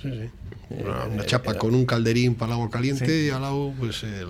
Sí, 0.02 0.12
sí. 0.12 0.30
Una, 0.70 1.26
chapa 1.26 1.56
con 1.56 1.74
un 1.74 1.86
calderín 1.86 2.36
para 2.36 2.52
el 2.52 2.60
agua 2.60 2.70
caliente 2.70 3.24
y 3.26 3.30
al 3.30 3.42
lado 3.42 3.74
pues 3.80 4.04
el 4.04 4.28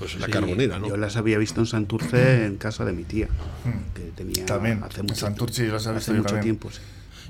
pues 0.00 0.18
la 0.18 0.28
carbonera, 0.28 0.78
¿no? 0.78 0.88
Yo 0.88 0.96
las 0.96 1.16
había 1.16 1.36
visto 1.36 1.60
en 1.60 1.66
Santurce 1.66 2.46
en 2.46 2.56
casa 2.56 2.86
de 2.86 2.92
mi 2.92 3.04
tía, 3.04 3.26
hmm. 3.26 3.94
que 3.94 4.00
tenía 4.16 4.46
también, 4.46 4.82
hace 4.82 5.02
mucho, 5.02 5.14
Santurce 5.14 5.68
las 5.68 5.86
hace 5.86 6.14
mucho 6.14 6.40
tiempo. 6.40 6.70
Sí. 6.70 6.80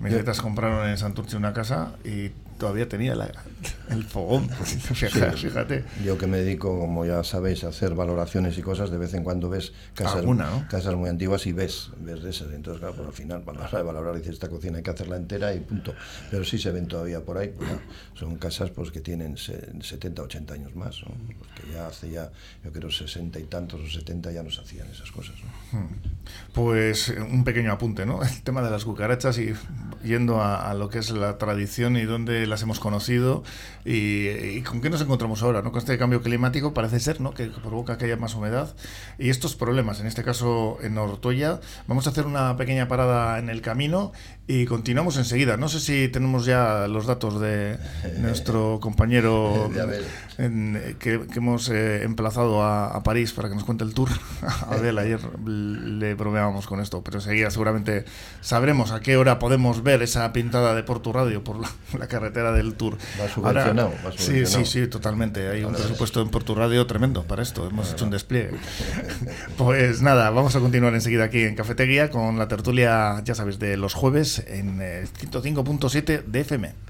Mis 0.00 0.12
nietas 0.12 0.41
compraron 0.41 0.89
en 0.89 0.97
Santurce 0.97 1.37
una 1.37 1.53
casa 1.53 1.97
y 2.05 2.31
todavía 2.61 2.88
tenía 2.88 3.14
la, 3.17 3.33
El 3.88 4.05
fogón, 4.05 4.49
fíjate, 4.95 5.85
Yo 6.05 6.19
que 6.19 6.26
me 6.26 6.38
dedico, 6.38 6.79
como 6.79 7.05
ya 7.07 7.25
sabéis, 7.25 7.64
a 7.64 7.69
hacer 7.69 7.95
valoraciones 7.95 8.57
y 8.59 8.62
cosas, 8.62 8.90
de 8.90 8.99
vez 8.99 9.14
en 9.14 9.25
cuando 9.25 9.49
ves 9.49 9.73
casas, 9.95 10.25
casas 10.69 10.95
muy 10.95 11.09
antiguas 11.09 11.47
y 11.47 11.52
ves, 11.52 11.90
ves 11.99 12.23
de 12.23 12.31
esas. 12.31 12.52
Entonces, 12.52 12.81
claro, 12.81 12.95
por 12.95 13.07
al 13.07 13.12
final, 13.12 13.43
para 13.43 13.67
de 13.67 13.83
valorar, 13.83 14.14
dices, 14.14 14.35
esta 14.35 14.49
cocina 14.49 14.76
hay 14.76 14.83
que 14.83 14.90
hacerla 14.90 15.17
entera 15.17 15.55
y 15.55 15.61
punto. 15.61 15.95
Pero 16.31 16.45
sí 16.45 16.59
se 16.59 16.71
ven 16.71 16.87
todavía 16.87 17.25
por 17.25 17.38
ahí. 17.38 17.49
Pues, 17.49 17.71
son 18.14 18.37
casas 18.37 18.71
pues 18.71 18.90
que 18.90 19.00
tienen 19.00 19.37
70, 19.38 20.23
80 20.23 20.55
años 20.55 20.76
más, 20.76 21.00
porque 21.00 21.73
ya 21.73 21.87
hace 21.87 22.11
ya, 22.11 22.31
yo 22.62 22.71
creo, 22.71 22.90
60 22.90 23.40
y 23.40 23.45
tantos 23.45 23.81
o 23.81 23.90
70 23.90 24.33
ya 24.33 24.43
nos 24.43 24.59
hacían 24.59 24.87
esas 24.88 25.11
cosas. 25.11 25.35
Hmm. 25.73 25.87
Pues 26.52 27.09
un 27.09 27.43
pequeño 27.43 27.73
apunte, 27.73 28.05
¿no? 28.05 28.23
El 28.31 28.43
tema 28.43 28.61
de 28.62 28.71
las 28.71 28.85
cucarachas 28.85 29.38
y 29.38 29.55
yendo 30.02 30.42
a, 30.42 30.73
lo 30.75 30.88
que 30.88 30.99
es 30.99 31.11
la 31.11 31.38
tradición 31.38 31.97
y 31.97 32.04
dónde 32.04 32.47
las 32.47 32.62
hemos 32.62 32.80
conocido 32.80 33.42
y, 33.85 34.61
con 34.62 34.80
qué 34.80 34.90
nos 34.90 35.00
encontramos 35.00 35.42
ahora, 35.42 35.62
¿no? 35.62 35.73
Con 35.73 35.78
este 35.78 35.99
cambio 35.99 36.23
climático 36.23 36.75
parece 36.75 37.00
ser, 37.00 37.21
¿no? 37.21 37.33
Que 37.35 37.47
provoca 37.47 37.99
que 37.99 38.07
haya 38.07 38.16
más 38.16 38.35
humedad 38.35 38.75
y 39.19 39.30
estos 39.30 39.57
problemas, 39.57 40.00
en 40.00 40.07
este 40.07 40.23
caso 40.23 40.78
en 40.83 40.99
Ortoya. 40.99 41.61
Vamos 41.87 42.07
a 42.07 42.11
hacer 42.11 42.26
una 42.26 42.57
pequeña 42.57 42.88
parada 42.88 43.38
en 43.38 43.49
el 43.49 43.61
camino 43.62 44.12
y 44.47 44.66
continuamos 44.66 45.16
enseguida. 45.16 45.57
No 45.57 45.69
sé 45.69 45.80
si 45.80 46.09
tenemos 46.09 46.45
ya 46.45 46.88
los 46.88 47.07
datos 47.07 47.40
de 47.40 47.78
nuestro 48.19 48.80
compañero 48.80 49.71
que, 50.99 51.21
hemos 51.37 51.69
eh, 51.69 52.02
emplazado 52.02 52.62
a, 52.62 53.02
París 53.02 53.33
para 53.33 53.49
que 53.49 53.54
nos 53.54 53.64
cuente 53.64 53.85
el 53.85 53.95
tour. 53.95 54.11
a 54.69 54.76
ver, 54.76 54.99
ayer 54.99 55.21
le 55.45 56.14
bromeábamos 56.14 56.66
con 56.66 56.80
esto, 56.80 57.02
pero 57.02 57.19
enseguida 57.19 57.50
seguramente 57.50 58.04
sabremos 58.40 58.92
a 58.92 59.00
qué 59.00 59.16
hora 59.16 59.38
podemos 59.38 59.83
ver 59.83 59.89
esa 59.94 60.32
pintada 60.32 60.75
de 60.75 60.82
Porto 60.82 61.12
Radio 61.12 61.42
por 61.42 61.56
la, 61.61 62.06
carretera 62.06 62.52
del 62.52 62.75
tour. 62.75 62.97
Va 63.20 63.28
subvencionado, 63.28 63.92
Sí, 64.16 64.47
sí, 64.47 64.64
sí, 64.64 64.87
totalmente. 64.87 65.49
Hay 65.49 65.64
un 65.64 65.73
presupuesto 65.73 66.20
en 66.20 66.28
Porto 66.28 66.54
Radio 66.54 66.87
tremendo 66.87 67.25
para 67.25 67.42
esto. 67.42 67.66
Hemos 67.68 67.92
hecho 67.92 68.04
un 68.04 68.11
despliegue. 68.11 68.52
pues 69.56 70.02
nada, 70.02 70.30
vamos 70.30 70.56
a 70.56 70.61
continuar 70.61 70.94
enseguida 70.94 71.25
aquí 71.25 71.42
en 71.42 71.54
Cafetería 71.54 72.11
con 72.11 72.38
la 72.38 72.49
tertulia, 72.49 73.23
ya 73.25 73.35
sabes, 73.35 73.59
de 73.59 73.76
los 73.76 73.94
jueves 73.94 74.42
en 74.47 74.80
el 74.80 75.09
105.7 75.09 76.25
de 76.25 76.40
FM. 76.40 76.89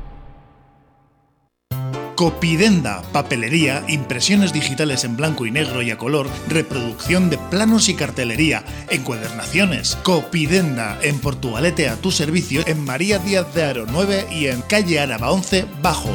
Copidenda, 2.21 3.01
papelería, 3.11 3.83
impresiones 3.87 4.53
digitales 4.53 5.05
en 5.05 5.17
blanco 5.17 5.47
y 5.47 5.51
negro 5.51 5.81
y 5.81 5.89
a 5.89 5.97
color, 5.97 6.29
reproducción 6.49 7.31
de 7.31 7.39
planos 7.39 7.89
y 7.89 7.95
cartelería, 7.95 8.63
encuadernaciones. 8.91 9.95
Copidenda, 10.03 10.99
en 11.01 11.17
Portugalete 11.17 11.89
a 11.89 11.95
tu 11.95 12.11
servicio, 12.11 12.61
en 12.67 12.85
María 12.85 13.17
Díaz 13.17 13.51
de 13.55 13.63
Aro 13.63 13.87
9 13.89 14.27
y 14.29 14.45
en 14.45 14.61
calle 14.61 14.99
Araba 14.99 15.31
11 15.31 15.65
Bajo. 15.81 16.11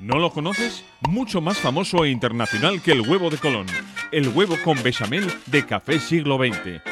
¿No 0.00 0.18
lo 0.18 0.32
conoces? 0.32 0.84
Mucho 1.08 1.40
más 1.40 1.58
famoso 1.58 2.04
e 2.04 2.10
internacional 2.10 2.82
que 2.82 2.90
el 2.90 3.02
huevo 3.02 3.30
de 3.30 3.38
Colón. 3.38 3.68
El 4.10 4.26
huevo 4.26 4.56
con 4.64 4.82
bechamel 4.82 5.32
de 5.46 5.64
Café 5.64 6.00
Siglo 6.00 6.36
XX. 6.36 6.91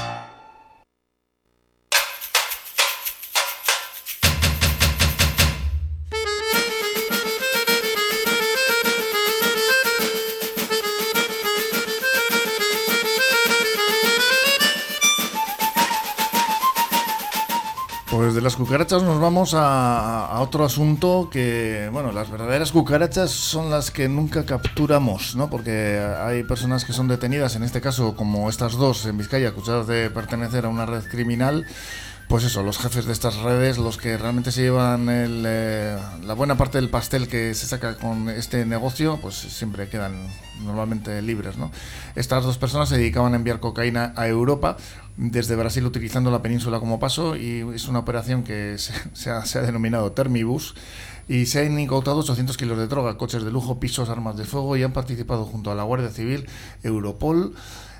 Las 18.41 18.55
cucarachas 18.55 19.03
nos 19.03 19.19
vamos 19.19 19.53
a, 19.55 20.39
otro 20.39 20.65
asunto 20.65 21.29
que, 21.31 21.89
bueno, 21.91 22.11
las 22.11 22.31
verdaderas 22.31 22.71
cucarachas 22.71 23.29
son 23.29 23.69
las 23.69 23.91
que 23.91 24.09
nunca 24.09 24.45
capturamos, 24.45 25.35
¿no? 25.35 25.49
Porque 25.49 25.99
hay 26.19 26.43
personas 26.43 26.83
que 26.83 26.91
son 26.91 27.07
detenidas, 27.07 27.55
en 27.55 27.63
este 27.63 27.81
caso 27.81 28.15
como 28.15 28.49
estas 28.49 28.73
dos 28.73 29.05
en 29.05 29.17
Vizcaya, 29.17 29.49
acusadas 29.49 29.85
de 29.85 30.09
pertenecer 30.09 30.65
a 30.65 30.69
una 30.69 30.87
red 30.87 31.03
criminal 31.03 31.67
pues 32.31 32.45
eso, 32.45 32.63
los 32.63 32.77
jefes 32.77 33.05
de 33.05 33.11
estas 33.11 33.35
redes, 33.39 33.77
los 33.77 33.97
que 33.97 34.17
realmente 34.17 34.53
se 34.53 34.61
llevan 34.61 35.07
eh, 35.09 35.97
la 36.23 36.33
buena 36.33 36.55
parte 36.55 36.77
del 36.77 36.89
pastel 36.89 37.27
que 37.27 37.53
se 37.53 37.67
saca 37.67 37.97
con 37.97 38.29
este 38.29 38.65
negocio, 38.65 39.19
pues 39.21 39.35
siempre 39.35 39.89
quedan 39.89 40.29
normalmente 40.63 41.21
libres. 41.21 41.57
¿no? 41.57 41.71
Estas 42.15 42.45
dos 42.45 42.57
personas 42.57 42.87
se 42.87 42.97
dedicaban 42.97 43.33
a 43.33 43.35
enviar 43.35 43.59
cocaína 43.59 44.13
a 44.15 44.29
Europa 44.29 44.77
desde 45.17 45.57
Brasil 45.57 45.85
utilizando 45.85 46.31
la 46.31 46.41
península 46.41 46.79
como 46.79 47.01
paso 47.01 47.35
y 47.35 47.69
es 47.75 47.89
una 47.89 47.99
operación 47.99 48.43
que 48.43 48.77
se, 49.13 49.29
ha, 49.29 49.43
se 49.43 49.59
ha, 49.59 49.63
denominado 49.63 50.13
Termibus 50.13 50.75
y 51.27 51.47
se 51.47 51.65
han 51.65 51.77
incautado 51.77 52.19
800 52.19 52.55
kilos 52.55 52.77
de 52.77 52.87
droga, 52.87 53.17
coches 53.17 53.43
de 53.43 53.51
lujo, 53.51 53.81
pisos, 53.81 54.07
armas 54.07 54.37
de 54.37 54.45
fuego 54.45 54.77
y 54.77 54.83
han 54.83 54.93
participado 54.93 55.43
junto 55.43 55.69
a 55.69 55.75
la 55.75 55.83
Guardia 55.83 56.11
Civil, 56.11 56.47
Europol, 56.81 57.55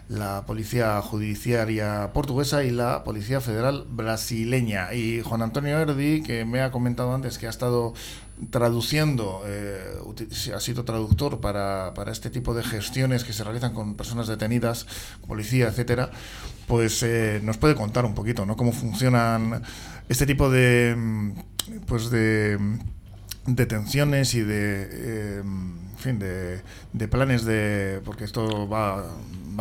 la 0.09 0.45
Policía 0.45 1.01
Judiciaria 1.01 2.11
Portuguesa 2.13 2.63
y 2.63 2.71
la 2.71 3.03
Policía 3.03 3.41
Federal 3.41 3.85
Brasileña. 3.89 4.93
Y 4.93 5.21
Juan 5.21 5.41
Antonio 5.41 5.79
Erdi, 5.79 6.21
que 6.21 6.45
me 6.45 6.61
ha 6.61 6.71
comentado 6.71 7.13
antes 7.13 7.37
que 7.37 7.47
ha 7.47 7.49
estado 7.49 7.93
traduciendo, 8.49 9.43
eh, 9.45 9.99
ha 10.55 10.59
sido 10.59 10.83
traductor 10.83 11.39
para, 11.39 11.93
para, 11.93 12.11
este 12.11 12.29
tipo 12.29 12.53
de 12.53 12.63
gestiones 12.63 13.23
que 13.23 13.33
se 13.33 13.43
realizan 13.43 13.73
con 13.73 13.95
personas 13.95 14.27
detenidas, 14.27 14.87
policía, 15.27 15.67
etcétera, 15.67 16.09
pues 16.67 17.03
eh, 17.03 17.39
nos 17.43 17.57
puede 17.57 17.75
contar 17.75 18.05
un 18.05 18.15
poquito, 18.15 18.45
¿no? 18.45 18.55
Cómo 18.55 18.71
funcionan 18.71 19.61
este 20.09 20.25
tipo 20.25 20.49
de, 20.49 21.33
pues 21.85 22.09
de 22.09 22.57
detenciones 23.45 24.33
y 24.33 24.41
de, 24.41 24.89
eh, 24.91 25.41
en 25.43 25.97
fin, 25.97 26.19
de, 26.19 26.61
de 26.93 27.07
planes 27.07 27.45
de, 27.45 28.01
porque 28.03 28.23
esto 28.23 28.67
va 28.67 29.05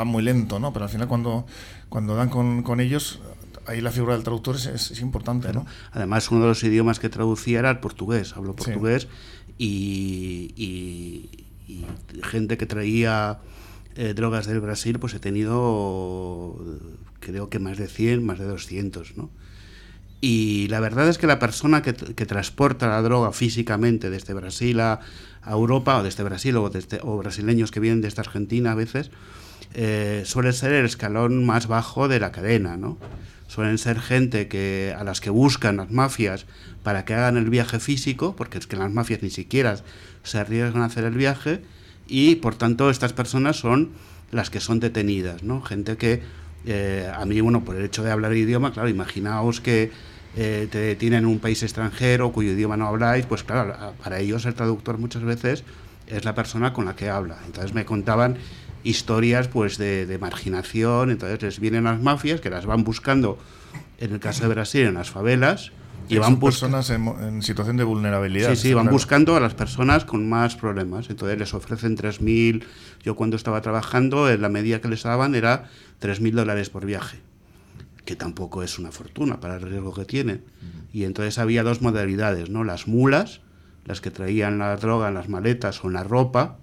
van 0.01 0.09
muy 0.09 0.23
lento, 0.23 0.59
¿no? 0.59 0.73
Pero 0.73 0.87
al 0.87 0.91
final 0.91 1.09
cuando, 1.09 1.47
cuando 1.91 2.17
dan 2.17 2.31
con, 2.31 2.63
con 2.63 2.81
ellos, 2.81 3.21
ahí 3.67 3.83
la 3.83 3.91
figura 3.91 4.15
del 4.15 4.25
traductor 4.25 4.57
es, 4.57 4.67
es, 4.67 5.01
importante, 5.01 5.53
¿no? 5.53 5.67
Además, 5.93 6.31
uno 6.31 6.41
de 6.41 6.49
los 6.49 6.65
idiomas 6.65 6.99
que 6.99 7.11
traducía 7.11 7.59
era 7.59 7.71
el 7.71 7.81
portugués. 7.81 8.35
Hablo 8.35 8.57
portugués 8.57 9.09
y, 9.59 10.55
y, 10.57 11.29
gente 12.23 12.57
que 12.57 12.67
traía 12.67 13.39
eh, 13.95 14.15
drogas 14.15 14.47
del 14.47 14.61
Brasil, 14.61 14.99
pues 14.99 15.15
he 15.15 15.21
tenido, 15.21 16.57
creo 17.21 17.49
que 17.51 17.59
más 17.59 17.77
de 17.77 17.87
100, 17.87 18.25
más 18.25 18.39
de 18.39 18.47
200, 18.47 19.17
¿no? 19.17 19.31
Y 20.23 20.67
la 20.69 20.81
verdad 20.81 21.09
es 21.09 21.17
que 21.17 21.27
la 21.27 21.39
persona 21.39 21.83
que, 21.83 21.95
que 21.95 22.27
transporta 22.27 22.89
la 22.89 23.01
droga 23.01 23.33
físicamente 23.33 24.11
desde 24.11 24.35
Brasil 24.35 24.81
a, 24.81 25.01
a 25.43 25.53
Europa, 25.53 25.99
o 25.99 26.03
desde 26.03 26.23
Brasil, 26.23 26.57
o, 26.57 26.69
desde, 26.69 27.01
o 27.03 27.17
brasileños 27.19 27.71
que 27.71 27.81
vienen 27.81 28.01
desde 28.01 28.21
Argentina 28.21 28.73
a 28.73 28.75
veces, 28.75 29.11
eh, 29.75 30.23
suele 30.27 30.53
ser 30.53 30.73
el 30.73 30.85
escalón 30.85 31.45
más 31.45 31.67
bajo 31.67 32.09
de 32.09 32.21
la 32.21 32.33
cadena, 32.33 32.77
¿no? 32.77 32.99
Suelen 33.47 33.79
ser 33.79 34.01
gente 34.01 34.49
que, 34.49 34.95
a 34.97 35.05
las 35.05 35.21
que 35.21 35.31
buscan 35.31 35.77
las 35.77 35.91
mafias 35.91 36.47
para 36.83 37.05
que 37.05 37.15
hagan 37.15 37.37
el 37.37 37.51
viaje 37.51 37.81
físico, 37.81 38.35
porque 38.37 38.59
es 38.59 38.67
que 38.67 38.77
las 38.77 38.93
mafias 38.93 39.23
ni 39.23 39.31
siquiera 39.31 39.77
se 40.23 40.39
arriesgan 40.39 40.83
a 40.83 40.87
hacer 40.87 41.05
el 41.05 41.15
viaje, 41.15 41.63
y 42.07 42.37
por 42.37 42.55
tanto 42.55 42.91
estas 42.91 43.13
personas 43.13 43.57
son 43.57 43.91
las 44.33 44.51
que 44.51 44.61
son 44.61 44.81
detenidas, 44.81 45.43
¿no? 45.43 45.63
Gente 45.63 45.97
que, 45.97 46.23
eh, 46.67 47.11
a 47.13 47.25
mí, 47.25 47.41
bueno, 47.41 47.65
por 47.65 47.77
el 47.77 47.85
hecho 47.85 48.03
de 48.03 48.11
hablar 48.11 48.35
idioma, 48.35 48.73
claro, 48.73 48.89
imaginaos 48.89 49.61
que 49.61 49.91
eh, 50.37 50.69
te 50.71 50.79
detienen 50.79 51.21
en 51.21 51.27
un 51.27 51.41
país 51.41 51.63
extranjero 51.63 52.31
cuyo 52.31 52.53
idioma 52.53 52.77
no 52.77 52.87
habláis, 52.87 53.27
pues 53.27 53.43
claro, 53.43 53.95
para 54.03 54.21
ellos 54.21 54.47
el 54.47 54.55
traductor 54.55 54.99
muchas 54.99 55.23
veces 55.23 55.65
es 56.07 56.25
la 56.25 56.35
persona 56.35 56.73
con 56.73 56.85
la 56.85 56.95
que 56.95 57.09
habla. 57.09 57.39
Entonces 57.47 57.75
me 57.75 57.85
contaban 57.85 58.37
historias 58.85 59.49
pues 59.49 59.79
de, 59.79 60.19
marginación, 60.21 61.11
entonces 61.11 61.43
les 61.43 61.61
vienen 61.61 61.85
las 61.85 62.01
mafias 62.01 62.41
que 62.41 62.51
las 62.51 62.67
van 62.67 62.85
buscando, 62.85 63.39
en 63.99 64.13
el 64.13 64.21
caso 64.21 64.43
de 64.43 64.49
Brasil, 64.49 64.83
en 64.83 64.95
las 64.95 65.11
favelas, 65.11 65.73
Y 66.09 66.19
van 66.19 66.41
personas 66.41 66.91
en, 66.91 67.43
situación 67.43 67.77
de 67.77 67.85
vulnerabilidad. 67.85 68.51
Sí, 68.51 68.57
sí, 68.57 68.75
van 68.75 68.89
buscando 68.89 69.37
a 69.37 69.41
las 69.41 69.55
personas 69.55 70.05
con 70.05 70.29
más 70.29 70.57
problemas. 70.57 71.09
Entonces 71.09 71.39
les 71.39 71.55
ofrecen 71.55 71.97
3.000. 71.97 72.65
Yo 73.03 73.15
cuando 73.15 73.37
estaba 73.37 73.61
trabajando, 73.61 74.35
la 74.37 74.49
media 74.49 74.81
que 74.81 74.89
les 74.89 75.05
daban 75.05 75.35
era 75.37 75.69
3.000 76.01 76.33
dólares 76.33 76.69
por 76.69 76.85
viaje, 76.85 77.21
que 78.05 78.17
tampoco 78.17 78.65
es 78.65 78.79
una 78.79 78.91
fortuna 78.91 79.39
para 79.39 79.57
el 79.57 79.63
riesgo 79.63 79.95
que 79.95 80.05
tienen. 80.05 80.43
Y 80.93 81.05
entonces 81.05 81.39
había 81.39 81.63
dos 81.63 81.81
modalidades, 81.81 82.51
¿no? 82.51 82.65
Las 82.65 82.89
mulas, 82.89 83.41
las 83.85 84.01
que 84.01 84.11
traían 84.11 84.59
la 84.59 84.77
droga 84.77 85.09
en 85.09 85.15
las 85.15 85.29
maletas 85.29 85.85
o 85.85 85.89
en 85.89 85.95
la 85.95 86.03
ropa, 86.03 86.59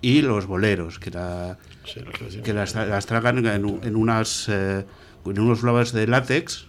y 0.00 0.22
los 0.22 0.46
boleros, 0.46 0.98
que, 0.98 1.10
que 1.10 2.52
las, 2.52 3.06
tragan 3.06 3.44
en, 3.46 3.96
unas, 3.96 4.48
eh, 4.48 4.84
en 5.24 5.40
unos 5.40 5.62
globos 5.62 5.92
de 5.92 6.06
látex 6.06 6.66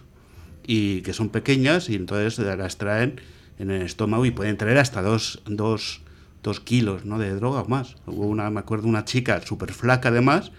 y 0.66 1.02
que 1.02 1.12
son 1.12 1.28
pequeñas 1.28 1.88
y 1.88 1.94
entonces 1.94 2.38
las 2.38 2.78
traen 2.78 3.20
en 3.58 3.70
el 3.70 3.82
estómago 3.82 4.24
y 4.26 4.30
pueden 4.30 4.56
traer 4.56 4.78
hasta 4.78 5.02
dos, 5.02 5.42
dos, 5.46 6.02
dos 6.42 6.60
kilos 6.60 7.04
¿no? 7.04 7.18
de 7.18 7.34
droga 7.34 7.60
o 7.60 7.68
más. 7.68 7.96
Hubo 8.06 8.26
una, 8.26 8.50
me 8.50 8.60
acuerdo, 8.60 8.88
una 8.88 9.04
chica 9.04 9.40
súper 9.42 9.72
flaca 9.72 10.08
además 10.08 10.50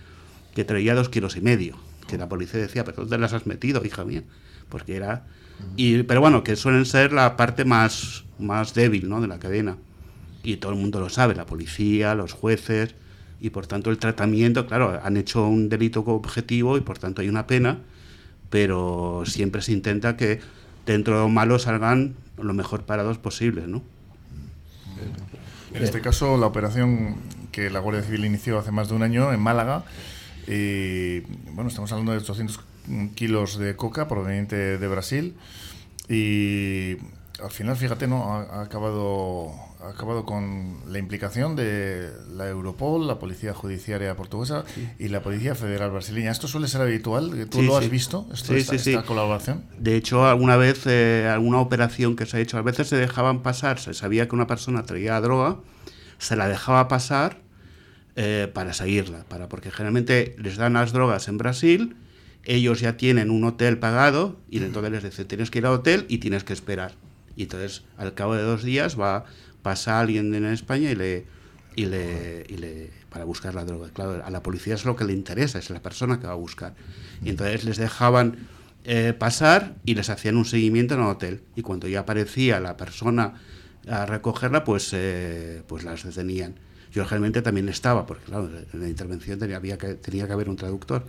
que 0.56 0.64
traía 0.64 0.96
dos 0.96 1.10
kilos 1.10 1.36
y 1.36 1.42
medio, 1.42 1.78
que 2.08 2.18
la 2.18 2.30
policía 2.30 2.60
decía, 2.60 2.86
pero 2.86 2.98
¿dónde 3.02 3.18
las 3.18 3.34
has 3.34 3.46
metido, 3.48 3.84
hija 3.84 4.06
mía? 4.06 4.24
Porque 4.70 4.96
era... 4.96 5.26
Y, 5.76 6.04
pero 6.04 6.22
bueno, 6.22 6.44
que 6.44 6.56
suelen 6.56 6.86
ser 6.86 7.14
la 7.14 7.38
parte 7.38 7.66
más, 7.66 8.24
más 8.40 8.74
débil 8.74 9.08
¿no? 9.08 9.22
de 9.22 9.28
la 9.28 9.38
cadena 9.38 9.78
y 10.44 10.58
todo 10.58 10.72
el 10.72 10.78
mundo 10.78 11.00
lo 11.00 11.10
sabe, 11.10 11.36
la 11.36 11.46
policía, 11.46 12.16
los 12.16 12.34
jueces, 12.34 12.96
y 13.40 13.50
por 13.50 13.68
tanto 13.68 13.90
el 13.90 13.98
tratamiento, 13.98 14.68
claro, 14.68 15.00
han 15.04 15.18
hecho 15.18 15.48
un 15.48 15.70
delito 15.70 16.02
objetivo 16.02 16.78
y 16.78 16.82
por 16.82 17.00
tanto 17.00 17.22
hay 17.22 17.30
una 17.30 17.48
pena, 17.48 17.80
pero 18.50 19.24
siempre 19.26 19.62
se 19.62 19.72
intenta 19.72 20.18
que 20.18 20.40
dentro 20.86 21.16
de 21.16 21.22
lo 21.22 21.30
malo 21.30 21.58
salgan 21.60 22.16
lo 22.38 22.54
mejor 22.54 22.84
parados 22.84 23.18
posibles, 23.18 23.68
¿no? 23.68 23.82
En 25.74 25.84
este 25.84 26.02
caso, 26.02 26.38
la 26.38 26.48
operación 26.48 27.16
que 27.52 27.70
la 27.70 27.80
Guardia 27.80 28.04
Civil 28.04 28.26
inició 28.26 28.60
hace 28.60 28.72
más 28.72 28.90
de 28.90 28.96
un 28.96 29.04
año 29.04 29.32
en 29.32 29.40
Málaga, 29.40 29.86
y 30.48 31.22
bueno, 31.54 31.70
estamos 31.70 31.92
hablando 31.92 32.12
de 32.12 32.18
800 32.20 32.60
kilos 33.16 33.58
de 33.58 33.76
coca 33.76 34.08
proveniente 34.08 34.78
de 34.78 34.88
Brasil, 34.88 35.36
y 36.10 36.98
al 37.42 37.52
final, 37.52 37.78
fíjate, 37.78 38.08
¿no? 38.08 38.34
Ha, 38.34 38.64
acabado, 38.64 39.54
ha 39.84 39.89
acabado 39.89 40.26
con 40.26 40.80
la 40.88 41.00
implicación 41.00 41.56
de 41.56 42.12
la 42.30 42.48
Europol, 42.48 43.08
la 43.08 43.20
Policía 43.20 43.54
Judiciaria 43.54 44.15
Portuguesa 44.15 44.63
y 45.00 45.08
la 45.08 45.22
Policía 45.22 45.56
Federal 45.56 45.91
Brasileña. 45.91 46.32
¿Esto 46.32 46.48
suele 46.48 46.67
ser 46.67 46.82
habitual? 46.82 47.48
¿Tú 47.50 47.62
lo 47.62 47.78
has 47.78 47.89
visto, 47.89 48.28
esto, 48.32 48.54
esta, 48.54 49.04
colaboración? 49.04 49.63
De 49.78 49.96
hecho, 49.96 50.26
alguna 50.26 50.58
vez, 50.58 50.86
eh, 50.86 51.28
alguna 51.32 51.60
operación 51.60 52.15
que 52.15 52.26
se 52.26 52.38
ha 52.38 52.39
hecho, 52.39 52.58
a 52.58 52.62
veces 52.62 52.88
se 52.88 52.96
dejaban 52.96 53.41
pasar, 53.41 53.80
se 53.80 53.94
sabía 53.94 54.28
que 54.28 54.36
una 54.36 54.48
persona 54.48 54.84
traía 54.84 55.20
droga, 55.20 55.58
se 56.17 56.36
la 56.36 56.48
dejaba 56.48 56.88
pasar 56.88 57.41
eh, 58.15 58.50
para 58.54 58.74
seguirla, 58.74 59.26
para, 59.28 59.50
porque 59.50 59.72
generalmente 59.72 60.36
les 60.38 60.58
dan 60.58 60.74
las 60.74 60.94
drogas 60.94 61.28
en 61.28 61.38
Brasil 61.38 61.96
ellos 62.44 62.80
ya 62.80 62.98
tienen 62.98 63.30
un 63.30 63.44
hotel 63.44 63.78
pagado 63.78 64.39
y 64.50 64.58
entonces 64.58 64.91
les 64.91 65.04
dicen 65.04 65.28
tienes 65.28 65.52
que 65.52 65.60
ir 65.60 65.65
al 65.65 65.74
hotel 65.74 66.06
y 66.10 66.17
tienes 66.17 66.44
que 66.44 66.54
esperar. 66.54 66.94
Y 67.36 67.44
entonces, 67.44 67.84
al 67.98 68.13
cabo 68.13 68.36
de 68.36 68.44
dos 68.44 68.63
días, 68.63 69.00
va 69.00 69.26
pasa 69.62 70.00
alguien 70.00 70.34
en 70.34 70.45
España 70.45 70.91
y 70.91 70.95
le, 70.95 71.26
y 71.76 71.86
le, 71.86 72.45
y 72.47 72.58
le, 72.58 72.91
para 73.10 73.26
buscar 73.26 73.56
la 73.56 73.65
droga. 73.65 73.89
Claro, 73.89 74.24
a 74.24 74.30
la 74.30 74.43
policía 74.43 74.76
es 74.76 74.86
lo 74.86 74.95
que 74.95 75.06
le 75.06 75.13
interesa, 75.13 75.60
es 75.60 75.69
la 75.69 75.82
persona 75.82 76.19
que 76.19 76.28
va 76.28 76.34
a 76.34 76.38
buscar. 76.38 76.74
Y 77.24 77.30
entonces 77.30 77.63
les 77.63 77.78
dejaban 77.78 78.47
eh, 78.84 79.13
pasar 79.17 79.76
y 79.86 79.95
les 79.95 80.10
hacían 80.10 80.38
un 80.38 80.45
seguimiento 80.45 80.95
en 80.95 81.02
el 81.02 81.08
hotel. 81.08 81.41
Y 81.56 81.62
cuando 81.62 81.88
ya 81.88 82.02
aparecía 82.02 82.60
la 82.60 82.78
persona 82.78 83.36
a 83.88 84.06
recogerla, 84.06 84.63
pues, 84.63 84.91
eh, 84.93 85.63
pues 85.67 85.84
las 85.84 86.04
detenían. 86.04 86.56
Yo 86.91 87.06
realmente 87.06 87.41
también 87.41 87.69
estaba, 87.69 88.06
porque 88.06 88.26
claro, 88.26 88.50
en 88.74 88.82
la 88.82 88.89
intervención 88.89 89.39
tenía, 89.39 89.58
había 89.58 89.78
que, 89.78 89.95
tenía 89.95 90.28
que 90.28 90.34
haber 90.34 90.50
un 90.50 90.58
traductor. 90.58 91.06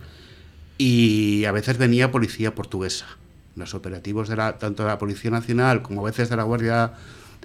Y 0.77 1.45
a 1.45 1.51
veces 1.51 1.77
venía 1.77 2.09
policía 2.11 2.55
portuguesa 2.55 3.05
los 3.55 3.73
operativos 3.73 4.29
de 4.29 4.35
la, 4.35 4.57
tanto 4.57 4.83
de 4.83 4.89
la 4.89 4.97
Policía 4.97 5.31
Nacional 5.31 5.81
como 5.81 6.01
a 6.01 6.05
veces 6.05 6.29
de 6.29 6.35
la 6.35 6.43
Guardia 6.43 6.93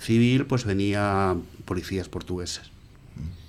Civil, 0.00 0.46
pues 0.46 0.64
venía 0.64 1.36
policías 1.64 2.08
portugueses. 2.08 2.70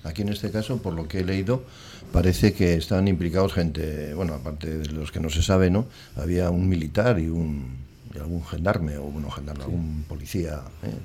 Aquí 0.04 0.22
en 0.22 0.30
este 0.30 0.50
caso, 0.52 0.82
por 0.82 0.94
lo 0.94 1.08
que 1.08 1.20
he 1.20 1.26
leído, 1.26 1.64
parece 2.12 2.54
que 2.54 2.76
están 2.76 3.08
implicados 3.08 3.54
gente, 3.54 4.14
bueno, 4.14 4.34
aparte 4.34 4.78
de 4.78 4.88
los 4.92 5.12
que 5.12 5.20
no 5.20 5.30
se 5.30 5.44
sabe, 5.44 5.70
¿no? 5.70 5.88
Había 6.16 6.50
un 6.50 6.70
militar 6.70 7.20
y 7.20 7.28
un 7.28 7.78
algún 8.20 8.44
gendarme 8.44 8.98
o 8.98 9.04
bueno, 9.04 9.30
gendarme, 9.30 9.64
algún 9.64 10.04
policía. 10.08 10.62
¿eh? 10.84 10.98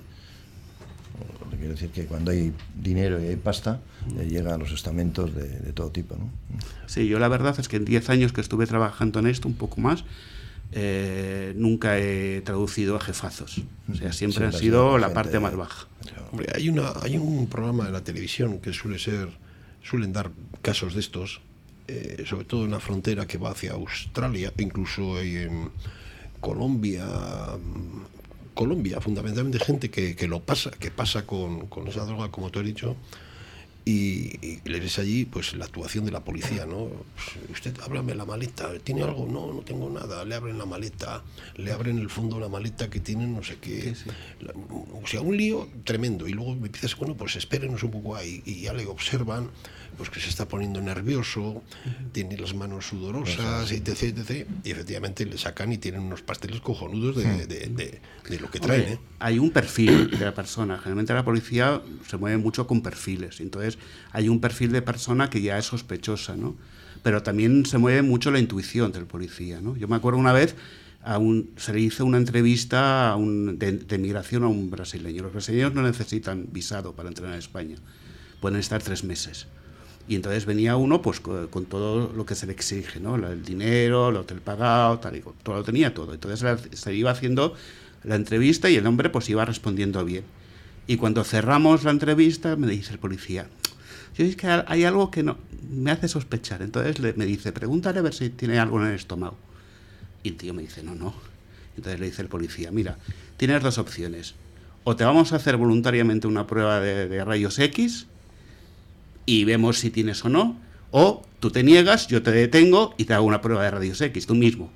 Quiero 1.59 1.75
decir 1.75 1.91
que 1.91 2.07
cuando 2.07 2.31
hay 2.31 2.53
dinero 2.75 3.23
y 3.23 3.27
hay 3.27 3.37
pasta, 3.37 3.81
eh, 4.19 4.27
llega 4.27 4.55
a 4.55 4.59
los 4.59 4.73
estamentos 4.73 5.35
de, 5.35 5.49
de, 5.49 5.73
todo 5.73 5.91
tipo, 5.91 6.17
¿no? 6.17 6.29
Sí, 6.87 7.07
yo 7.07 7.19
la 7.19 7.29
verdad 7.29 7.59
es 7.59 7.69
que 7.69 7.77
en 7.77 7.85
10 7.85 8.11
años 8.11 8.33
que 8.33 8.41
estuve 8.41 8.67
trabajando 8.67 9.21
en 9.21 9.27
esto, 9.27 9.49
un 9.49 9.55
poco 9.55 9.81
más, 9.81 10.05
eh, 10.73 11.53
nunca 11.57 11.99
he 11.99 12.41
traducido 12.43 12.97
a 12.97 13.01
jefazos. 13.01 13.63
O 13.91 13.95
sea, 13.95 14.13
siempre, 14.13 14.47
ha 14.47 14.53
sido 14.53 14.99
la 14.99 15.13
parte 15.13 15.39
más 15.41 15.57
baja. 15.57 15.87
Hombre, 16.31 16.49
hay, 16.55 16.69
una, 16.69 16.93
hay 17.03 17.17
un 17.17 17.47
programa 17.47 17.85
de 17.87 17.93
la 17.93 18.03
televisión 18.03 18.59
que 18.59 18.73
suele 18.73 18.99
ser, 18.99 19.29
suelen 19.83 20.13
dar 20.13 20.31
casos 20.63 20.95
de 20.95 21.01
estos, 21.01 21.41
eh, 21.87 22.25
sobre 22.27 22.45
todo 22.45 22.65
en 22.65 22.73
la 22.73 22.81
frontera 22.81 23.27
que 23.27 23.39
va 23.39 23.51
hacia 23.51 23.73
Australia, 23.73 24.53
incluso 24.59 25.21
en 25.21 25.71
Colombia, 26.41 27.07
Colombia, 28.55 29.01
fundamentalmente 29.01 29.59
gente 29.59 29.91
que, 29.91 30.17
que, 30.17 30.27
lo 30.27 30.41
pasa, 30.41 30.71
que 30.71 30.91
pasa 30.91 31.27
con, 31.27 31.67
con 31.67 31.89
esa 31.89 32.05
droga, 32.05 32.31
como 32.31 32.51
tú 32.51 32.61
has 32.61 32.67
dicho, 32.67 32.97
y, 33.87 34.61
le 34.65 34.81
ves 34.81 34.99
allí 34.99 35.27
pues 35.27 35.55
la 35.55 35.67
actuación 35.67 36.07
de 36.07 36.11
la 36.11 36.25
policía, 36.25 36.65
¿no? 36.65 36.89
Pues, 36.89 37.51
usted 37.51 37.79
ábrame 37.83 38.15
la 38.15 38.25
maleta, 38.25 38.71
¿tiene 38.83 39.03
algo? 39.03 39.27
No, 39.27 39.53
no 39.53 39.61
tengo 39.61 39.91
nada. 39.91 40.25
Le 40.25 40.35
abren 40.35 40.57
la 40.57 40.65
maleta, 40.65 41.23
le 41.57 41.71
abren 41.71 41.99
el 41.99 42.09
fondo 42.09 42.41
la 42.41 42.49
maleta 42.49 42.89
que 42.89 43.01
tienen 43.01 43.35
no 43.35 43.43
sé 43.43 43.57
qué. 43.61 43.95
o 45.03 45.07
sea, 45.07 45.21
un 45.21 45.37
lío 45.37 45.69
tremendo. 45.85 46.27
Y 46.27 46.33
luego 46.33 46.55
me 46.55 46.67
empiezas, 46.67 46.97
bueno, 46.97 47.15
pues 47.15 47.37
espérenos 47.37 47.83
un 47.83 47.91
poco 47.91 48.17
ahí. 48.17 48.43
Y 48.47 48.63
ya 48.63 48.73
le 48.73 48.87
observan 48.87 49.51
pues 49.97 50.11
que 50.11 50.21
se 50.21 50.29
está 50.29 50.47
poniendo 50.47 50.81
nervioso, 50.81 51.63
tiene 52.13 52.37
las 52.37 52.55
manos 52.55 52.87
sudorosas, 52.87 53.71
etc, 53.71 53.89
etc. 54.03 54.47
Y 54.65 54.71
efectivamente 54.71 55.25
le 55.25 55.39
sacan 55.39 55.73
y 55.73 55.79
tienen 55.79 56.03
unos 56.03 56.23
pasteles 56.23 56.61
cojonudos 56.61 57.17
de, 57.17 57.47
de, 57.47 58.01
de, 58.29 58.41
lo 58.41 58.51
que 58.51 58.61
traen. 58.61 58.83
¿eh? 58.83 58.99
Hay 59.19 59.39
un 59.39 59.51
perfil 59.51 60.11
de 60.11 60.25
la 60.25 60.35
persona. 60.35 60.79
Generalmente 60.79 61.15
la 61.15 61.25
policía 61.25 61.81
se 62.09 62.17
mueve 62.17 62.39
mucho 62.39 62.67
con 62.67 62.83
perfiles. 62.83 63.41
Entonces 63.41 63.79
hay 64.13 64.29
un 64.29 64.41
perfil 64.41 64.73
de 64.73 64.83
persona 64.83 65.31
que 65.31 65.41
ya 65.43 65.59
es 65.59 65.67
sospechosa, 65.67 66.37
¿no? 66.37 66.57
Pero 67.03 67.23
también 67.23 67.67
se 67.67 67.79
mueve 67.79 68.03
mucho 68.03 68.31
la 68.31 68.39
intuición 68.39 68.93
del 68.93 69.07
policía, 69.07 69.61
¿no? 69.61 69.77
Yo 69.77 69.89
me 69.89 69.97
acuerdo 69.97 70.19
una 70.19 70.33
vez 70.33 70.57
a 71.03 71.19
un, 71.19 71.51
se 71.57 71.73
le 71.73 71.81
hizo 71.81 72.05
una 72.05 72.17
entrevista 72.17 73.11
a 73.11 73.17
un, 73.17 73.59
de, 73.59 73.73
de, 73.73 73.99
migración 73.99 74.43
a 74.43 74.49
un 74.49 74.71
brasileño. 74.71 75.23
Los 75.23 75.33
brasileños 75.33 75.75
no 75.75 75.83
necesitan 75.83 76.47
visado 76.51 76.95
para 76.95 77.11
entrar 77.11 77.31
en 77.31 77.39
España. 77.39 77.77
Pueden 78.41 78.59
estar 78.59 78.83
tres 78.83 79.05
meses. 79.05 79.47
Y 80.07 80.17
entonces 80.17 80.45
venía 80.45 80.77
uno 80.77 81.01
pues 81.01 81.21
con, 81.21 81.65
todo 81.67 82.13
lo 82.13 82.27
que 82.27 82.35
se 82.35 82.47
le 82.47 82.53
exige, 82.53 83.01
¿no? 83.01 83.17
El 83.17 83.43
dinero, 83.43 84.11
el 84.11 84.17
hotel 84.17 84.41
pagado, 84.41 84.99
tal 84.99 85.17
y 85.17 85.25
todo 85.43 85.57
lo 85.57 85.65
tenía 85.65 85.95
todo. 85.95 86.13
Entonces 86.13 86.69
se 86.73 86.95
iba 86.95 87.11
haciendo 87.11 87.55
la 88.03 88.17
entrevista 88.17 88.69
y 88.69 88.77
el 88.77 88.87
hombre 88.87 89.09
pues 89.09 89.31
iba 89.31 89.45
respondiendo 89.45 90.05
bien. 90.05 90.25
Y 90.87 90.99
cuando 90.99 91.25
cerramos 91.25 91.85
la 91.85 91.91
entrevista 91.91 92.55
me 92.57 92.67
dice 92.67 92.93
el 92.93 92.99
policía, 92.99 93.47
yo 94.17 94.27
es 94.27 94.37
que 94.37 94.47
hay 94.47 94.85
algo 94.85 95.11
que 95.11 95.23
no, 95.23 95.39
me 95.71 95.91
hace 95.91 96.07
sospechar. 96.07 96.61
Entonces 96.61 96.99
le, 96.99 97.15
me 97.15 97.25
dice, 97.25 97.53
pregúntale 97.53 98.01
a 98.01 98.03
ver 98.03 98.13
si 98.13 98.29
tiene 98.29 98.59
algo 98.59 98.81
en 98.81 98.89
el 98.89 98.95
estómago. 98.95 99.39
Y 100.23 100.29
el 100.29 100.37
tío 100.37 100.53
me 100.53 100.63
dice, 100.63 100.83
no, 100.83 100.95
no. 100.95 101.15
Entonces 101.77 101.99
le 101.99 102.07
dice 102.07 102.21
el 102.21 102.29
policía, 102.29 102.71
mira, 102.71 102.99
tienes 103.39 103.63
dos 103.63 103.79
opciones. 103.79 104.35
O 104.85 104.97
te 104.97 105.05
vamos 105.05 105.33
a 105.33 105.37
hacer 105.37 105.57
voluntariamente 105.57 106.27
una 106.27 106.47
prueba 106.47 106.79
de, 106.79 107.09
de 107.09 107.25
rayos 107.25 107.59
X 107.59 108.07
y 109.27 109.45
vemos 109.45 109.79
si 109.79 109.91
tienes 109.91 110.25
o 110.25 110.29
no, 110.29 110.59
o 110.91 111.23
tú 111.41 111.51
te 111.51 111.63
niegas, 111.63 112.07
yo 112.07 112.23
te 112.23 112.31
detengo 112.31 112.95
y 112.97 113.05
te 113.05 113.15
hago 113.15 113.27
una 113.27 113.41
prueba 113.41 113.65
de 113.65 113.71
radios 113.71 114.01
X, 114.01 114.27
tú 114.27 114.35
mismo. 114.35 114.71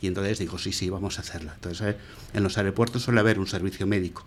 Y 0.00 0.08
entonces 0.08 0.38
dijo, 0.38 0.58
sí, 0.58 0.72
sí, 0.72 0.90
vamos 0.90 1.18
a 1.18 1.22
hacerla. 1.22 1.54
Entonces, 1.54 1.94
eh, 1.94 1.96
en 2.34 2.42
los 2.42 2.58
aeropuertos 2.58 3.02
suele 3.02 3.20
haber 3.20 3.38
un 3.38 3.46
servicio 3.46 3.86
médico. 3.86 4.26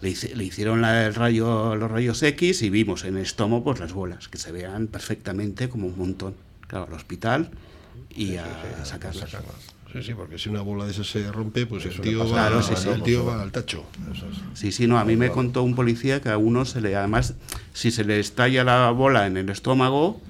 Le, 0.00 0.14
le 0.34 0.44
hicieron 0.44 0.80
la, 0.80 1.06
el 1.06 1.14
rayo, 1.14 1.74
los 1.76 1.90
rayos 1.90 2.22
X 2.22 2.62
y 2.62 2.70
vimos 2.70 3.04
en 3.04 3.16
el 3.16 3.22
estómago 3.22 3.64
pues, 3.64 3.80
las 3.80 3.92
bolas, 3.92 4.28
que 4.28 4.38
se 4.38 4.52
vean 4.52 4.86
perfectamente 4.86 5.68
como 5.68 5.86
un 5.86 5.98
montón. 5.98 6.34
Claro, 6.66 6.86
al 6.86 6.92
hospital 6.92 7.50
y 8.14 8.36
a 8.36 8.84
sacarlas. 8.84 9.34
Sí, 9.92 10.02
sí, 10.02 10.14
porque 10.14 10.38
si 10.38 10.48
una 10.48 10.60
bola 10.60 10.84
de 10.84 10.92
esas 10.92 11.08
se 11.08 11.30
rompe, 11.32 11.66
pues 11.66 11.84
el 11.84 12.00
tío, 12.00 12.28
va, 12.28 12.48
el 12.48 13.02
tío 13.02 13.24
va 13.24 13.42
al 13.42 13.50
tacho. 13.50 13.84
Sí, 14.54 14.70
sí, 14.70 14.86
no, 14.86 14.98
a 14.98 15.04
mí 15.04 15.16
me 15.16 15.30
contó 15.30 15.64
un 15.64 15.74
policía 15.74 16.20
que 16.20 16.28
a 16.28 16.38
uno 16.38 16.64
se 16.64 16.80
le, 16.80 16.94
además, 16.94 17.34
si 17.72 17.90
se 17.90 18.04
le 18.04 18.20
estalla 18.20 18.62
la 18.62 18.90
bola 18.92 19.26
en 19.26 19.36
el 19.36 19.48
estómago, 19.48 20.20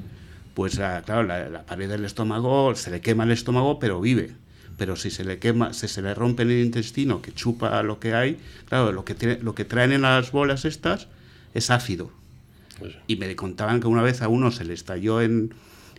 pues 0.55 0.77
claro, 0.77 1.25
la, 1.25 1.63
pared 1.67 1.91
del 1.91 2.07
estómago, 2.07 2.75
se 2.75 2.91
le 2.91 3.03
quema 3.03 3.25
el 3.25 3.33
estómago, 3.33 3.79
pero 3.79 4.01
vive. 4.01 4.33
pero 4.79 4.97
si 4.97 5.11
se 5.11 5.25
le 5.25 5.39
quema, 5.39 5.75
si 5.75 5.89
se 5.89 6.01
le 6.01 6.15
rompe 6.15 6.45
el 6.45 6.53
intestino, 6.53 7.21
que 7.21 7.33
chupa 7.33 7.83
lo 7.83 8.01
que 8.01 8.15
hay, 8.15 8.39
claro, 8.67 8.93
lo 8.93 9.05
que, 9.05 9.15
tiene, 9.15 9.39
lo 9.43 9.55
que 9.55 9.67
traen 9.67 9.93
en 9.93 10.03
las 10.03 10.33
bolas 10.33 10.65
estas 10.65 11.09
es 11.53 11.71
ácido. 11.71 12.11
Y 13.07 13.17
me 13.17 13.37
contaban 13.37 13.81
que 13.81 13.89
una 13.89 14.01
vez 14.01 14.23
a 14.23 14.29
uno 14.29 14.51
se 14.51 14.65
le 14.65 14.73
estalló 14.73 15.21
en, 15.21 15.53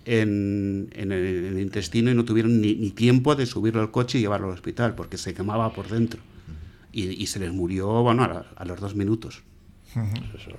en, 0.06 0.90
el, 0.96 1.60
intestino 1.60 2.12
y 2.12 2.16
no 2.16 2.26
tuvieron 2.26 2.62
ni, 2.62 2.90
tiempo 2.92 3.36
de 3.36 3.46
subirlo 3.46 3.82
al 3.82 3.92
coche 3.92 4.18
y 4.18 4.22
llevarlo 4.22 4.48
al 4.48 4.54
hospital, 4.54 4.96
porque 4.96 5.18
se 5.18 5.34
quemaba 5.34 5.74
por 5.74 5.88
dentro. 5.90 6.22
Y, 6.94 7.26
se 7.28 7.40
les 7.40 7.54
murió 7.54 7.88
bueno, 8.04 8.24
a, 8.24 8.66
los 8.66 8.80
dos 8.80 8.96
minutos. 8.96 9.44
Eso, 9.92 10.52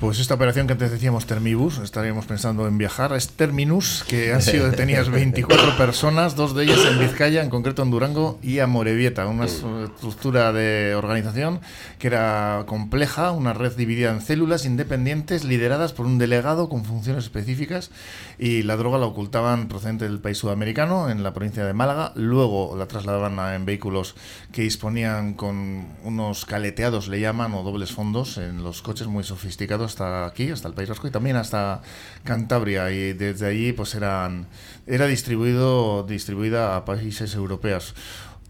pues 0.00 0.18
esta 0.18 0.34
operación 0.34 0.66
que 0.66 0.74
antes 0.74 0.90
decíamos 0.90 1.24
Termibus, 1.24 1.78
estaríamos 1.78 2.26
pensando 2.26 2.66
en 2.68 2.76
viajar, 2.76 3.14
es 3.14 3.30
Terminus, 3.30 4.04
que 4.06 4.34
han 4.34 4.42
sido 4.42 4.68
detenidas 4.70 5.08
24 5.10 5.78
personas, 5.78 6.36
dos 6.36 6.54
de 6.54 6.64
ellas 6.64 6.80
en 6.90 6.98
Vizcaya, 6.98 7.42
en 7.42 7.48
concreto 7.48 7.82
en 7.82 7.90
Durango 7.90 8.38
y 8.42 8.58
Amorebieta, 8.58 9.26
una 9.26 9.46
estructura 9.46 10.52
de 10.52 10.94
organización 10.94 11.60
que 11.98 12.08
era 12.08 12.64
compleja, 12.66 13.30
una 13.30 13.54
red 13.54 13.72
dividida 13.76 14.10
en 14.10 14.20
células 14.20 14.66
independientes 14.66 15.44
lideradas 15.44 15.94
por 15.94 16.04
un 16.04 16.18
delegado 16.18 16.68
con 16.68 16.84
funciones 16.84 17.24
específicas 17.24 17.90
y 18.38 18.62
la 18.62 18.76
droga 18.76 18.98
la 18.98 19.06
ocultaban 19.06 19.68
procedente 19.68 20.04
del 20.04 20.20
país 20.20 20.36
sudamericano, 20.36 21.08
en 21.08 21.22
la 21.22 21.32
provincia 21.32 21.64
de 21.64 21.72
Málaga, 21.72 22.12
luego 22.14 22.76
la 22.76 22.88
trasladaban 22.88 23.38
en 23.54 23.64
vehículos 23.64 24.16
que 24.52 24.62
disponían 24.62 25.32
con 25.32 25.86
unos 26.02 26.44
caleteados, 26.44 27.08
le 27.08 27.20
llaman, 27.20 27.54
o 27.54 27.62
dobles 27.62 27.92
fondos, 27.92 28.36
en 28.36 28.62
los 28.62 28.82
coches 28.82 29.06
muy 29.06 29.24
sofisticados 29.24 29.63
hasta 29.84 30.26
aquí, 30.26 30.50
hasta 30.50 30.68
el 30.68 30.74
País 30.74 30.88
Vasco 30.88 31.06
y 31.06 31.10
también 31.10 31.36
hasta 31.36 31.82
Cantabria. 32.24 32.90
Y 32.90 33.12
desde 33.12 33.46
allí 33.46 33.72
pues 33.72 33.94
eran 33.94 34.46
era 34.86 35.06
distribuido 35.06 36.02
distribuida 36.04 36.76
a 36.76 36.84
países 36.84 37.34
europeos. 37.34 37.94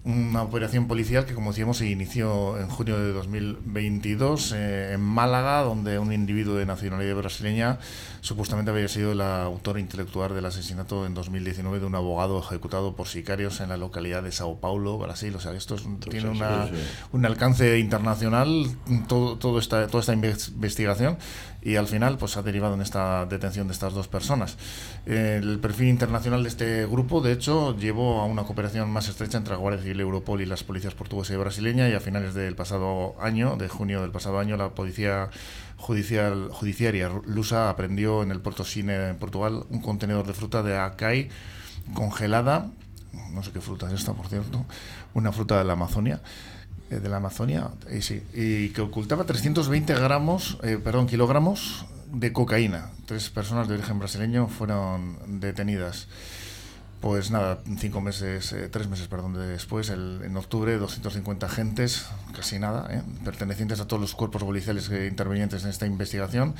Una 0.05 0.43
operación 0.43 0.87
policial 0.87 1.25
que, 1.25 1.33
como 1.33 1.53
decíamos, 1.53 1.79
se 1.79 1.89
inició 1.89 2.59
en 2.59 2.69
junio 2.69 2.99
de 2.99 3.11
2022 3.13 4.53
eh, 4.53 4.93
en 4.93 5.01
Málaga, 5.01 5.63
donde 5.63 5.99
un 5.99 6.13
individuo 6.13 6.57
de 6.57 6.67
nacionalidad 6.67 7.17
brasileña 7.17 7.79
supuestamente 8.25 8.71
había 8.71 8.89
sido 8.89 9.13
el 9.13 9.21
autor 9.21 9.79
intelectual 9.79 10.35
del 10.35 10.47
asesinato 10.47 11.05
en 11.05 11.13
2019 11.13 11.79
de 11.79 11.85
un 11.85 11.95
abogado 11.95 12.41
ejecutado 12.41 12.97
por 12.97 13.07
sicarios 13.07 13.61
en 13.61 13.69
la 13.69 13.77
localidad 13.77 14.23
de 14.23 14.33
Sao 14.33 14.61
Paulo, 14.61 14.97
Brasil. 14.97 15.37
O 15.37 15.41
sea, 15.41 15.53
esto 15.53 15.77
tiene 16.09 16.31
una, 16.31 16.71
un 17.13 17.27
alcance 17.27 17.79
internacional, 17.79 18.65
todo, 19.09 19.37
todo 19.37 19.59
esta, 19.59 19.89
toda 19.89 20.01
esta 20.01 20.15
investigación, 20.15 21.19
y 21.61 21.77
al 21.77 21.87
final 21.87 22.17
pues 22.17 22.39
ha 22.39 22.43
derivado 22.43 22.73
en 22.75 22.81
esta 22.81 23.27
detención 23.27 23.67
de 23.67 23.75
estas 23.75 23.93
dos 23.93 24.09
personas. 24.09 24.57
El 25.05 25.59
perfil 25.59 25.89
internacional 25.89 26.45
de 26.45 26.49
este 26.49 26.87
grupo, 26.87 27.21
de 27.21 27.33
hecho, 27.33 27.77
llevó 27.77 28.23
a 28.23 28.25
una 28.25 28.45
cooperación 28.45 28.91
más 28.91 29.07
estrecha 29.07 29.37
entre 29.37 29.53
la 29.53 29.59
Guardia 29.61 29.83
Civil, 29.83 30.01
Europol 30.01 30.41
y 30.41 30.47
las 30.47 30.65
policías 30.65 30.95
portuguesa 30.95 31.35
y 31.35 31.37
brasileña, 31.37 31.91
y 31.91 31.93
a 31.93 32.01
finales 32.01 32.33
del 32.33 32.57
pasado 32.57 33.17
año, 33.21 33.57
de 33.57 33.69
junio 33.69 34.01
del 34.01 34.13
pasado 34.13 34.39
año, 34.39 34.57
la 34.57 34.71
policía 34.71 35.29
judicial, 35.77 36.49
judiciaria 36.51 37.11
lusa 37.27 37.71
aprendió 37.71 38.23
en 38.23 38.31
el 38.31 38.41
Puerto 38.41 38.65
Cine 38.65 39.11
en 39.11 39.17
Portugal 39.17 39.65
un 39.71 39.81
contenedor 39.81 40.27
de 40.27 40.33
fruta 40.35 40.63
de 40.63 40.79
acai 40.79 41.29
congelada, 41.93 42.71
no 43.33 43.43
sé 43.43 43.53
qué 43.53 43.61
fruta 43.61 43.87
es 43.89 43.95
esta, 43.95 44.13
por 44.13 44.29
cierto, 44.29 44.65
una 45.13 45.33
fruta 45.33 45.59
de 45.59 45.65
la 45.65 45.75
Amazonia, 45.75 46.21
eh, 46.91 46.97
de 46.97 47.09
la 47.09 47.17
Amazonia, 47.17 47.69
y, 47.93 48.03
sí, 48.03 48.23
y 48.33 48.71
que 48.71 48.81
ocultaba 48.81 49.25
320 49.25 49.95
gramos, 49.95 50.59
eh, 50.63 50.79
perdón, 50.83 51.07
kilogramos 51.07 51.87
de 52.13 52.33
cocaína. 52.33 52.91
Tres 53.07 53.29
personas 53.31 53.69
de 53.69 53.75
origen 53.75 53.99
brasileño 53.99 54.49
fueron 54.49 55.19
detenidas. 55.41 56.09
Pues 57.05 57.31
nada, 57.31 57.59
cinco 57.77 58.01
meses, 58.01 58.51
eh, 58.55 58.71
tres 58.71 58.89
meses, 58.89 59.09
perdón, 59.09 59.35
después, 59.35 59.91
el, 59.91 60.23
en 60.25 60.35
octubre, 60.39 60.75
250 60.79 61.45
agentes, 61.45 62.07
casi 62.35 62.59
nada, 62.59 62.89
eh, 62.91 63.03
pertenecientes 63.23 63.79
a 63.81 63.87
todos 63.87 64.01
los 64.01 64.15
cuerpos 64.15 64.43
policiales 64.43 64.89
intervenientes 64.89 65.65
en 65.65 65.69
esta 65.69 65.85
investigación, 65.85 66.55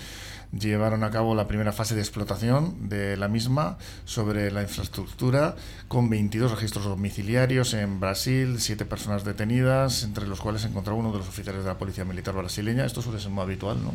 llevaron 0.59 1.05
a 1.05 1.11
cabo 1.11 1.35
la 1.35 1.47
primera 1.47 1.73
fase 1.73 1.95
de 1.95 2.01
explotación 2.01 2.89
de 2.89 3.17
la 3.17 3.29
misma 3.29 3.79
sobre 4.05 4.51
la 4.51 4.63
infraestructura, 4.63 5.57
con 5.89 6.11
22 6.11 6.51
registros 6.51 6.85
domiciliarios 6.85 7.75
en 7.75 8.01
Brasil, 8.01 8.57
siete 8.59 8.85
personas 8.85 9.25
detenidas, 9.25 10.03
entre 10.03 10.27
los 10.27 10.41
cuales 10.41 10.63
se 10.63 10.69
encontraba 10.69 10.99
uno 10.99 11.13
de 11.13 11.19
los 11.19 11.29
oficiales 11.29 11.63
de 11.63 11.69
la 11.69 11.79
Policía 11.79 12.05
Militar 12.05 12.35
brasileña. 12.35 12.85
Esto 12.85 13.03
suele 13.03 13.21
ser 13.21 13.31
muy 13.31 13.43
habitual, 13.43 13.79
¿no? 13.83 13.95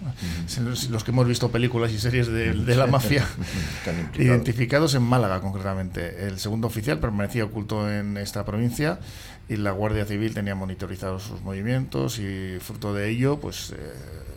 los, 0.90 1.04
que 1.04 1.12
hemos 1.12 1.28
visto 1.28 1.50
películas 1.50 1.92
y 1.92 2.00
series 2.00 2.28
de, 2.28 2.54
de 2.54 2.76
la 2.76 2.88
mafia, 2.88 3.28
identificados 4.18 4.96
en 4.96 5.04
Málaga 5.04 5.42
concretamente. 5.42 6.28
El 6.28 6.40
segundo 6.40 6.68
oficial 6.68 7.00
permanecía 7.00 7.46
oculto 7.46 7.92
en 7.92 8.18
esta 8.18 8.46
provincia 8.46 9.00
y 9.50 9.58
la 9.58 9.72
Guardia 9.72 10.06
Civil 10.06 10.36
tenía 10.36 10.54
monitorizados 10.54 11.24
sus 11.24 11.42
movimientos 11.42 12.20
y 12.20 12.60
fruto 12.60 12.94
de 12.94 13.10
ello, 13.10 13.40
pues 13.40 13.72
eh, 13.72 13.94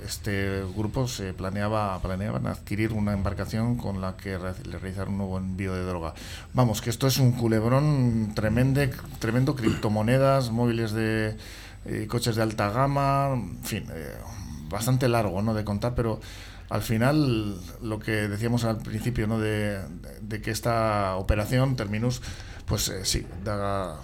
este 0.07 0.63
grupo 0.75 1.07
se 1.07 1.35
planeaba 1.35 2.01
planeaban 2.01 2.47
adquirir 2.47 2.95
una 2.95 3.13
embarcación 3.13 3.77
con 3.77 4.01
la 4.01 4.17
que 4.17 4.39
le 4.39 4.79
realizar 4.79 5.09
un 5.09 5.19
nuevo 5.19 5.37
envío 5.37 5.75
de 5.75 5.85
droga. 5.85 6.15
Vamos, 6.55 6.81
que 6.81 6.89
esto 6.89 7.07
es 7.07 7.19
un 7.19 7.33
culebrón 7.33 8.33
tremendo, 8.35 8.81
tremendo 9.19 9.55
criptomonedas, 9.55 10.51
móviles 10.51 10.93
de 10.93 11.37
eh, 11.85 12.07
coches 12.09 12.35
de 12.35 12.43
alta 12.43 12.71
gama, 12.71 13.33
en 13.35 13.63
fin, 13.65 13.85
eh, 13.93 14.17
bastante 14.71 15.09
largo, 15.09 15.43
¿no? 15.43 15.53
de 15.53 15.63
contar, 15.63 15.95
pero 15.95 16.21
al 16.71 16.81
final 16.81 17.55
lo 17.83 17.99
que 17.99 18.13
decíamos 18.29 18.65
al 18.65 18.79
principio, 18.79 19.27
¿no? 19.27 19.39
de, 19.39 19.79
que 20.43 20.51
esta 20.51 21.17
operación 21.17 21.77
Terminus 21.77 22.23
pues 22.65 22.91
sí, 23.03 23.27
da 23.45 24.01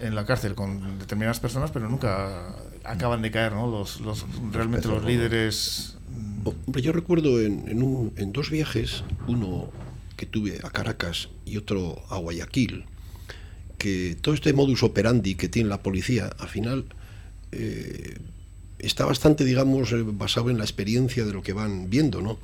en, 0.00 0.14
la 0.14 0.24
cárcel 0.24 0.54
con 0.54 0.98
determinadas 0.98 1.40
personas, 1.40 1.70
pero 1.70 1.88
nunca 1.88 2.54
acaban 2.84 3.22
de 3.22 3.30
caer, 3.30 3.52
¿no? 3.52 3.70
Los, 3.70 4.00
los 4.00 4.24
realmente 4.52 4.88
los 4.88 5.04
líderes. 5.04 5.96
Hombre, 6.44 6.82
yo 6.82 6.92
recuerdo 6.92 7.40
en, 7.40 7.68
en, 7.68 7.82
un, 7.82 8.12
en 8.16 8.32
dos 8.32 8.50
viajes, 8.50 9.04
uno 9.26 9.70
que 10.16 10.26
tuve 10.26 10.60
a 10.62 10.70
Caracas 10.70 11.28
y 11.44 11.56
otro 11.56 12.02
a 12.08 12.18
Guayaquil, 12.18 12.84
que 13.78 14.16
todo 14.20 14.34
este 14.34 14.52
modus 14.52 14.82
operandi 14.82 15.34
que 15.34 15.48
tiene 15.48 15.68
la 15.68 15.82
policía, 15.82 16.30
al 16.38 16.48
final 16.48 16.84
eh, 17.52 18.18
está 18.78 19.04
bastante, 19.04 19.44
digamos, 19.44 19.92
eh, 19.92 20.02
basado 20.04 20.50
en 20.50 20.58
la 20.58 20.64
experiencia 20.64 21.24
de 21.24 21.32
lo 21.32 21.42
que 21.42 21.52
van 21.52 21.90
viendo, 21.90 22.22
¿no? 22.22 22.38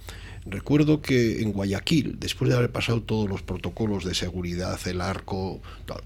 Recuerdo 0.46 1.02
que 1.02 1.42
en 1.42 1.52
Guayaquil, 1.52 2.18
después 2.18 2.50
de 2.50 2.56
haber 2.56 2.72
pasado 2.72 3.02
todos 3.02 3.28
los 3.28 3.42
protocolos 3.42 4.04
de 4.04 4.14
seguridad, 4.14 4.78
el 4.86 5.00
arco, 5.00 5.60
tal, 5.84 6.00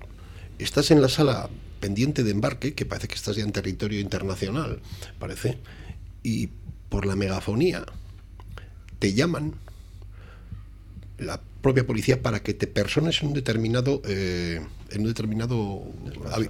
estás 0.58 0.90
en 0.90 1.00
la 1.00 1.08
sala 1.08 1.48
pendiente 1.80 2.22
de 2.22 2.30
embarque, 2.30 2.74
que 2.74 2.86
parece 2.86 3.08
que 3.08 3.14
estás 3.14 3.36
ya 3.36 3.42
en 3.42 3.52
territorio 3.52 4.00
internacional, 4.00 4.80
parece, 5.18 5.58
y 6.22 6.48
por 6.88 7.06
la 7.06 7.16
megafonía 7.16 7.84
te 8.98 9.14
llaman 9.14 9.54
la 11.18 11.40
propia 11.60 11.86
policía 11.86 12.22
para 12.22 12.42
que 12.42 12.54
te 12.54 12.66
persones 12.66 13.22
en 13.22 13.28
un 13.28 13.34
determinado 13.34 14.02
eh, 14.06 14.60
en 14.90 15.00
un 15.00 15.06
determinado 15.06 15.82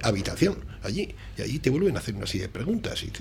habitación 0.02 0.56
allí. 0.82 1.14
Y 1.38 1.42
allí 1.42 1.58
te 1.60 1.70
vuelven 1.70 1.96
a 1.96 2.00
hacer 2.00 2.14
una 2.14 2.26
serie 2.26 2.42
de 2.42 2.48
preguntas 2.48 3.02
y 3.04 3.12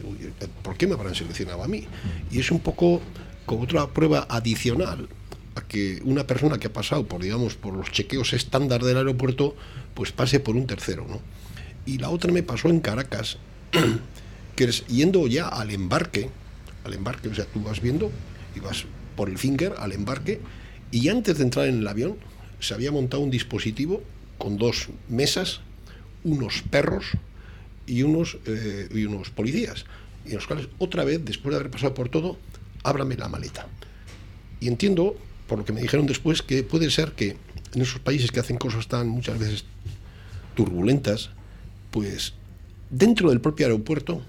¿por 0.64 0.78
qué 0.78 0.88
me 0.88 0.94
habrán 0.94 1.16
seleccionado 1.16 1.64
a 1.64 1.68
mí? 1.68 1.86
y 2.32 2.40
es 2.40 2.52
un 2.52 2.60
poco 2.60 3.02
como 3.46 3.64
otra 3.64 3.88
prueba 3.88 4.26
adicional 4.30 5.08
a 5.56 5.62
que 5.62 6.02
una 6.06 6.26
persona 6.26 6.58
que 6.58 6.68
ha 6.68 6.74
pasado 6.74 7.06
por 7.06 7.22
digamos 7.22 7.56
por 7.56 7.74
los 7.74 7.92
chequeos 7.92 8.34
estándar 8.34 8.84
del 8.84 8.98
aeropuerto 8.98 9.56
pues 9.94 10.12
pase 10.12 10.40
por 10.40 10.56
un 10.56 10.68
tercero, 10.68 11.06
¿no? 11.08 11.20
Y 11.86 11.98
la 11.98 12.10
otra 12.10 12.32
me 12.32 12.44
pasó 12.44 12.70
en 12.70 12.80
Caracas, 12.80 13.38
que 14.56 14.64
es 14.64 14.86
yendo 14.88 15.28
ya 15.28 15.48
al 15.48 15.72
embarque, 15.72 16.30
al 16.84 16.94
embarque, 16.94 17.30
o 17.30 17.36
sea, 17.36 17.46
tú 17.46 17.62
vas 17.62 17.82
viendo 17.82 18.12
y 18.56 18.60
vas 18.60 18.86
por 19.16 19.30
el 19.30 19.38
finger 19.38 19.76
al 19.78 19.92
embarque 19.92 20.40
y 20.92 21.10
antes 21.10 21.38
de 21.38 21.44
entrar 21.44 21.68
en 21.68 21.80
el 21.80 21.88
avión 21.88 22.18
se 22.60 22.74
había 22.74 22.92
montado 22.92 23.24
un 23.24 23.32
dispositivo 23.32 24.02
con 24.38 24.58
dos 24.58 24.90
mesas, 25.10 25.62
unos 26.24 26.64
perros 26.64 27.06
y 27.88 28.04
unos, 28.04 28.38
eh, 28.46 28.90
y 28.94 29.06
unos 29.06 29.30
policías, 29.30 29.86
y 30.26 30.34
los 30.34 30.48
cuales 30.48 30.68
otra 30.78 31.04
vez, 31.04 31.24
después 31.24 31.54
de 31.54 31.60
haber 31.60 31.72
pasado 31.72 31.94
por 31.94 32.10
todo, 32.10 32.38
ábrame 32.84 33.16
la 33.16 33.28
maleta. 33.28 33.68
Y 34.60 34.68
entiendo, 34.68 35.16
por 35.48 35.60
lo 35.60 35.66
que 35.66 35.74
me 35.74 35.82
dijeron 35.82 36.06
después, 36.06 36.42
que 36.42 36.64
puede 36.64 36.90
ser 36.92 37.14
que 37.14 37.38
en 37.74 37.82
esos 37.82 38.00
países 38.00 38.32
que 38.32 38.40
hacen 38.40 38.58
cosas 38.58 38.88
tan 38.88 39.08
muchas 39.08 39.40
veces 39.40 39.66
turbulentas, 40.64 41.32
pues 41.90 42.34
dentro 42.92 43.30
del 43.30 43.42
propio 43.42 43.66
aeropuerto, 43.66 44.22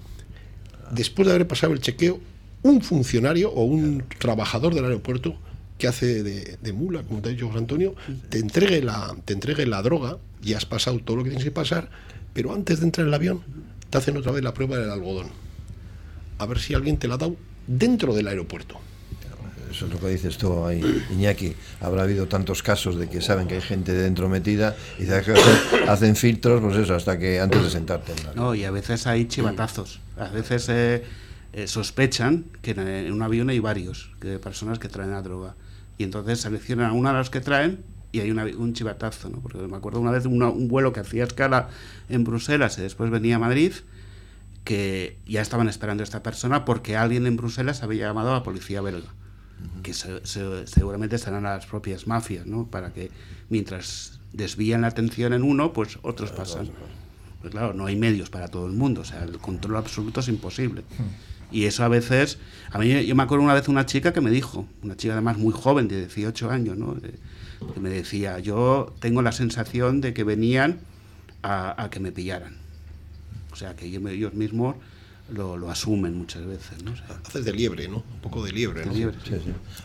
después 0.91 1.27
de 1.27 1.35
haber 1.35 1.47
pasado 1.47 1.73
el 1.73 1.79
chequeo, 1.79 2.19
un 2.63 2.81
funcionario 2.81 3.51
o 3.51 3.63
un 3.63 4.03
trabajador 4.17 4.73
del 4.73 4.85
aeropuerto 4.85 5.35
que 5.77 5.87
hace 5.87 6.23
de, 6.23 6.73
mula, 6.73 7.03
como 7.03 7.21
te 7.21 7.29
ha 7.29 7.31
dicho 7.33 7.47
José 7.47 7.59
Antonio, 7.59 7.93
te 8.29 8.39
entregue, 8.39 8.81
la, 8.81 9.15
te 9.25 9.33
entregue 9.33 9.67
la 9.67 9.81
droga 9.83 10.17
y 10.43 10.53
has 10.53 10.65
pasado 10.65 10.99
todo 10.99 11.17
lo 11.17 11.23
que 11.23 11.29
tienes 11.29 11.45
que 11.45 11.51
pasar, 11.51 11.89
pero 12.33 12.53
antes 12.53 12.79
de 12.79 12.85
entrar 12.85 13.05
en 13.05 13.09
el 13.09 13.13
avión 13.13 13.43
te 13.89 13.97
hacen 13.99 14.17
otra 14.17 14.31
vez 14.31 14.43
la 14.43 14.55
prueba 14.55 14.77
del 14.77 14.89
algodón. 14.89 15.27
A 16.39 16.45
ver 16.47 16.59
si 16.59 16.73
alguien 16.73 16.97
te 16.97 17.07
la 17.07 17.15
ha 17.15 17.17
dado 17.17 17.35
dentro 17.67 18.15
del 18.15 18.27
aeropuerto. 18.27 18.79
Eso 19.73 19.87
es 19.87 19.93
lo 19.93 19.99
que 19.99 20.07
dices 20.07 20.37
tú 20.37 20.65
ahí, 20.65 20.81
Iñaki. 21.11 21.55
Habrá 21.81 22.03
habido 22.03 22.27
tantos 22.27 22.63
casos 22.63 22.95
de 22.97 23.09
que 23.09 23.21
saben 23.21 23.47
que 23.47 23.55
hay 23.55 23.61
gente 23.61 23.93
dentro 23.93 24.29
metida 24.29 24.75
y 24.99 25.07
hacen 25.87 26.15
filtros, 26.15 26.61
pues 26.61 26.77
eso, 26.77 26.95
hasta 26.95 27.17
que 27.17 27.39
antes 27.39 27.63
de 27.63 27.69
sentarte. 27.69 28.13
No, 28.35 28.55
y 28.55 28.63
a 28.63 28.71
veces 28.71 29.07
hay 29.07 29.27
chivatazos. 29.27 29.99
A 30.17 30.29
veces 30.29 30.69
eh, 30.69 31.03
eh, 31.53 31.67
sospechan 31.67 32.45
que 32.61 32.71
en, 32.71 33.11
un 33.11 33.21
avión 33.21 33.49
hay 33.49 33.59
varios 33.59 34.11
que, 34.19 34.39
personas 34.39 34.79
que 34.79 34.89
traen 34.89 35.11
la 35.11 35.21
droga. 35.21 35.55
Y 35.97 36.03
entonces 36.03 36.41
seleccionan 36.41 36.91
a 36.91 36.93
una 36.93 37.11
de 37.11 37.17
las 37.17 37.29
que 37.29 37.41
traen 37.41 37.83
y 38.11 38.19
hay 38.19 38.29
un 38.31 38.73
chivatazo, 38.73 39.29
¿no? 39.29 39.39
Porque 39.39 39.57
me 39.57 39.75
acuerdo 39.75 39.99
una 39.99 40.11
vez 40.11 40.25
un 40.27 40.67
vuelo 40.67 40.93
que 40.93 40.99
hacía 40.99 41.23
escala 41.23 41.69
en 42.09 42.23
Bruselas 42.23 42.77
y 42.77 42.81
después 42.81 43.09
venía 43.09 43.37
a 43.37 43.39
Madrid 43.39 43.73
que 44.63 45.17
ya 45.25 45.41
estaban 45.41 45.67
esperando 45.67 46.03
a 46.03 46.05
esta 46.05 46.23
persona 46.23 46.65
porque 46.65 46.95
alguien 46.95 47.25
en 47.27 47.35
Bruselas 47.35 47.83
había 47.83 48.07
llamado 48.07 48.31
a 48.31 48.35
la 48.35 48.43
policía 48.43 48.81
belga, 48.81 49.09
que 49.81 49.93
seguramente 49.93 51.15
estarán 51.15 51.43
las 51.43 51.65
propias 51.65 52.07
mafias, 52.07 52.45
¿no? 52.45 52.67
Para 52.67 52.93
que 52.93 53.11
mientras 53.49 54.19
desvían 54.31 54.81
la 54.81 54.87
atención 54.87 55.33
en 55.33 55.43
uno, 55.43 55.73
pues 55.73 55.99
otros 56.01 56.31
pasan. 56.31 56.69
Pues 57.41 57.51
claro, 57.51 57.73
no 57.73 57.85
hay 57.85 57.95
medios 57.95 58.29
para 58.29 58.47
todo 58.47 58.65
el 58.67 58.73
mundo, 58.73 59.01
o 59.01 59.05
sea, 59.05 59.23
el 59.23 59.37
control 59.37 59.77
absoluto 59.77 60.21
es 60.21 60.27
imposible. 60.29 60.83
Y 61.51 61.65
eso 61.65 61.83
a 61.83 61.87
veces, 61.87 62.39
a 62.71 62.79
mí 62.79 63.05
yo 63.05 63.15
me 63.15 63.23
acuerdo 63.23 63.43
una 63.43 63.53
vez 63.53 63.67
una 63.67 63.85
chica 63.85 64.13
que 64.13 64.21
me 64.21 64.31
dijo, 64.31 64.65
una 64.81 64.95
chica 64.95 65.13
además 65.13 65.37
muy 65.37 65.53
joven, 65.53 65.87
de 65.87 65.99
18 65.99 66.49
años, 66.49 66.77
¿no? 66.77 66.95
que 67.73 67.79
me 67.79 67.89
decía, 67.89 68.39
yo 68.39 68.93
tengo 68.99 69.21
la 69.21 69.31
sensación 69.31 70.01
de 70.01 70.13
que 70.13 70.23
venían 70.23 70.79
a 71.41 71.89
que 71.91 71.99
me 71.99 72.11
pillaran 72.11 72.63
o 73.53 73.55
sea, 73.55 73.75
que 73.75 73.85
ellos 73.85 74.33
mismos 74.33 74.75
lo, 75.31 75.57
lo, 75.57 75.69
asumen 75.69 76.17
muchas 76.17 76.45
veces. 76.45 76.83
¿no? 76.83 76.93
Haces 77.25 77.45
de 77.45 77.53
liebre, 77.53 77.87
¿no? 77.87 77.97
Un 77.97 78.19
poco 78.21 78.43
de 78.43 78.51
liebre, 78.51 78.85
¿no? 78.85 78.93
Sí, 78.93 79.05
sí. 79.23 79.39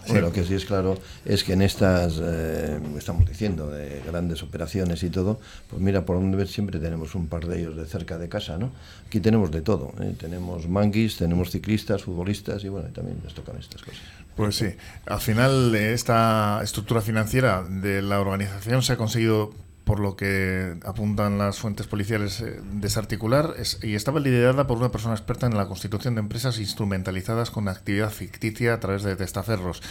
Bueno, 0.09 0.29
lo 0.29 0.33
que 0.33 0.44
sí 0.44 0.55
es 0.55 0.64
claro 0.64 0.98
es 1.24 1.44
que 1.44 1.53
en 1.53 1.62
estas, 1.62 2.18
eh, 2.20 2.81
estamos 2.96 3.27
diciendo, 3.27 3.70
de 3.70 4.03
grandes 4.07 4.42
operaciones 4.42 5.03
y 5.03 5.11
todo, 5.11 5.40
pues 5.70 5.81
mira, 5.81 6.05
por 6.05 6.16
donde 6.16 6.37
ver 6.37 6.48
siempre 6.48 6.81
tenemos 6.81 7.14
un 7.14 7.29
par 7.29 7.46
de 7.46 7.61
ellos 7.61 7.77
de 7.77 7.87
cerca 7.87 8.18
de 8.18 8.29
casa, 8.29 8.59
¿no? 8.59 8.72
Aquí 9.07 9.20
tenemos 9.20 9.51
de 9.51 9.62
todo, 9.62 9.92
¿eh? 10.01 10.14
tenemos 10.18 10.68
manguis, 10.68 11.16
tenemos 11.16 11.51
ciclistas, 11.51 12.03
futbolistas 12.03 12.64
y 12.64 12.68
bueno, 12.68 12.88
también 12.88 13.18
les 13.24 13.33
tocan 13.33 13.57
estas 13.59 13.83
cosas. 13.83 14.01
Pues 14.37 14.57
sí, 14.57 14.66
al 15.07 15.20
final 15.20 15.74
esta 15.74 16.61
estructura 16.62 17.01
financiera 17.01 17.64
de 17.64 18.03
la 18.03 18.20
organización 18.20 18.83
se 18.83 18.92
ha 18.92 18.96
conseguido 18.96 19.53
por 19.88 20.01
lo 20.01 20.16
que 20.16 20.77
apuntan 20.85 21.38
las 21.38 21.61
fuentes 21.61 21.87
policiales, 21.87 22.42
eh, 22.42 22.61
desarticular 22.74 23.55
y 23.83 23.94
estaba 23.94 24.20
liderada 24.20 24.66
por 24.66 24.77
una 24.77 24.90
persona 24.90 25.14
experta 25.14 25.46
en 25.46 25.57
la 25.57 25.66
constitución 25.66 26.14
de 26.14 26.20
empresas 26.20 26.59
instrumentalizadas 26.59 27.51
con 27.51 27.68
actividad 27.68 28.11
ficticia 28.11 28.74
a 28.74 28.81
través 28.81 29.03
de 29.03 29.16
testaferros. 29.16 29.83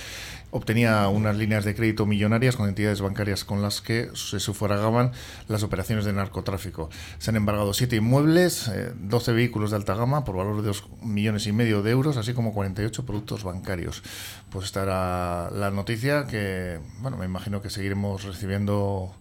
Obtenía 0.52 1.08
unas 1.08 1.36
líneas 1.36 1.66
de 1.66 1.74
crédito 1.74 2.06
millonarias 2.06 2.56
con 2.56 2.70
entidades 2.70 3.02
bancarias 3.02 3.44
con 3.44 3.64
las 3.64 3.82
que 3.82 4.12
se 4.14 4.40
sufragaban 4.40 5.14
las 5.48 5.64
operaciones 5.64 6.06
de 6.06 6.14
narcotráfico. 6.14 6.92
Se 7.18 7.32
han 7.32 7.36
embargado 7.36 7.74
siete 7.74 7.96
inmuebles, 7.96 8.72
12 9.00 9.32
eh, 9.32 9.34
vehículos 9.34 9.72
de 9.72 9.78
alta 9.78 9.96
gama 9.96 10.24
por 10.24 10.38
valor 10.38 10.62
de 10.62 10.68
dos 10.68 10.84
millones 11.02 11.48
y 11.48 11.54
medio 11.54 11.82
de 11.82 11.90
euros, 11.90 12.18
así 12.18 12.36
como 12.36 12.54
48 12.54 13.04
productos 13.04 13.44
bancarios. 13.44 14.04
Pues 14.52 14.66
esta 14.66 14.84
era 14.84 15.50
la 15.50 15.72
noticia 15.72 16.28
que, 16.28 16.80
bueno, 17.00 17.18
me 17.18 17.26
imagino 17.26 17.64
que 17.64 17.72
seguiremos 17.72 18.26
recibiendo 18.26 19.16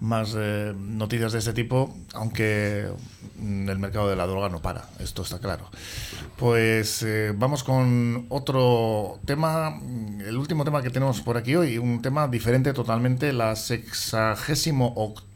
más 0.00 0.34
eh, 0.36 0.74
noticias 0.76 1.32
de 1.32 1.38
este 1.38 1.52
tipo, 1.52 1.94
aunque 2.12 2.88
mm, 3.38 3.68
el 3.68 3.78
mercado 3.78 4.08
de 4.08 4.16
la 4.16 4.26
droga 4.26 4.48
no 4.48 4.60
para, 4.60 4.88
esto 4.98 5.22
está 5.22 5.38
claro. 5.38 5.70
Pues 6.36 7.02
eh, 7.02 7.32
vamos 7.36 7.64
con 7.64 8.26
otro 8.28 9.20
tema, 9.24 9.80
el 10.26 10.36
último 10.36 10.64
tema 10.64 10.82
que 10.82 10.90
tenemos 10.90 11.20
por 11.20 11.36
aquí 11.36 11.56
hoy, 11.56 11.78
un 11.78 12.02
tema 12.02 12.28
diferente 12.28 12.72
totalmente, 12.72 13.32
la 13.32 13.56
sexagésimo 13.56 14.92
octava 14.96 15.33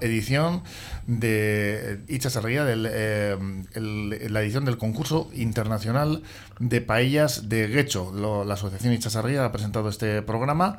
edición 0.00 0.62
de 1.06 2.00
Icha 2.08 2.30
del, 2.40 2.86
eh, 2.88 3.36
la 3.74 4.42
edición 4.42 4.64
del 4.64 4.78
concurso 4.78 5.28
internacional 5.34 6.22
de 6.58 6.80
paellas 6.80 7.48
de 7.48 7.66
Guecho. 7.66 8.12
la 8.44 8.54
Asociación 8.54 8.92
Icha 8.92 9.10
ha 9.18 9.52
presentado 9.52 9.88
este 9.88 10.22
programa 10.22 10.78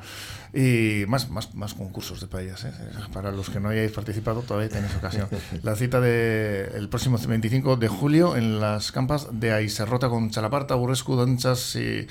y 0.54 1.04
más, 1.06 1.30
más, 1.30 1.54
más 1.54 1.74
concursos 1.74 2.20
de 2.20 2.26
paellas. 2.26 2.64
¿eh? 2.64 2.72
Para 3.12 3.30
los 3.30 3.50
que 3.50 3.60
no 3.60 3.68
hayáis 3.68 3.92
participado, 3.92 4.42
todavía 4.42 4.68
tenéis 4.68 4.94
ocasión. 4.96 5.28
La 5.62 5.76
cita 5.76 6.00
del 6.00 6.74
el 6.74 6.88
próximo 6.88 7.18
25 7.18 7.76
de 7.76 7.88
julio 7.88 8.36
en 8.36 8.60
las 8.60 8.92
campas 8.92 9.28
de 9.32 9.52
Aiserrota 9.52 10.08
con 10.08 10.30
Chalaparta, 10.30 10.74
Burrescu, 10.74 11.16
Danchas 11.16 11.76
y 11.76 12.06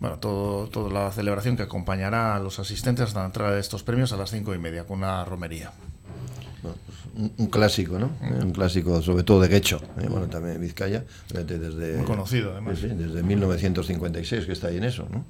bueno, 0.00 0.18
todo, 0.18 0.68
toda 0.68 0.90
la 0.90 1.10
celebración 1.10 1.56
que 1.56 1.64
acompañará 1.64 2.36
a 2.36 2.40
los 2.40 2.58
asistentes 2.58 3.06
hasta 3.06 3.20
la 3.20 3.26
entrada 3.26 3.52
de 3.52 3.60
estos 3.60 3.82
premios 3.82 4.12
a 4.12 4.16
las 4.16 4.30
cinco 4.30 4.54
y 4.54 4.58
media 4.58 4.84
con 4.84 4.98
una 4.98 5.24
romería 5.24 5.72
un, 7.36 7.46
clásico, 7.46 7.98
¿no? 7.98 8.10
Un 8.42 8.52
clásico, 8.52 9.02
sobre 9.02 9.24
todo 9.24 9.40
de 9.40 9.48
Guecho, 9.48 9.80
¿eh? 10.00 10.06
bueno, 10.08 10.28
también 10.28 10.60
Vizcaya, 10.60 11.04
desde... 11.32 11.96
Muy 11.96 12.06
conocido, 12.06 12.52
además. 12.52 12.80
desde 12.80 13.22
1956 13.22 14.46
que 14.46 14.52
está 14.52 14.68
ahí 14.68 14.76
en 14.76 14.84
eso, 14.84 15.08
¿no? 15.10 15.24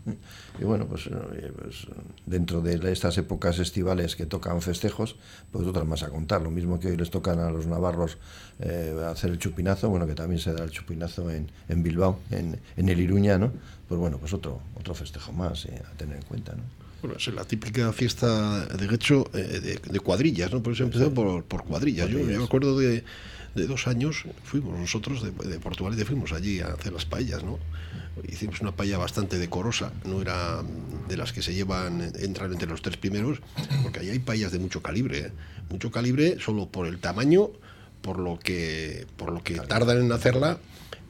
Y 0.61 0.65
bueno, 0.65 0.87
pues, 0.87 1.09
pues, 1.57 1.87
dentro 2.27 2.61
de 2.61 2.93
estas 2.93 3.17
épocas 3.19 3.59
estivales 3.59 4.17
que 4.17 4.27
tocan 4.27 4.61
festejos, 4.61 5.17
pues 5.53 5.67
otras 5.67 5.87
más 5.87 6.03
a 6.03 6.09
contar. 6.09 6.43
Lo 6.43 6.51
mismo 6.51 6.79
que 6.81 6.89
hoy 6.89 6.97
les 6.97 7.11
tocan 7.11 7.39
a 7.39 7.51
los 7.51 7.67
navarros 7.67 8.19
eh, 8.61 8.95
hacer 9.09 9.31
el 9.31 9.39
chupinazo, 9.39 9.89
bueno, 9.89 10.07
que 10.07 10.15
también 10.15 10.41
se 10.41 10.53
da 10.53 10.65
el 10.65 10.71
chupinazo 10.71 11.31
en, 11.31 11.51
en 11.69 11.83
Bilbao, 11.83 12.19
en, 12.31 12.59
en 12.77 12.89
el 12.89 13.01
Iruña, 13.01 13.39
¿no? 13.39 13.53
Pues 13.89 14.01
bueno, 14.01 14.19
pues 14.19 14.33
otro, 14.33 14.61
otro 14.77 14.95
festejo 14.95 15.33
más 15.33 15.65
eh, 15.67 15.83
a 15.91 15.97
tener 15.97 16.17
en 16.17 16.23
cuenta, 16.23 16.53
¿no? 16.55 16.63
Bueno, 17.01 17.17
es 17.17 17.29
la 17.29 17.45
típica 17.45 17.93
fiesta 17.93 18.67
de 18.67 18.93
hecho 18.93 19.31
eh, 19.33 19.79
de, 19.89 20.01
cuadrillas, 20.01 20.53
¿no? 20.53 20.63
Por 20.63 20.73
eso 20.73 20.83
empezó 20.83 21.13
por, 21.15 21.45
por 21.45 21.65
cuadrillas. 21.65 22.09
Yo, 22.11 22.19
me 22.19 22.43
acuerdo 22.43 22.77
de, 22.77 23.05
de, 23.55 23.67
dos 23.67 23.87
años, 23.87 24.25
fuimos 24.43 24.77
nosotros 24.79 25.23
de, 25.23 25.31
de, 25.49 25.61
Portugal 25.61 25.97
y 25.97 26.05
fuimos 26.05 26.33
allí 26.33 26.61
a 26.61 26.69
hacer 26.69 26.93
las 26.93 27.05
paellas, 27.05 27.45
¿no? 27.45 27.59
Hicimos 28.29 28.61
una 28.61 28.73
paella 28.73 28.99
bastante 28.99 29.39
decorosa, 29.39 29.93
no 30.05 30.21
era 30.21 30.63
de 31.09 31.17
las 31.17 31.33
que 31.33 31.41
se 31.41 31.55
llevan, 31.55 32.13
entran 32.19 32.53
entre 32.53 32.69
los 32.69 32.83
tres 32.83 32.97
primeros, 32.97 33.39
porque 33.85 34.01
ahí 34.01 34.11
hay 34.11 34.19
paellas 34.19 34.51
de 34.51 34.59
mucho 34.59 34.83
calibre, 34.83 35.19
¿eh? 35.19 35.33
mucho 35.71 35.93
calibre 35.93 36.39
solo 36.41 36.67
por 36.67 36.89
el 36.89 36.99
tamaño, 36.99 37.51
por 38.03 38.19
lo 38.19 38.41
que, 38.41 39.07
por 39.17 39.31
lo 39.31 39.45
que 39.45 39.55
tardan 39.61 39.99
en 39.99 40.11
hacerla 40.11 40.59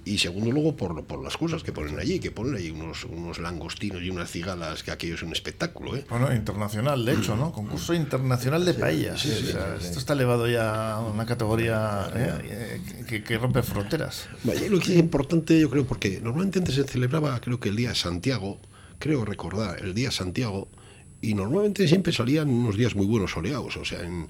y 0.09 0.19
segundo 0.19 0.51
luego 0.51 0.75
por, 0.75 1.05
por 1.05 1.23
las 1.23 1.37
cosas 1.37 1.63
que 1.63 1.73
ponen 1.73 1.99
allí, 1.99 2.19
que 2.19 2.31
ponen 2.31 2.57
ahí 2.57 2.71
unos, 2.71 3.05
unos 3.05 3.39
langostinos 3.39 4.03
y 4.03 4.09
unas 4.09 4.31
cigalas, 4.31 4.83
que 4.83 4.91
aquello 4.91 5.15
es 5.15 5.23
un 5.23 5.33
espectáculo. 5.33 5.97
¿eh? 5.97 6.07
Bueno, 6.09 6.33
internacional, 6.35 7.05
de 7.05 7.13
hecho, 7.13 7.37
¿no? 7.37 7.53
Concurso 7.53 7.93
internacional 7.93 8.65
de 8.65 8.75
paellas. 8.75 9.25
esto 9.25 9.99
está 9.99 10.15
elevado 10.15 10.49
ya 10.49 10.95
a 10.95 11.01
una 11.01 11.27
categoría 11.27 12.11
¿eh? 12.15 12.81
que, 13.07 13.23
que, 13.23 13.39
rompe 13.39 13.63
fronteras. 13.63 14.29
lo 14.45 14.81
que 14.81 14.93
es 14.93 14.99
importante, 14.99 15.61
yo 15.61 15.69
creo, 15.69 15.87
porque 15.87 16.21
normalmente 16.23 16.59
antes 16.59 16.75
se 16.75 16.85
celebraba, 16.85 17.39
creo 17.41 17.61
que 17.61 17.69
el 17.69 17.77
Día 17.77 17.91
de 17.91 17.95
Santiago, 17.95 18.61
creo 18.99 19.27
recordar, 19.27 19.83
el 19.85 19.95
Día 19.95 20.09
de 20.09 20.15
Santiago, 20.15 20.69
y 21.21 21.35
normalmente 21.35 21.87
siempre 21.87 22.13
salían 22.13 22.49
unos 22.49 22.77
días 22.77 22.95
muy 22.95 23.07
buenos 23.07 23.33
soleados, 23.33 23.77
o 23.77 23.85
sea, 23.85 24.01
en 24.01 24.29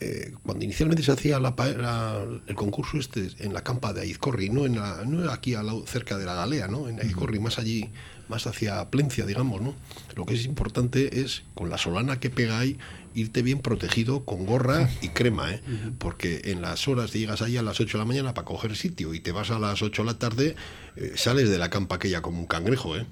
eh, 0.00 0.32
cuando 0.42 0.64
inicialmente 0.64 1.02
se 1.02 1.12
hacía 1.12 1.36
el 1.38 2.54
concurso 2.54 2.98
este 2.98 3.28
en 3.38 3.54
la 3.54 3.62
campa 3.62 3.92
de 3.92 4.02
Aizcorri, 4.02 4.50
no, 4.50 4.66
en 4.66 4.76
la, 4.76 5.04
no 5.04 5.30
aquí 5.30 5.54
al 5.54 5.66
lado, 5.66 5.86
cerca 5.86 6.18
de 6.18 6.24
la 6.24 6.34
Galea, 6.34 6.68
¿no? 6.68 6.88
en 6.88 7.00
Aizcorri, 7.00 7.38
más 7.38 7.58
allí, 7.58 7.90
más 8.28 8.46
hacia 8.46 8.90
Plencia, 8.90 9.26
digamos, 9.26 9.60
¿no? 9.60 9.74
Lo 10.16 10.26
que 10.26 10.34
es 10.34 10.44
importante 10.46 11.20
es, 11.20 11.42
con 11.54 11.70
la 11.70 11.78
solana 11.78 12.18
que 12.20 12.30
pega 12.30 12.58
ahí, 12.58 12.78
irte 13.14 13.42
bien 13.42 13.60
protegido 13.60 14.24
con 14.24 14.44
gorra 14.44 14.88
y 15.00 15.08
crema, 15.10 15.52
¿eh? 15.52 15.60
porque 15.98 16.42
en 16.46 16.60
las 16.62 16.88
horas 16.88 17.12
llegas 17.12 17.42
ahí 17.42 17.56
a 17.56 17.62
las 17.62 17.80
8 17.80 17.96
de 17.96 18.02
la 18.02 18.06
mañana 18.06 18.34
para 18.34 18.44
coger 18.44 18.76
sitio 18.76 19.14
y 19.14 19.20
te 19.20 19.32
vas 19.32 19.50
a 19.50 19.58
las 19.58 19.82
8 19.82 20.02
de 20.02 20.06
la 20.06 20.18
tarde, 20.18 20.56
eh, 20.96 21.12
sales 21.14 21.48
de 21.48 21.58
la 21.58 21.70
campa 21.70 21.96
aquella 21.96 22.22
como 22.22 22.40
un 22.40 22.46
cangrejo. 22.46 22.96
¿eh? 22.96 23.06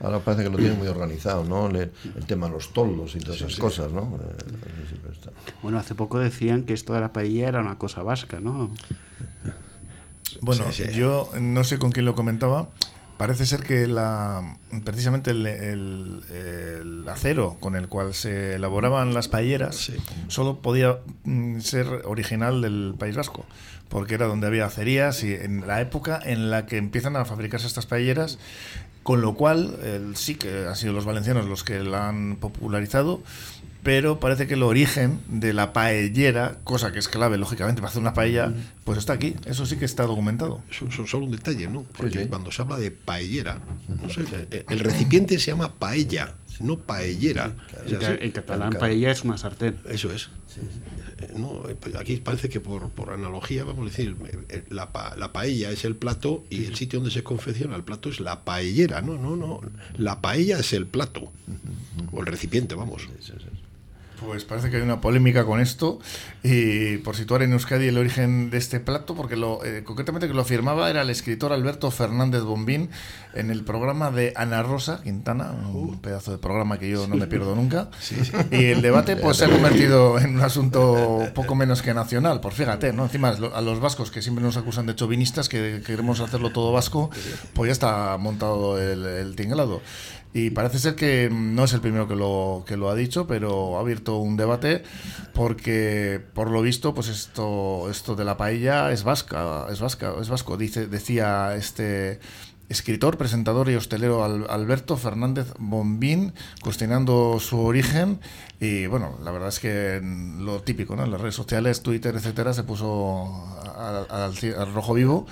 Ahora 0.00 0.20
parece 0.20 0.44
que 0.44 0.50
lo 0.50 0.58
tienen 0.58 0.78
muy 0.78 0.88
organizado, 0.88 1.44
¿no? 1.44 1.68
el 1.68 1.90
tema 2.26 2.46
de 2.46 2.52
los 2.52 2.72
toldos 2.72 3.16
y 3.16 3.18
todas 3.20 3.40
esas 3.40 3.56
cosas, 3.56 3.92
¿no? 3.92 4.18
Eh, 4.22 5.30
bueno, 5.62 5.78
hace 5.78 5.94
poco 5.94 6.18
decían 6.18 6.64
que 6.64 6.74
esto 6.74 6.92
de 6.92 7.00
la 7.00 7.12
paella 7.12 7.48
era 7.48 7.60
una 7.60 7.78
cosa 7.78 8.02
vasca, 8.02 8.40
¿no? 8.40 8.70
Bueno, 10.42 10.70
yo 10.70 11.30
no 11.40 11.64
sé 11.64 11.78
con 11.78 11.92
quién 11.92 12.04
lo 12.04 12.14
comentaba, 12.14 12.68
Parece 13.16 13.46
ser 13.46 13.62
que 13.62 13.86
la, 13.86 14.58
precisamente 14.84 15.30
el, 15.30 17.04
acero 17.08 17.56
con 17.60 17.74
el 17.74 17.88
cual 17.88 18.12
se 18.12 18.56
elaboraban 18.56 19.14
las 19.14 19.28
paelleras 19.28 19.90
solo 20.28 20.58
podía 20.60 20.98
mm, 21.24 21.60
ser 21.60 21.86
original 22.04 22.60
del 22.60 22.94
País 22.98 23.16
Vasco, 23.16 23.46
porque 23.88 24.14
era 24.14 24.26
donde 24.26 24.46
había 24.46 24.66
acerías 24.66 25.22
y 25.22 25.32
en 25.32 25.66
la 25.66 25.80
época 25.80 26.20
en 26.22 26.50
la 26.50 26.66
que 26.66 26.76
empiezan 26.76 27.16
a 27.16 27.24
fabricarse 27.24 27.66
estas 27.66 27.86
paelleras, 27.86 28.38
con 29.02 29.22
lo 29.22 29.34
cual 29.34 29.78
sí 30.14 30.34
que 30.34 30.66
han 30.66 30.76
sido 30.76 30.92
los 30.92 31.04
valencianos 31.04 31.46
los 31.46 31.62
que 31.64 31.78
la 31.84 32.08
han 32.08 32.36
popularizado 32.36 33.22
pero 33.86 34.20
parece 34.20 34.46
que 34.46 34.54
el 34.54 34.62
origen 34.64 35.20
de 35.28 35.52
la 35.54 35.72
paellera, 35.72 36.58
cosa 36.64 36.92
que 36.92 36.98
es 36.98 37.08
clave, 37.08 37.38
lógicamente, 37.38 37.80
para 37.80 37.90
hacer 37.90 38.02
una 38.02 38.12
paella, 38.12 38.52
pues 38.84 38.98
está 38.98 39.14
aquí. 39.14 39.34
Eso 39.46 39.64
sí 39.64 39.76
que 39.76 39.84
está 39.86 40.02
documentado. 40.04 40.60
Eso, 40.70 40.86
eso 40.88 41.04
es 41.04 41.10
solo 41.10 41.24
un 41.26 41.30
detalle, 41.32 41.68
¿no? 41.68 41.84
Porque 41.96 42.26
cuando 42.28 42.50
se 42.52 42.60
habla 42.62 42.76
de 42.78 42.90
paellera, 42.90 43.60
no 44.02 44.08
sé, 44.10 44.20
el- 44.50 44.64
el 44.68 44.80
recipiente 44.80 45.38
se 45.38 45.52
llama 45.52 45.72
paella, 45.78 46.34
no 46.60 46.76
paellera. 46.78 47.54
En, 47.86 47.96
ca- 47.98 48.08
así. 48.08 48.16
en 48.20 48.30
catalán, 48.32 48.72
paella 48.78 49.10
es 49.12 49.22
una 49.24 49.38
sartén. 49.38 49.76
Eso 49.88 50.12
es. 50.12 50.28
Eh, 51.18 51.28
No, 51.36 51.62
eh, 51.68 51.76
aquí 51.98 52.16
parece 52.16 52.48
que 52.50 52.60
por, 52.60 52.90
por 52.90 53.10
analogía, 53.12 53.64
vamos 53.64 53.82
a 53.86 53.90
decir, 53.90 54.16
eh, 54.26 54.38
eh, 54.50 54.64
la, 54.70 54.92
pa- 54.92 55.14
la 55.16 55.32
paella 55.32 55.70
es 55.70 55.84
el 55.86 55.96
plato 55.96 56.44
y 56.50 56.64
el 56.66 56.74
sitio 56.76 56.98
donde 56.98 57.10
se 57.12 57.22
confecciona 57.22 57.74
el 57.76 57.84
plato 57.84 58.08
es 58.10 58.20
la 58.20 58.44
paellera. 58.44 59.00
No, 59.00 59.16
no, 59.16 59.34
no. 59.36 59.60
La 59.96 60.20
paella 60.20 60.58
es 60.58 60.72
el 60.74 60.86
plato. 60.86 61.32
O 62.12 62.20
el 62.20 62.26
recipiente, 62.26 62.74
vamos. 62.74 63.08
Pues 64.20 64.44
parece 64.44 64.70
que 64.70 64.76
hay 64.76 64.82
una 64.82 65.00
polémica 65.00 65.44
con 65.44 65.60
esto 65.60 65.98
y 66.42 66.98
por 66.98 67.16
situar 67.16 67.42
en 67.42 67.52
Euskadi 67.52 67.88
el 67.88 67.98
origen 67.98 68.50
de 68.50 68.58
este 68.58 68.80
plato, 68.80 69.14
porque 69.14 69.36
lo, 69.36 69.64
eh, 69.64 69.84
concretamente 69.84 70.26
que 70.26 70.34
lo 70.34 70.42
afirmaba 70.42 70.88
era 70.88 71.02
el 71.02 71.10
escritor 71.10 71.52
Alberto 71.52 71.90
Fernández 71.90 72.42
Bombín 72.42 72.90
en 73.34 73.50
el 73.50 73.64
programa 73.64 74.10
de 74.10 74.32
Ana 74.36 74.62
Rosa 74.62 75.00
Quintana, 75.02 75.50
un 75.50 76.00
pedazo 76.00 76.32
de 76.32 76.38
programa 76.38 76.78
que 76.78 76.88
yo 76.88 77.06
no 77.06 77.16
me 77.16 77.26
pierdo 77.26 77.54
nunca. 77.54 77.90
Y 78.50 78.66
el 78.66 78.82
debate 78.82 79.16
pues 79.16 79.38
se 79.38 79.44
ha 79.44 79.48
convertido 79.50 80.18
en 80.18 80.36
un 80.36 80.42
asunto 80.42 81.28
poco 81.34 81.54
menos 81.54 81.82
que 81.82 81.92
nacional, 81.92 82.40
por 82.40 82.52
fíjate, 82.52 82.92
¿no? 82.92 83.04
Encima 83.04 83.28
a 83.28 83.60
los 83.60 83.80
vascos 83.80 84.10
que 84.10 84.22
siempre 84.22 84.42
nos 84.42 84.56
acusan 84.56 84.86
de 84.86 84.94
chauvinistas, 84.94 85.48
que 85.48 85.82
queremos 85.84 86.20
hacerlo 86.20 86.50
todo 86.50 86.72
vasco, 86.72 87.10
pues 87.52 87.68
ya 87.68 87.72
está 87.72 88.16
montado 88.18 88.80
el, 88.80 89.04
el 89.04 89.36
tinglado. 89.36 89.82
Y 90.38 90.50
parece 90.50 90.78
ser 90.78 90.96
que 90.96 91.30
no 91.32 91.64
es 91.64 91.72
el 91.72 91.80
primero 91.80 92.06
que 92.06 92.14
lo, 92.14 92.62
que 92.66 92.76
lo 92.76 92.90
ha 92.90 92.94
dicho, 92.94 93.26
pero 93.26 93.78
ha 93.78 93.80
abierto 93.80 94.18
un 94.18 94.36
debate 94.36 94.82
porque, 95.32 96.20
por 96.34 96.50
lo 96.50 96.60
visto, 96.60 96.92
pues 96.92 97.08
esto, 97.08 97.88
esto 97.90 98.14
de 98.16 98.26
la 98.26 98.36
paella 98.36 98.92
es 98.92 99.02
vasca, 99.02 99.66
es 99.70 99.80
vasca, 99.80 100.12
es 100.20 100.28
vasco, 100.28 100.58
dice, 100.58 100.88
decía 100.88 101.54
este 101.56 102.20
escritor, 102.68 103.16
presentador 103.16 103.70
y 103.70 103.76
hostelero 103.76 104.24
Al- 104.24 104.46
Alberto 104.50 104.98
Fernández 104.98 105.54
Bombín, 105.58 106.34
cuestionando 106.60 107.38
su 107.40 107.58
origen. 107.60 108.20
Y 108.60 108.86
bueno, 108.88 109.16
la 109.24 109.30
verdad 109.30 109.48
es 109.48 109.58
que 109.60 110.02
lo 110.02 110.60
típico, 110.60 110.96
¿no? 110.96 111.04
En 111.04 111.12
las 111.12 111.20
redes 111.20 111.34
sociales, 111.36 111.82
Twitter, 111.82 112.14
etcétera, 112.14 112.52
se 112.52 112.62
puso 112.62 113.42
al 113.74 114.74
rojo 114.74 114.92
vivo. 114.92 115.26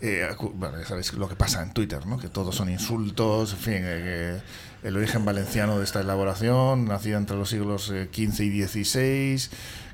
Eh, 0.00 0.28
bueno, 0.54 0.78
ya 0.78 0.84
sabéis 0.84 1.12
lo 1.14 1.28
que 1.28 1.36
pasa 1.36 1.62
en 1.62 1.72
Twitter, 1.72 2.04
¿no? 2.06 2.18
que 2.18 2.28
todos 2.28 2.54
son 2.54 2.68
insultos, 2.68 3.52
en 3.52 3.58
fin, 3.58 3.78
eh, 3.78 4.40
que 4.82 4.88
el 4.88 4.96
origen 4.96 5.24
valenciano 5.24 5.78
de 5.78 5.84
esta 5.84 6.00
elaboración, 6.00 6.84
nacida 6.86 7.16
entre 7.16 7.36
los 7.36 7.50
siglos 7.50 7.90
eh, 7.90 8.08
XV 8.12 8.40
y 8.42 8.62
XVI, 8.62 9.48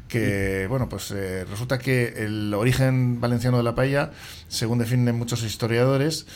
que, 0.08 0.66
bueno, 0.68 0.88
pues 0.88 1.10
eh, 1.12 1.46
resulta 1.48 1.78
que 1.78 2.24
el 2.24 2.52
origen 2.52 3.20
valenciano 3.20 3.56
de 3.56 3.62
la 3.62 3.74
paella, 3.74 4.10
según 4.48 4.78
definen 4.78 5.16
muchos 5.16 5.42
historiadores, 5.42 6.26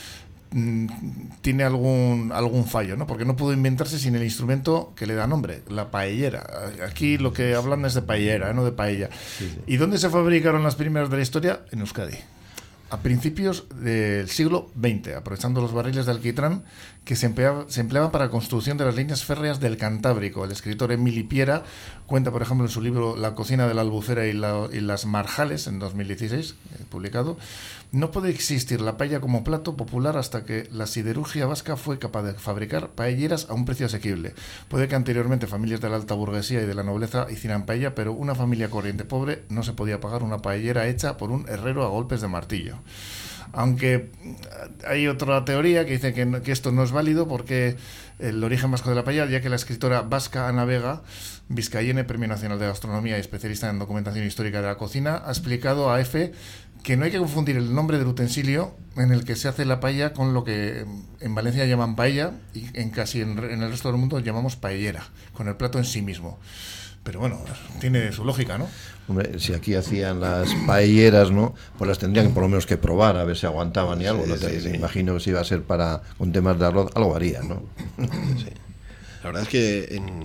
mm, 0.53 0.87
tiene 1.43 1.65
algún 1.65 2.31
algún 2.33 2.67
fallo, 2.67 2.97
¿no? 2.97 3.07
Porque 3.07 3.27
no 3.27 3.37
pudo 3.37 3.53
inventarse 3.53 3.99
sin 3.99 4.15
el 4.15 4.23
instrumento 4.23 4.95
que 4.97 5.07
le 5.07 5.15
da 5.15 5.27
nombre, 5.27 5.63
la 5.69 5.91
paellera. 5.91 6.47
Aquí 6.89 7.19
lo 7.19 7.35
que 7.35 7.55
hablan 7.55 7.85
es 7.85 7.93
de 7.93 8.01
paellera, 8.03 8.51
¿eh? 8.51 8.55
no 8.55 8.65
de 8.65 8.73
paella. 8.73 9.11
¿Y 9.67 9.77
dónde 9.77 9.99
se 9.99 10.09
fabricaron 10.09 10.63
las 10.63 10.77
primeras 10.77 11.11
de 11.11 11.17
la 11.17 11.23
historia? 11.23 11.61
En 11.71 11.81
Euskadi 11.81 12.17
a 12.89 12.99
principios 12.99 13.67
del 13.83 14.29
siglo 14.29 14.71
XX, 14.81 15.17
aprovechando 15.17 15.61
los 15.61 15.73
barriles 15.73 16.07
de 16.07 16.13
alquitrán 16.13 16.63
que 17.05 17.17
se, 17.17 17.27
empleaba- 17.27 17.65
se 17.69 17.81
empleaban 17.81 18.11
para 18.13 18.27
la 18.27 18.31
construcción 18.31 18.77
de 18.79 18.85
las 18.85 18.95
líneas 18.95 19.25
férreas 19.25 19.59
del 19.61 19.77
Cantábrico. 19.77 20.45
El 20.45 20.53
escritor 20.53 20.93
Emily 20.93 21.25
Piera 21.25 21.65
cuenta, 22.07 22.31
por 22.31 22.43
ejemplo, 22.43 22.65
en 22.67 22.71
su 22.71 22.81
libro 22.81 23.17
La 23.17 23.35
cocina 23.35 23.67
de 23.67 23.75
la 23.75 23.83
albufera 23.83 24.27
y, 24.27 24.33
la- 24.33 24.69
y 24.73 24.81
las 24.81 25.05
marjales, 25.07 25.67
en 25.67 25.79
2016, 25.81 26.51
eh, 26.53 26.85
publicado, 26.89 27.37
no 27.93 28.11
puede 28.11 28.31
existir 28.31 28.81
la 28.81 28.97
paella 28.97 29.21
como 29.21 29.45
plato 29.45 29.77
popular 29.77 30.17
hasta 30.17 30.45
que 30.45 30.69
la 30.73 30.87
siderurgia 30.87 31.47
vasca 31.47 31.77
fue 31.77 31.99
capaz 31.99 32.23
de 32.23 32.35
fabricar 32.35 32.91
paelleras 32.91 33.47
a 33.49 33.55
un 33.55 33.65
precio 33.65 33.87
asequible. 33.87 34.35
Puede 34.69 34.89
que 34.89 34.95
anteriormente 34.95 35.47
familias 35.47 35.81
de 35.81 35.89
la 35.89 35.97
alta 35.97 36.15
burguesía 36.15 36.63
y 36.63 36.67
de 36.67 36.75
la 36.75 36.83
nobleza 36.83 37.27
hicieran 37.31 37.67
paella, 37.67 37.95
pero 37.95 38.13
una 38.13 38.35
familia 38.35 38.71
corriente 38.71 39.05
pobre 39.05 39.45
no 39.49 39.63
se 39.63 39.73
podía 39.73 40.01
pagar 40.01 40.23
una 40.23 40.39
paellera 40.39 40.87
hecha 40.89 41.17
por 41.17 41.31
un 41.31 41.49
herrero 41.49 41.85
a 41.85 41.89
golpes 41.89 42.21
de 42.21 42.29
martillo. 42.29 42.77
Aunque 43.53 44.11
mm, 44.23 44.35
hay 44.87 45.09
otra 45.09 45.45
teoría 45.45 45.87
que 45.87 45.93
dice 45.93 46.13
que, 46.13 46.53
esto 46.53 46.73
no 46.73 46.83
es 46.83 46.93
válido 46.93 47.29
porque 47.29 47.77
el 48.19 48.43
origen 48.43 48.71
vasco 48.71 48.91
de 48.91 48.97
la 48.97 49.05
paella, 49.05 49.27
ya 49.27 49.41
que 49.41 49.49
la 49.49 49.57
escritora 49.57 50.03
vasca 50.03 50.49
Ana 50.49 50.65
Vega, 50.65 51.03
vizcayene, 51.49 52.05
Premio 52.05 52.29
Nacional 52.29 52.59
de 52.59 52.67
Gastronomía 52.67 53.17
y 53.17 53.21
especialista 53.21 53.71
en 53.71 53.79
documentación 53.79 54.27
histórica 54.27 54.61
de 54.61 54.67
la 54.67 54.77
cocina, 54.77 55.23
ha 55.25 55.31
explicado 55.31 55.91
a 55.93 56.01
EFE 56.01 56.33
que 56.83 56.97
no 56.97 57.05
hay 57.05 57.11
que 57.11 57.19
confundir 57.19 57.57
el 57.57 57.75
nombre 57.75 57.99
del 57.99 58.07
utensilio 58.07 58.75
en 58.97 59.11
el 59.13 59.25
que 59.25 59.35
se 59.37 59.49
hace 59.49 59.65
la 59.65 59.81
paella 59.81 60.13
con 60.13 60.35
lo 60.35 60.45
que 60.45 60.85
en 61.21 61.35
Valencia 61.35 61.65
llaman 61.67 61.97
paella 61.97 62.33
y 62.55 62.67
en 62.79 62.91
casi 62.91 63.21
en, 63.21 63.37
re- 63.37 63.53
en 63.55 63.63
el 63.63 63.71
resto 63.71 63.91
del 63.91 63.99
mundo 63.99 64.19
llamamos 64.21 64.57
paellera, 64.57 65.03
con 65.33 65.49
el 65.49 65.57
plato 65.57 65.79
en 65.79 65.85
sí 65.85 66.01
mismo. 66.03 66.39
Pero 67.03 67.21
bueno, 67.21 67.41
tiene 67.81 68.11
su 68.13 68.25
lógica, 68.25 68.59
¿no? 68.59 68.69
Hombre, 69.09 69.39
si 69.39 69.53
aquí 69.55 69.75
hacían 69.77 70.21
las 70.21 70.53
paelleras, 70.67 71.31
¿no? 71.31 71.55
Pues 71.79 71.87
las 71.89 71.99
tendrían 72.01 72.33
por 72.35 72.43
lo 72.43 72.49
menos 72.49 72.67
que 72.67 72.77
probar 72.77 73.17
a 73.17 73.23
ver 73.25 73.37
si 73.37 73.47
aguantaban 73.47 74.01
y 74.03 74.07
algo. 74.07 74.25
Sí, 74.25 74.31
no 74.31 74.37
te- 74.37 74.51
sí, 74.55 74.61
sí. 74.61 74.69
Me 74.71 74.77
imagino 74.79 75.15
que 75.15 75.21
si 75.21 75.31
iba 75.31 75.41
a 75.41 75.45
ser 75.45 75.63
para 75.63 76.03
con 76.19 76.33
temas 76.33 76.59
de 76.59 76.67
arroz, 76.67 76.91
algo 76.97 77.15
harían, 77.15 77.49
¿no? 77.49 77.63
Sí. 77.99 78.49
La 79.27 79.33
verdad 79.33 79.43
es 79.43 79.49
que 79.49 79.97
en 79.97 80.25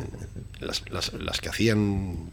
las, 0.60 0.84
las- 0.92 1.14
las 1.14 1.42
que 1.42 1.50
hacían 1.50 2.30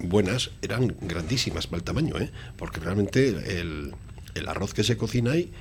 buenas 0.00 0.50
eran 0.60 0.92
grandísimas 1.02 1.68
para 1.68 1.78
el 1.78 1.84
tamaño, 1.84 2.18
¿eh? 2.18 2.32
porque 2.56 2.80
realmente 2.80 3.28
el, 3.60 3.94
el 4.34 4.48
arroz 4.48 4.74
que 4.74 4.82
se 4.82 4.96
cocina 4.96 5.32
ahí, 5.32 5.52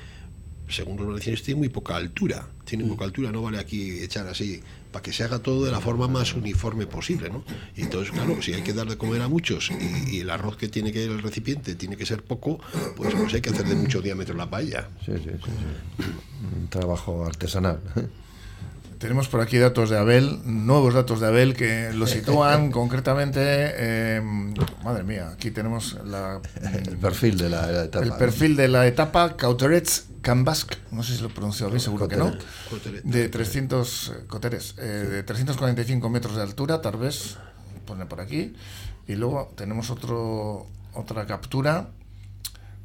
según 0.69 0.97
los 0.97 1.05
valencianos, 1.05 1.43
tiene 1.43 1.59
muy 1.59 1.69
poca 1.69 1.95
altura. 1.97 2.47
Tiene 2.65 2.83
poca 2.85 3.05
altura, 3.05 3.31
no 3.31 3.43
vale 3.43 3.59
aquí 3.59 3.99
echar 3.99 4.25
así, 4.27 4.59
para 4.91 5.03
que 5.03 5.13
se 5.13 5.23
haga 5.23 5.37
todo 5.37 5.63
de 5.65 5.71
la 5.71 5.79
forma 5.81 6.07
más 6.07 6.33
uniforme 6.33 6.87
posible. 6.87 7.29
¿no? 7.29 7.43
Y 7.75 7.83
entonces, 7.83 8.11
claro, 8.11 8.41
si 8.41 8.53
hay 8.53 8.63
que 8.63 8.73
dar 8.73 8.87
de 8.89 8.97
comer 8.97 9.21
a 9.21 9.27
muchos 9.27 9.69
y, 9.69 10.15
y 10.15 10.19
el 10.21 10.31
arroz 10.31 10.57
que 10.57 10.67
tiene 10.67 10.91
que 10.91 11.03
el 11.03 11.21
recipiente 11.21 11.75
tiene 11.75 11.95
que 11.95 12.07
ser 12.07 12.23
poco, 12.23 12.59
pues, 12.95 13.13
pues 13.13 13.35
hay 13.35 13.41
que 13.41 13.51
hacer 13.51 13.67
de 13.67 13.75
mucho 13.75 14.01
diámetro 14.01 14.33
la 14.35 14.49
paella. 14.49 14.89
Sí, 15.05 15.11
sí, 15.17 15.29
sí, 15.45 15.51
sí. 15.99 16.03
Un 16.59 16.67
trabajo 16.69 17.23
artesanal. 17.23 17.79
Tenemos 18.99 19.27
por 19.27 19.41
aquí 19.41 19.57
datos 19.59 19.91
de 19.91 19.97
Abel, 19.99 20.39
nuevos 20.43 20.95
datos 20.95 21.19
de 21.19 21.27
Abel 21.27 21.53
que 21.55 21.91
lo 21.93 22.07
sitúan 22.07 22.71
concretamente. 22.71 23.39
eh, 23.43 24.21
madre 24.83 25.03
mía, 25.03 25.29
aquí 25.33 25.51
tenemos 25.51 25.97
la, 26.03 26.41
El 26.85 26.97
perfil 26.97 27.37
de 27.37 27.49
la, 27.49 27.83
etapa. 27.83 28.03
el 28.03 28.09
¿no? 28.09 28.17
perfil 28.17 28.55
de 28.55 28.67
la 28.67 28.87
etapa 28.87 29.37
Cauterets 29.37 30.07
Cambask, 30.21 30.73
no 30.91 31.03
sé 31.03 31.15
si 31.15 31.21
lo 31.21 31.29
pronuncio 31.29 31.67
bien, 31.67 31.79
seguro 31.79 32.07
que 32.07 32.17
no, 32.17 32.33
Coteret. 32.71 33.03
de 33.03 33.29
300 33.29 34.09
eh, 34.09 34.23
coteres, 34.27 34.73
eh, 34.79 34.81
de 34.81 35.23
345 35.23 36.09
metros 36.09 36.35
de 36.35 36.41
altura, 36.41 36.81
tal 36.81 36.97
vez, 36.97 37.37
pone 37.85 38.05
por 38.07 38.19
aquí, 38.19 38.55
y 39.07 39.13
luego 39.15 39.53
tenemos 39.55 39.91
otro 39.91 40.65
otra 40.95 41.27
captura 41.27 41.89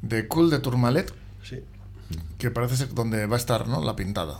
de 0.03 0.27
Cul 0.27 0.51
de 0.51 0.59
Tourmalet, 0.59 1.11
Sí. 1.43 1.59
que 2.37 2.51
parece 2.51 2.77
ser 2.77 2.93
donde 2.93 3.25
va 3.25 3.35
a 3.35 3.39
estar 3.39 3.67
¿no? 3.67 3.83
la 3.83 3.95
pintada. 3.95 4.39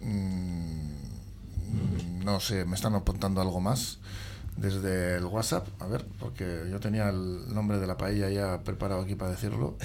Mm, 0.00 0.47
no 2.32 2.40
sé, 2.40 2.64
me 2.64 2.74
están 2.74 2.94
apuntando 2.94 3.40
algo 3.40 3.60
más 3.60 3.98
desde 4.56 5.16
el 5.16 5.24
WhatsApp, 5.24 5.68
a 5.80 5.86
ver, 5.86 6.04
porque 6.18 6.64
yo 6.70 6.80
tenía 6.80 7.08
el 7.10 7.54
nombre 7.54 7.78
de 7.78 7.86
la 7.86 7.96
paella 7.96 8.28
ya 8.28 8.60
preparado 8.64 9.02
aquí 9.02 9.14
para 9.14 9.30
decirlo 9.30 9.76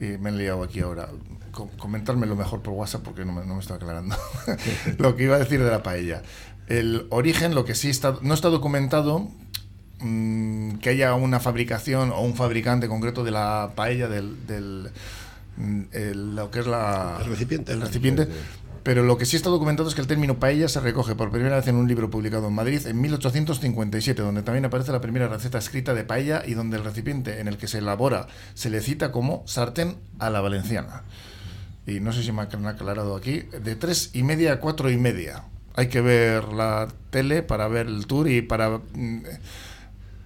y 0.00 0.18
me 0.18 0.30
he 0.30 0.32
liado 0.32 0.62
aquí 0.64 0.80
ahora. 0.80 1.08
Com- 1.52 1.68
comentármelo 1.78 2.36
mejor 2.36 2.60
por 2.62 2.74
WhatsApp 2.74 3.02
porque 3.02 3.24
no 3.24 3.32
me, 3.32 3.44
no 3.44 3.54
me 3.54 3.60
está 3.60 3.74
aclarando 3.74 4.16
lo 4.98 5.14
que 5.16 5.24
iba 5.24 5.36
a 5.36 5.38
decir 5.40 5.62
de 5.62 5.70
la 5.70 5.82
paella. 5.82 6.22
El 6.66 7.06
origen, 7.10 7.54
lo 7.54 7.64
que 7.64 7.74
sí 7.74 7.88
está, 7.90 8.16
no 8.22 8.34
está 8.34 8.48
documentado, 8.48 9.28
mm, 10.00 10.74
que 10.78 10.90
haya 10.90 11.14
una 11.14 11.40
fabricación 11.40 12.10
o 12.10 12.20
un 12.20 12.34
fabricante 12.34 12.88
concreto 12.88 13.24
de 13.24 13.30
la 13.32 13.72
paella 13.74 14.08
del, 14.08 14.46
del 14.46 14.90
mm, 15.56 15.82
el- 15.92 16.36
lo 16.36 16.50
que 16.50 16.60
es 16.60 16.66
la 16.66 17.18
El 17.22 17.26
recipiente. 17.30 17.72
el 17.72 17.80
recipiente. 17.80 18.28
Pero 18.82 19.02
lo 19.02 19.18
que 19.18 19.26
sí 19.26 19.36
está 19.36 19.50
documentado 19.50 19.88
es 19.88 19.94
que 19.94 20.00
el 20.00 20.06
término 20.06 20.38
paella 20.38 20.68
se 20.68 20.80
recoge 20.80 21.14
por 21.14 21.30
primera 21.30 21.56
vez 21.56 21.68
en 21.68 21.76
un 21.76 21.86
libro 21.86 22.08
publicado 22.08 22.48
en 22.48 22.54
Madrid 22.54 22.86
en 22.86 23.00
1857, 23.00 24.22
donde 24.22 24.42
también 24.42 24.64
aparece 24.64 24.92
la 24.92 25.02
primera 25.02 25.28
receta 25.28 25.58
escrita 25.58 25.92
de 25.92 26.04
paella 26.04 26.42
y 26.46 26.54
donde 26.54 26.78
el 26.78 26.84
recipiente 26.84 27.40
en 27.40 27.48
el 27.48 27.58
que 27.58 27.68
se 27.68 27.78
elabora 27.78 28.26
se 28.54 28.70
le 28.70 28.80
cita 28.80 29.12
como 29.12 29.42
sartén 29.46 29.96
a 30.18 30.30
la 30.30 30.40
valenciana. 30.40 31.02
Y 31.86 32.00
no 32.00 32.12
sé 32.12 32.22
si 32.22 32.32
me 32.32 32.42
han 32.42 32.66
aclarado 32.66 33.16
aquí, 33.16 33.40
de 33.40 33.76
tres 33.76 34.10
y 34.14 34.22
media 34.22 34.54
a 34.54 34.60
cuatro 34.60 34.90
y 34.90 34.96
media. 34.96 35.44
Hay 35.74 35.88
que 35.88 36.00
ver 36.00 36.44
la 36.48 36.88
tele 37.10 37.42
para 37.42 37.68
ver 37.68 37.86
el 37.86 38.06
tour 38.06 38.28
y 38.28 38.42
para 38.42 38.78
mm, 38.78 39.22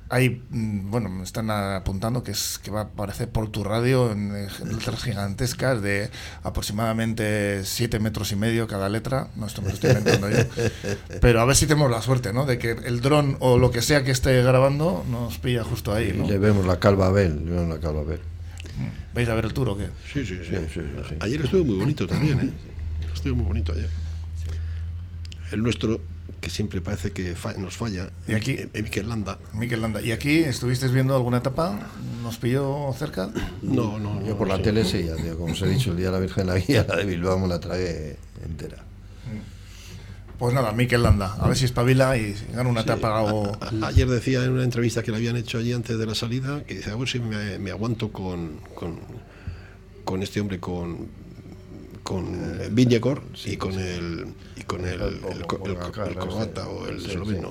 hay, 0.08 0.42
mm, 0.50 0.90
bueno, 0.90 1.08
me 1.08 1.24
están 1.24 1.50
apuntando 1.50 2.22
que 2.22 2.32
es 2.32 2.58
que 2.62 2.70
va 2.70 2.80
a 2.80 2.84
aparecer 2.84 3.28
por 3.28 3.48
tu 3.48 3.64
radio 3.64 4.12
en 4.12 4.34
eh, 4.34 4.48
letras 4.64 5.02
gigantescas 5.02 5.82
de 5.82 6.10
aproximadamente 6.42 7.64
7 7.64 7.98
metros 7.98 8.32
y 8.32 8.36
medio 8.36 8.66
cada 8.66 8.88
letra. 8.88 9.28
No, 9.36 9.46
esto 9.46 9.62
me 9.62 9.68
lo 9.68 9.74
estoy 9.74 9.90
inventando 9.90 10.30
yo. 10.30 10.44
Pero 11.20 11.40
a 11.40 11.44
ver 11.44 11.56
si 11.56 11.66
tenemos 11.66 11.90
la 11.90 12.02
suerte, 12.02 12.32
¿no? 12.32 12.46
De 12.46 12.58
que 12.58 12.72
el 12.72 13.00
dron 13.00 13.36
o 13.40 13.58
lo 13.58 13.70
que 13.70 13.82
sea 13.82 14.04
que 14.04 14.10
esté 14.10 14.42
grabando 14.42 15.04
nos 15.10 15.38
pilla 15.38 15.64
justo 15.64 15.92
ahí, 15.92 16.14
¿no? 16.16 16.24
Y 16.24 16.28
le 16.28 16.38
vemos 16.38 16.66
la 16.66 16.78
calva 16.78 17.06
a 17.06 17.10
Bel, 17.10 17.44
le 17.44 17.50
vemos 17.52 17.68
la 17.68 17.80
calva 17.80 18.00
a 18.00 18.04
Bel. 18.04 18.20
¿Vais 19.14 19.28
a 19.28 19.34
ver 19.34 19.44
el 19.44 19.54
tour 19.54 19.68
o 19.68 19.76
qué? 19.76 19.88
Sí, 20.12 20.26
sí, 20.26 20.38
sí. 20.42 20.50
Sí, 20.50 20.56
sí, 20.74 20.80
sí. 21.08 21.14
Ayer 21.20 21.40
estuvo 21.40 21.64
muy 21.64 21.76
bonito 21.76 22.06
también, 22.06 22.40
¿eh? 22.40 22.50
Estuvo 23.14 23.36
muy 23.36 23.46
bonito 23.46 23.72
ayer. 23.72 23.88
El 25.52 25.62
nuestro, 25.62 26.00
que 26.40 26.50
siempre 26.50 26.80
parece 26.80 27.12
que 27.12 27.34
fa- 27.34 27.54
nos 27.54 27.76
falla, 27.76 28.10
Y 28.28 28.34
aquí- 28.34 28.56
en 28.72 28.84
Mikel 28.84 29.08
Landa. 29.08 29.38
Miquel 29.54 29.80
Landa. 29.80 30.00
¿Y 30.02 30.12
aquí 30.12 30.38
estuvisteis 30.38 30.92
viendo 30.92 31.14
alguna 31.14 31.38
etapa? 31.38 31.78
¿Nos 32.22 32.36
pilló 32.38 32.92
cerca? 32.98 33.30
No, 33.62 33.98
no, 33.98 34.20
Yo 34.22 34.28
no, 34.30 34.36
por 34.38 34.48
la 34.48 34.56
sí. 34.56 34.62
tele 34.62 34.84
sí, 34.84 35.04
ya 35.04 35.14
digo, 35.16 35.38
como 35.38 35.52
os 35.52 35.62
he 35.62 35.68
dicho, 35.68 35.90
el 35.92 35.96
día 35.96 36.06
de 36.06 36.12
la 36.12 36.18
Virgen 36.20 36.46
de 36.46 36.52
la 36.52 36.58
Guía, 36.58 36.84
la 36.88 36.96
de 36.96 37.04
Bilbao 37.04 37.38
me 37.38 37.48
la 37.48 37.60
tragué 37.60 38.16
entera. 38.44 38.78
Pues 40.38 40.52
nada, 40.52 40.72
Miquel 40.72 41.02
Landa. 41.02 41.34
A 41.38 41.46
ver 41.46 41.56
si 41.56 41.64
espabila 41.64 42.16
y 42.18 42.34
gana 42.52 42.68
una 42.68 42.80
etapa 42.80 43.22
o... 43.22 43.52
A- 43.62 43.86
Ayer 43.86 44.08
decía 44.08 44.42
en 44.44 44.50
una 44.50 44.64
entrevista 44.64 45.02
que 45.02 45.10
le 45.12 45.18
habían 45.18 45.36
hecho 45.36 45.58
allí 45.58 45.72
antes 45.72 45.96
de 45.96 46.06
la 46.06 46.14
salida 46.14 46.64
que 46.64 46.74
dice, 46.74 46.90
a 46.90 46.96
ver 46.96 47.08
si 47.08 47.20
me, 47.20 47.58
me 47.60 47.70
aguanto 47.70 48.10
con, 48.10 48.58
con, 48.74 48.98
con 50.04 50.22
este 50.22 50.40
hombre, 50.40 50.58
con 50.58 51.06
con 52.04 52.26
eh, 52.60 52.68
Viñegor 52.70 53.22
y 53.46 53.56
con 53.56 53.72
el 53.78 54.26
y 54.56 54.62
con 54.62 54.84
el, 54.86 55.00
el, 55.00 55.14
el, 55.32 55.46
co- 55.46 55.60
el 55.66 56.14
croata 56.14 56.68
o 56.68 56.86
el 56.86 57.00
Sí, 57.00 57.06
sí, 57.06 57.10
esloveno. 57.12 57.48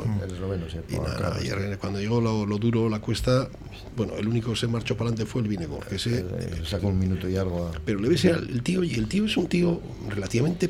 sí, 0.70 0.78
Y 0.90 1.00
nada, 1.00 1.36
ayer 1.38 1.78
cuando 1.80 2.00
llegó 2.00 2.22
lo, 2.22 2.46
lo 2.46 2.58
duro, 2.60 2.88
la 2.88 3.00
cuesta, 3.00 3.50
bueno, 3.98 4.14
el 4.16 4.28
único 4.28 4.52
que 4.52 4.58
se 4.60 4.68
marchó 4.68 4.96
para 4.96 5.10
adelante 5.10 5.26
fue 5.30 5.42
el 5.42 5.48
Vinegor, 5.48 5.86
que 5.88 5.98
se, 6.00 6.20
Eh, 6.20 6.62
Sacó 6.66 6.88
un 6.88 7.00
minuto 7.00 7.28
y 7.28 7.36
algo. 7.36 7.68
a- 7.68 7.72
pero 7.84 8.00
le 8.00 8.08
ves 8.10 8.24
el 8.26 8.62
tío 8.64 8.84
y 8.84 8.94
el 8.94 9.08
tío 9.08 9.26
es 9.26 9.36
un 9.38 9.48
tío 9.48 9.82
relativamente 10.10 10.70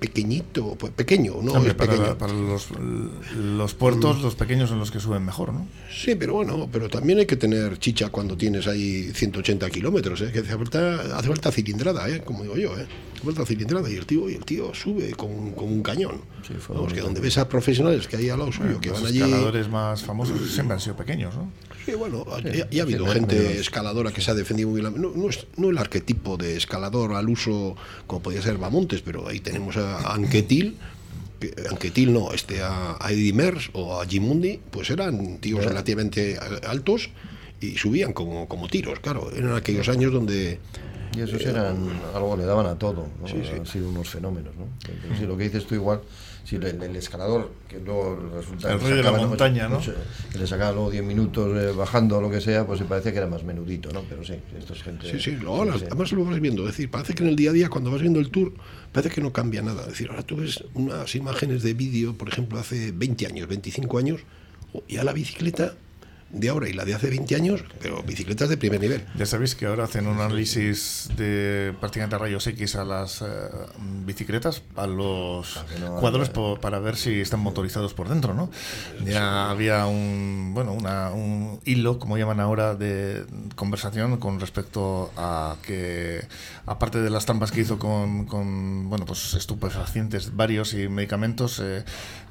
pequeñito, 0.00 0.76
pues, 0.78 0.92
pequeño, 0.94 1.34
no 1.42 1.52
Hombre, 1.52 1.72
es 1.72 1.76
para, 1.76 1.92
pequeño. 1.92 2.18
para 2.18 2.32
los, 2.32 2.68
los 3.36 3.74
puertos, 3.74 4.22
los 4.22 4.34
pequeños 4.34 4.70
son 4.70 4.78
los 4.78 4.90
que 4.90 4.98
suben 4.98 5.24
mejor, 5.24 5.52
¿no? 5.52 5.68
Sí, 5.94 6.14
pero 6.14 6.32
bueno, 6.34 6.68
pero 6.72 6.88
también 6.88 7.18
hay 7.18 7.26
que 7.26 7.36
tener 7.36 7.78
chicha 7.78 8.08
cuando 8.08 8.36
tienes 8.36 8.66
ahí 8.66 9.12
180 9.14 9.68
kilómetros, 9.70 10.22
¿eh? 10.22 10.30
que 10.32 10.40
hace 10.40 10.56
falta, 10.56 11.18
hace 11.18 11.28
falta 11.28 11.52
cilindrada, 11.52 12.08
¿eh? 12.08 12.22
como 12.24 12.42
digo 12.42 12.56
yo, 12.56 12.78
¿eh? 12.78 12.86
Falta 13.24 13.44
cilindrada 13.46 13.90
y 13.90 13.94
el 13.96 14.06
tío, 14.06 14.28
y 14.30 14.34
el 14.34 14.44
tío 14.44 14.72
sube 14.74 15.10
con, 15.12 15.30
un- 15.30 15.52
con 15.52 15.66
un 15.72 15.82
cañón. 15.82 16.20
Sí, 16.46 16.54
Vamos, 16.68 16.92
que 16.92 17.00
donde 17.00 17.20
ves 17.20 17.38
a 17.38 17.48
profesionales 17.48 18.06
que 18.08 18.16
hay 18.16 18.28
al 18.30 18.38
lado 18.38 18.52
suyo, 18.52 18.80
que 18.80 18.88
los 18.90 19.02
van 19.02 19.08
allí... 19.10 19.20
escaladores 19.20 19.68
más 19.68 20.02
famosos 20.02 20.50
siempre 20.50 20.74
han 20.74 20.80
sido 20.80 20.96
pequeños, 20.96 21.34
¿no? 21.34 21.50
Sí, 21.84 21.92
bueno, 21.92 22.24
ya, 22.44 22.68
ya 22.70 22.82
ha 22.82 22.84
habido 22.84 23.06
sí, 23.06 23.12
gente 23.12 23.58
escaladora 23.58 24.12
que 24.12 24.20
se 24.20 24.30
ha 24.30 24.34
defendido 24.34 24.68
muy 24.68 24.80
bien. 24.80 24.92
No, 25.00 25.12
no, 25.14 25.28
es, 25.30 25.46
no 25.56 25.70
el 25.70 25.78
arquetipo 25.78 26.36
de 26.36 26.56
escalador 26.56 27.14
al 27.14 27.28
uso 27.28 27.74
como 28.06 28.22
podía 28.22 28.42
ser 28.42 28.58
Bamontes, 28.58 29.00
pero 29.02 29.26
ahí 29.28 29.40
tenemos 29.40 29.76
a, 29.78 30.12
Anquetil, 30.14 30.76
que, 31.40 31.54
Anquetil 31.70 32.12
no, 32.12 32.32
este, 32.32 32.60
a, 32.62 32.96
a 33.00 33.12
Eddie 33.12 33.32
Mers 33.32 33.70
o 33.72 34.00
a 34.00 34.06
Jim 34.06 34.24
Mundy, 34.24 34.60
pues 34.70 34.90
eran 34.90 35.38
tíos 35.38 35.64
relativamente 35.64 36.38
altos 36.68 37.08
y 37.62 37.76
subían 37.78 38.12
como, 38.12 38.46
como 38.46 38.68
tiros, 38.68 39.00
claro. 39.00 39.30
Eran 39.34 39.54
aquellos 39.54 39.88
años 39.88 40.12
donde 40.12 40.58
Y 41.16 41.20
esos 41.22 41.42
eran, 41.44 41.76
algo 42.14 42.36
le 42.36 42.44
daban 42.44 42.66
a 42.66 42.76
todo, 42.78 43.08
¿no? 43.20 43.26
Sí, 43.28 43.36
sí. 43.42 43.50
han 43.58 43.66
sido 43.66 43.88
unos 43.88 44.08
fenómenos, 44.08 44.54
¿no? 44.56 44.66
Pero 44.84 45.16
sí, 45.16 45.26
lo 45.26 45.36
que 45.36 45.44
dices 45.44 45.66
tú 45.66 45.74
igual, 45.74 46.00
si 46.44 46.56
el, 46.56 46.64
el 46.64 46.94
escalador, 46.96 47.50
que 47.68 47.78
luego 47.80 48.30
resulta 48.36 48.72
El 48.72 48.78
que 48.78 48.84
rey 48.86 48.96
de 48.98 49.02
la 49.02 49.12
montaña, 49.12 49.68
que 50.32 50.38
le 50.38 50.46
sacaba 50.46 50.72
luego 50.72 50.90
10 50.90 51.02
minutos 51.04 51.56
eh, 51.56 51.72
bajando 51.76 52.18
o 52.18 52.20
lo 52.20 52.30
que 52.30 52.40
sea, 52.40 52.64
pues 52.66 52.78
se 52.78 52.84
parece 52.84 53.10
que 53.12 53.18
era 53.18 53.26
más 53.26 53.42
menudito, 53.44 53.90
¿no? 53.92 54.02
Pero 54.08 54.24
sí, 54.24 54.34
esto 54.58 54.72
es 54.72 54.82
gente... 54.82 55.10
Sí, 55.10 55.18
sí, 55.18 55.36
además 55.86 56.12
lo 56.12 56.24
vas 56.24 56.40
viendo. 56.40 56.62
Es 56.62 56.68
decir, 56.76 56.90
parece 56.90 57.14
que 57.14 57.22
en 57.24 57.28
el 57.30 57.36
día 57.36 57.50
a 57.50 57.52
día, 57.54 57.68
cuando 57.68 57.90
vas 57.90 58.00
viendo 58.00 58.20
el 58.20 58.30
tour, 58.30 58.52
parece 58.92 59.12
que 59.14 59.20
no 59.20 59.32
cambia 59.32 59.62
nada. 59.62 59.82
Es 59.82 59.88
decir, 59.88 60.10
ahora 60.10 60.22
tú 60.22 60.36
ves 60.36 60.62
unas 60.74 61.12
imágenes 61.16 61.62
de 61.64 61.74
vídeo, 61.74 62.14
por 62.16 62.28
ejemplo, 62.28 62.58
hace 62.58 62.92
20 62.92 63.26
años, 63.26 63.48
25 63.48 63.98
años, 63.98 64.20
o- 64.72 64.82
y 64.86 64.96
a 64.98 65.04
la 65.04 65.12
bicicleta 65.12 65.74
de 66.32 66.48
ahora 66.48 66.68
y 66.68 66.72
la 66.72 66.84
de 66.84 66.94
hace 66.94 67.10
20 67.10 67.34
años, 67.34 67.64
pero 67.80 68.02
bicicletas 68.02 68.48
de 68.48 68.56
primer 68.56 68.80
nivel. 68.80 69.04
Ya 69.16 69.26
sabéis 69.26 69.54
que 69.54 69.66
ahora 69.66 69.84
hacen 69.84 70.06
un 70.06 70.20
análisis 70.20 71.08
de 71.16 71.74
prácticamente 71.80 72.18
rayos 72.18 72.46
X 72.46 72.76
a 72.76 72.84
las 72.84 73.22
eh, 73.22 73.26
bicicletas, 74.04 74.62
a 74.76 74.86
los 74.86 75.64
no 75.80 75.96
cuadros 75.96 76.30
para 76.60 76.78
ver 76.78 76.96
si 76.96 77.20
están 77.20 77.40
motorizados 77.40 77.94
por 77.94 78.08
dentro, 78.08 78.34
¿no? 78.34 78.50
Ya 79.04 79.50
había 79.50 79.86
un 79.86 80.52
bueno 80.54 80.72
una, 80.72 81.10
un 81.10 81.60
hilo, 81.64 81.98
como 81.98 82.16
llaman 82.16 82.40
ahora, 82.40 82.74
de 82.74 83.24
conversación 83.56 84.18
con 84.18 84.38
respecto 84.40 85.10
a 85.16 85.56
que 85.62 86.24
aparte 86.66 87.00
de 87.00 87.10
las 87.10 87.26
trampas 87.26 87.50
que 87.50 87.62
hizo 87.62 87.78
con, 87.78 88.26
con 88.26 88.88
bueno 88.88 89.04
pues 89.04 89.34
estupefacientes 89.34 90.36
varios 90.36 90.74
y 90.74 90.88
medicamentos. 90.88 91.60
eh, 91.60 91.84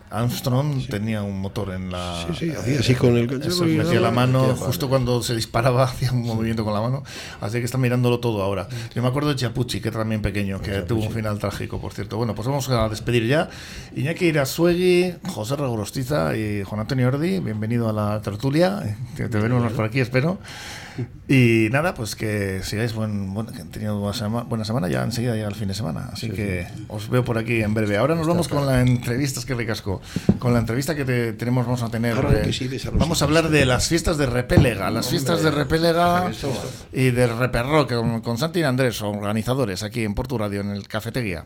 Armstrong 0.10 0.88
tenía 0.88 1.22
un 1.22 1.40
motor 1.40 1.72
en 1.72 1.92
la. 1.92 2.26
Sí, 2.28 2.48
sí, 2.48 2.52
hacía 2.52 2.80
así 2.80 2.96
con 2.96 3.16
el 3.16 3.42
Eso, 3.42 3.66
metía 3.66 4.00
la 4.00 4.12
mano, 4.12 4.48
metía 4.48 4.66
justo 4.66 4.90
cuando 4.90 5.22
se 5.22 5.36
disparaba, 5.36 5.84
hacía 5.86 6.12
un 6.12 6.24
movimiento 6.24 6.64
con 6.64 6.74
la 6.74 6.82
mano. 6.82 7.04
Así 7.42 7.60
que 7.60 7.66
está 7.66 7.78
mirándolo 7.78 8.20
todo 8.20 8.42
ahora. 8.42 8.68
Yo 8.94 9.02
me 9.02 9.08
acuerdo 9.08 9.30
de 9.30 9.36
Chapucci, 9.36 9.82
que 9.82 9.90
era 9.90 10.00
también 10.00 10.22
pequeño, 10.22 10.62
que 10.62 10.82
tuvo 10.82 11.04
un 11.04 11.12
final 11.12 11.38
trágico, 11.40 11.80
por 11.80 11.94
cierto. 11.94 12.18
Bueno, 12.18 12.36
pues 12.36 12.48
vamos 12.48 12.68
a 12.70 12.90
despedir 12.90 13.28
ya. 13.28 13.50
Iñaki 13.96 14.26
Irasuegui, 14.26 15.16
José 15.28 15.56
Ragorostiza 15.56 16.36
y 16.36 16.64
Juan 16.64 16.82
Antonio 16.82 17.08
Ordi, 17.08 17.40
bienvenido 17.40 17.90
a 17.90 17.94
la 17.94 18.22
tertulia. 18.22 18.98
Te, 19.16 19.30
te 19.30 19.38
veremos 19.40 19.72
por 19.74 19.86
aquí, 19.86 20.00
espero. 20.00 20.40
Y 21.32 21.70
nada, 21.72 21.94
pues 21.94 22.16
que 22.16 22.62
sigáis 22.64 22.94
buen, 22.94 23.34
buen- 23.36 23.46
que 23.48 23.62
han 23.62 23.70
tenido 23.70 24.00
buena 24.00 24.16
semana, 24.18 24.44
buena 24.50 24.66
semana, 24.66 24.88
ya 24.88 25.04
enseguida 25.04 25.36
llega 25.36 25.48
el 25.48 25.54
fin 25.54 25.68
de 25.68 25.76
semana. 25.76 26.10
Así 26.12 26.32
que 26.32 26.68
os 26.88 27.08
veo 27.10 27.24
por 27.24 27.38
aquí 27.38 27.62
en 27.62 27.76
breve. 27.76 27.98
Ahora 27.98 28.16
nos 28.16 28.26
vamos 28.26 28.48
con 28.48 28.66
la 28.66 28.82
entrevista, 28.82 29.40
es 29.40 29.46
que 29.46 29.54
recasco. 29.54 30.02
Con 30.40 30.54
la 30.54 30.60
entrevista 30.60 30.96
que 30.96 31.06
te- 31.06 31.34
tenemos, 31.34 31.66
vamos 31.68 31.84
a 31.84 31.90
tener. 31.90 32.16
Eh, 32.48 32.52
sí, 32.52 32.68
vamos 32.94 33.22
a 33.22 33.26
hablar 33.26 33.50
de 33.50 33.66
las 33.68 33.88
fiestas 33.88 34.18
de 34.18 34.26
Repélega, 34.26 34.90
las 34.90 35.08
fiestas 35.10 35.44
de 35.44 35.52
Repélega 35.52 36.32
y 36.94 37.12
de 37.12 37.28
Reperro, 37.28 37.86
con, 37.88 38.22
con 38.22 38.38
Santi 38.40 38.62
y 38.62 38.64
Andrés, 38.64 39.00
organizadores 39.04 39.84
aquí 39.84 40.04
en 40.04 40.16
Portu 40.16 40.38
Radio, 40.40 40.62
en 40.62 40.72
el 40.72 40.88
Cafetería. 40.88 41.46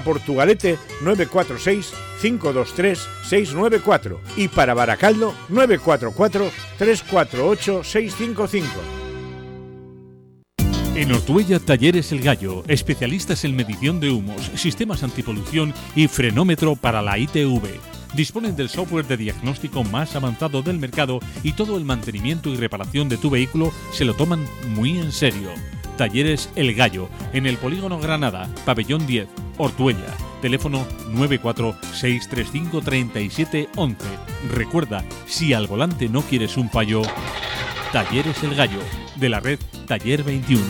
Portugalete 0.00 0.78
946 1.02 1.92
523 2.20 2.98
694 3.28 4.20
y 4.36 4.48
para 4.48 4.74
Baracaldo 4.74 5.34
944 5.48 6.50
348 6.78 7.84
655. 7.84 9.00
En 10.96 11.12
Ortuella 11.12 11.58
Talleres 11.58 12.12
El 12.12 12.20
Gallo, 12.20 12.62
especialistas 12.68 13.44
en 13.44 13.56
medición 13.56 14.00
de 14.00 14.10
humos, 14.10 14.50
sistemas 14.56 15.02
antipolución 15.02 15.72
y 15.94 16.08
frenómetro 16.08 16.76
para 16.76 17.00
la 17.00 17.16
ITV. 17.16 17.62
Disponen 18.14 18.56
del 18.56 18.68
software 18.68 19.06
de 19.06 19.16
diagnóstico 19.16 19.84
más 19.84 20.16
avanzado 20.16 20.62
del 20.62 20.78
mercado 20.78 21.20
y 21.42 21.52
todo 21.52 21.78
el 21.78 21.84
mantenimiento 21.84 22.50
y 22.50 22.56
reparación 22.56 23.08
de 23.08 23.16
tu 23.16 23.30
vehículo 23.30 23.72
se 23.92 24.04
lo 24.04 24.14
toman 24.14 24.44
muy 24.74 24.98
en 24.98 25.12
serio. 25.12 25.50
Talleres 26.00 26.50
El 26.56 26.74
Gallo, 26.74 27.08
en 27.34 27.44
el 27.44 27.58
Polígono 27.58 28.00
Granada, 28.00 28.48
Pabellón 28.64 29.06
10, 29.06 29.28
Ortuella. 29.58 30.16
Teléfono 30.40 30.86
946353711. 31.12 33.96
Recuerda, 34.50 35.04
si 35.26 35.52
al 35.52 35.66
volante 35.66 36.08
no 36.08 36.22
quieres 36.22 36.56
un 36.56 36.70
payo, 36.70 37.02
Talleres 37.92 38.42
El 38.42 38.54
Gallo, 38.54 38.80
de 39.16 39.28
la 39.28 39.40
red 39.40 39.58
Taller 39.86 40.22
21. 40.22 40.64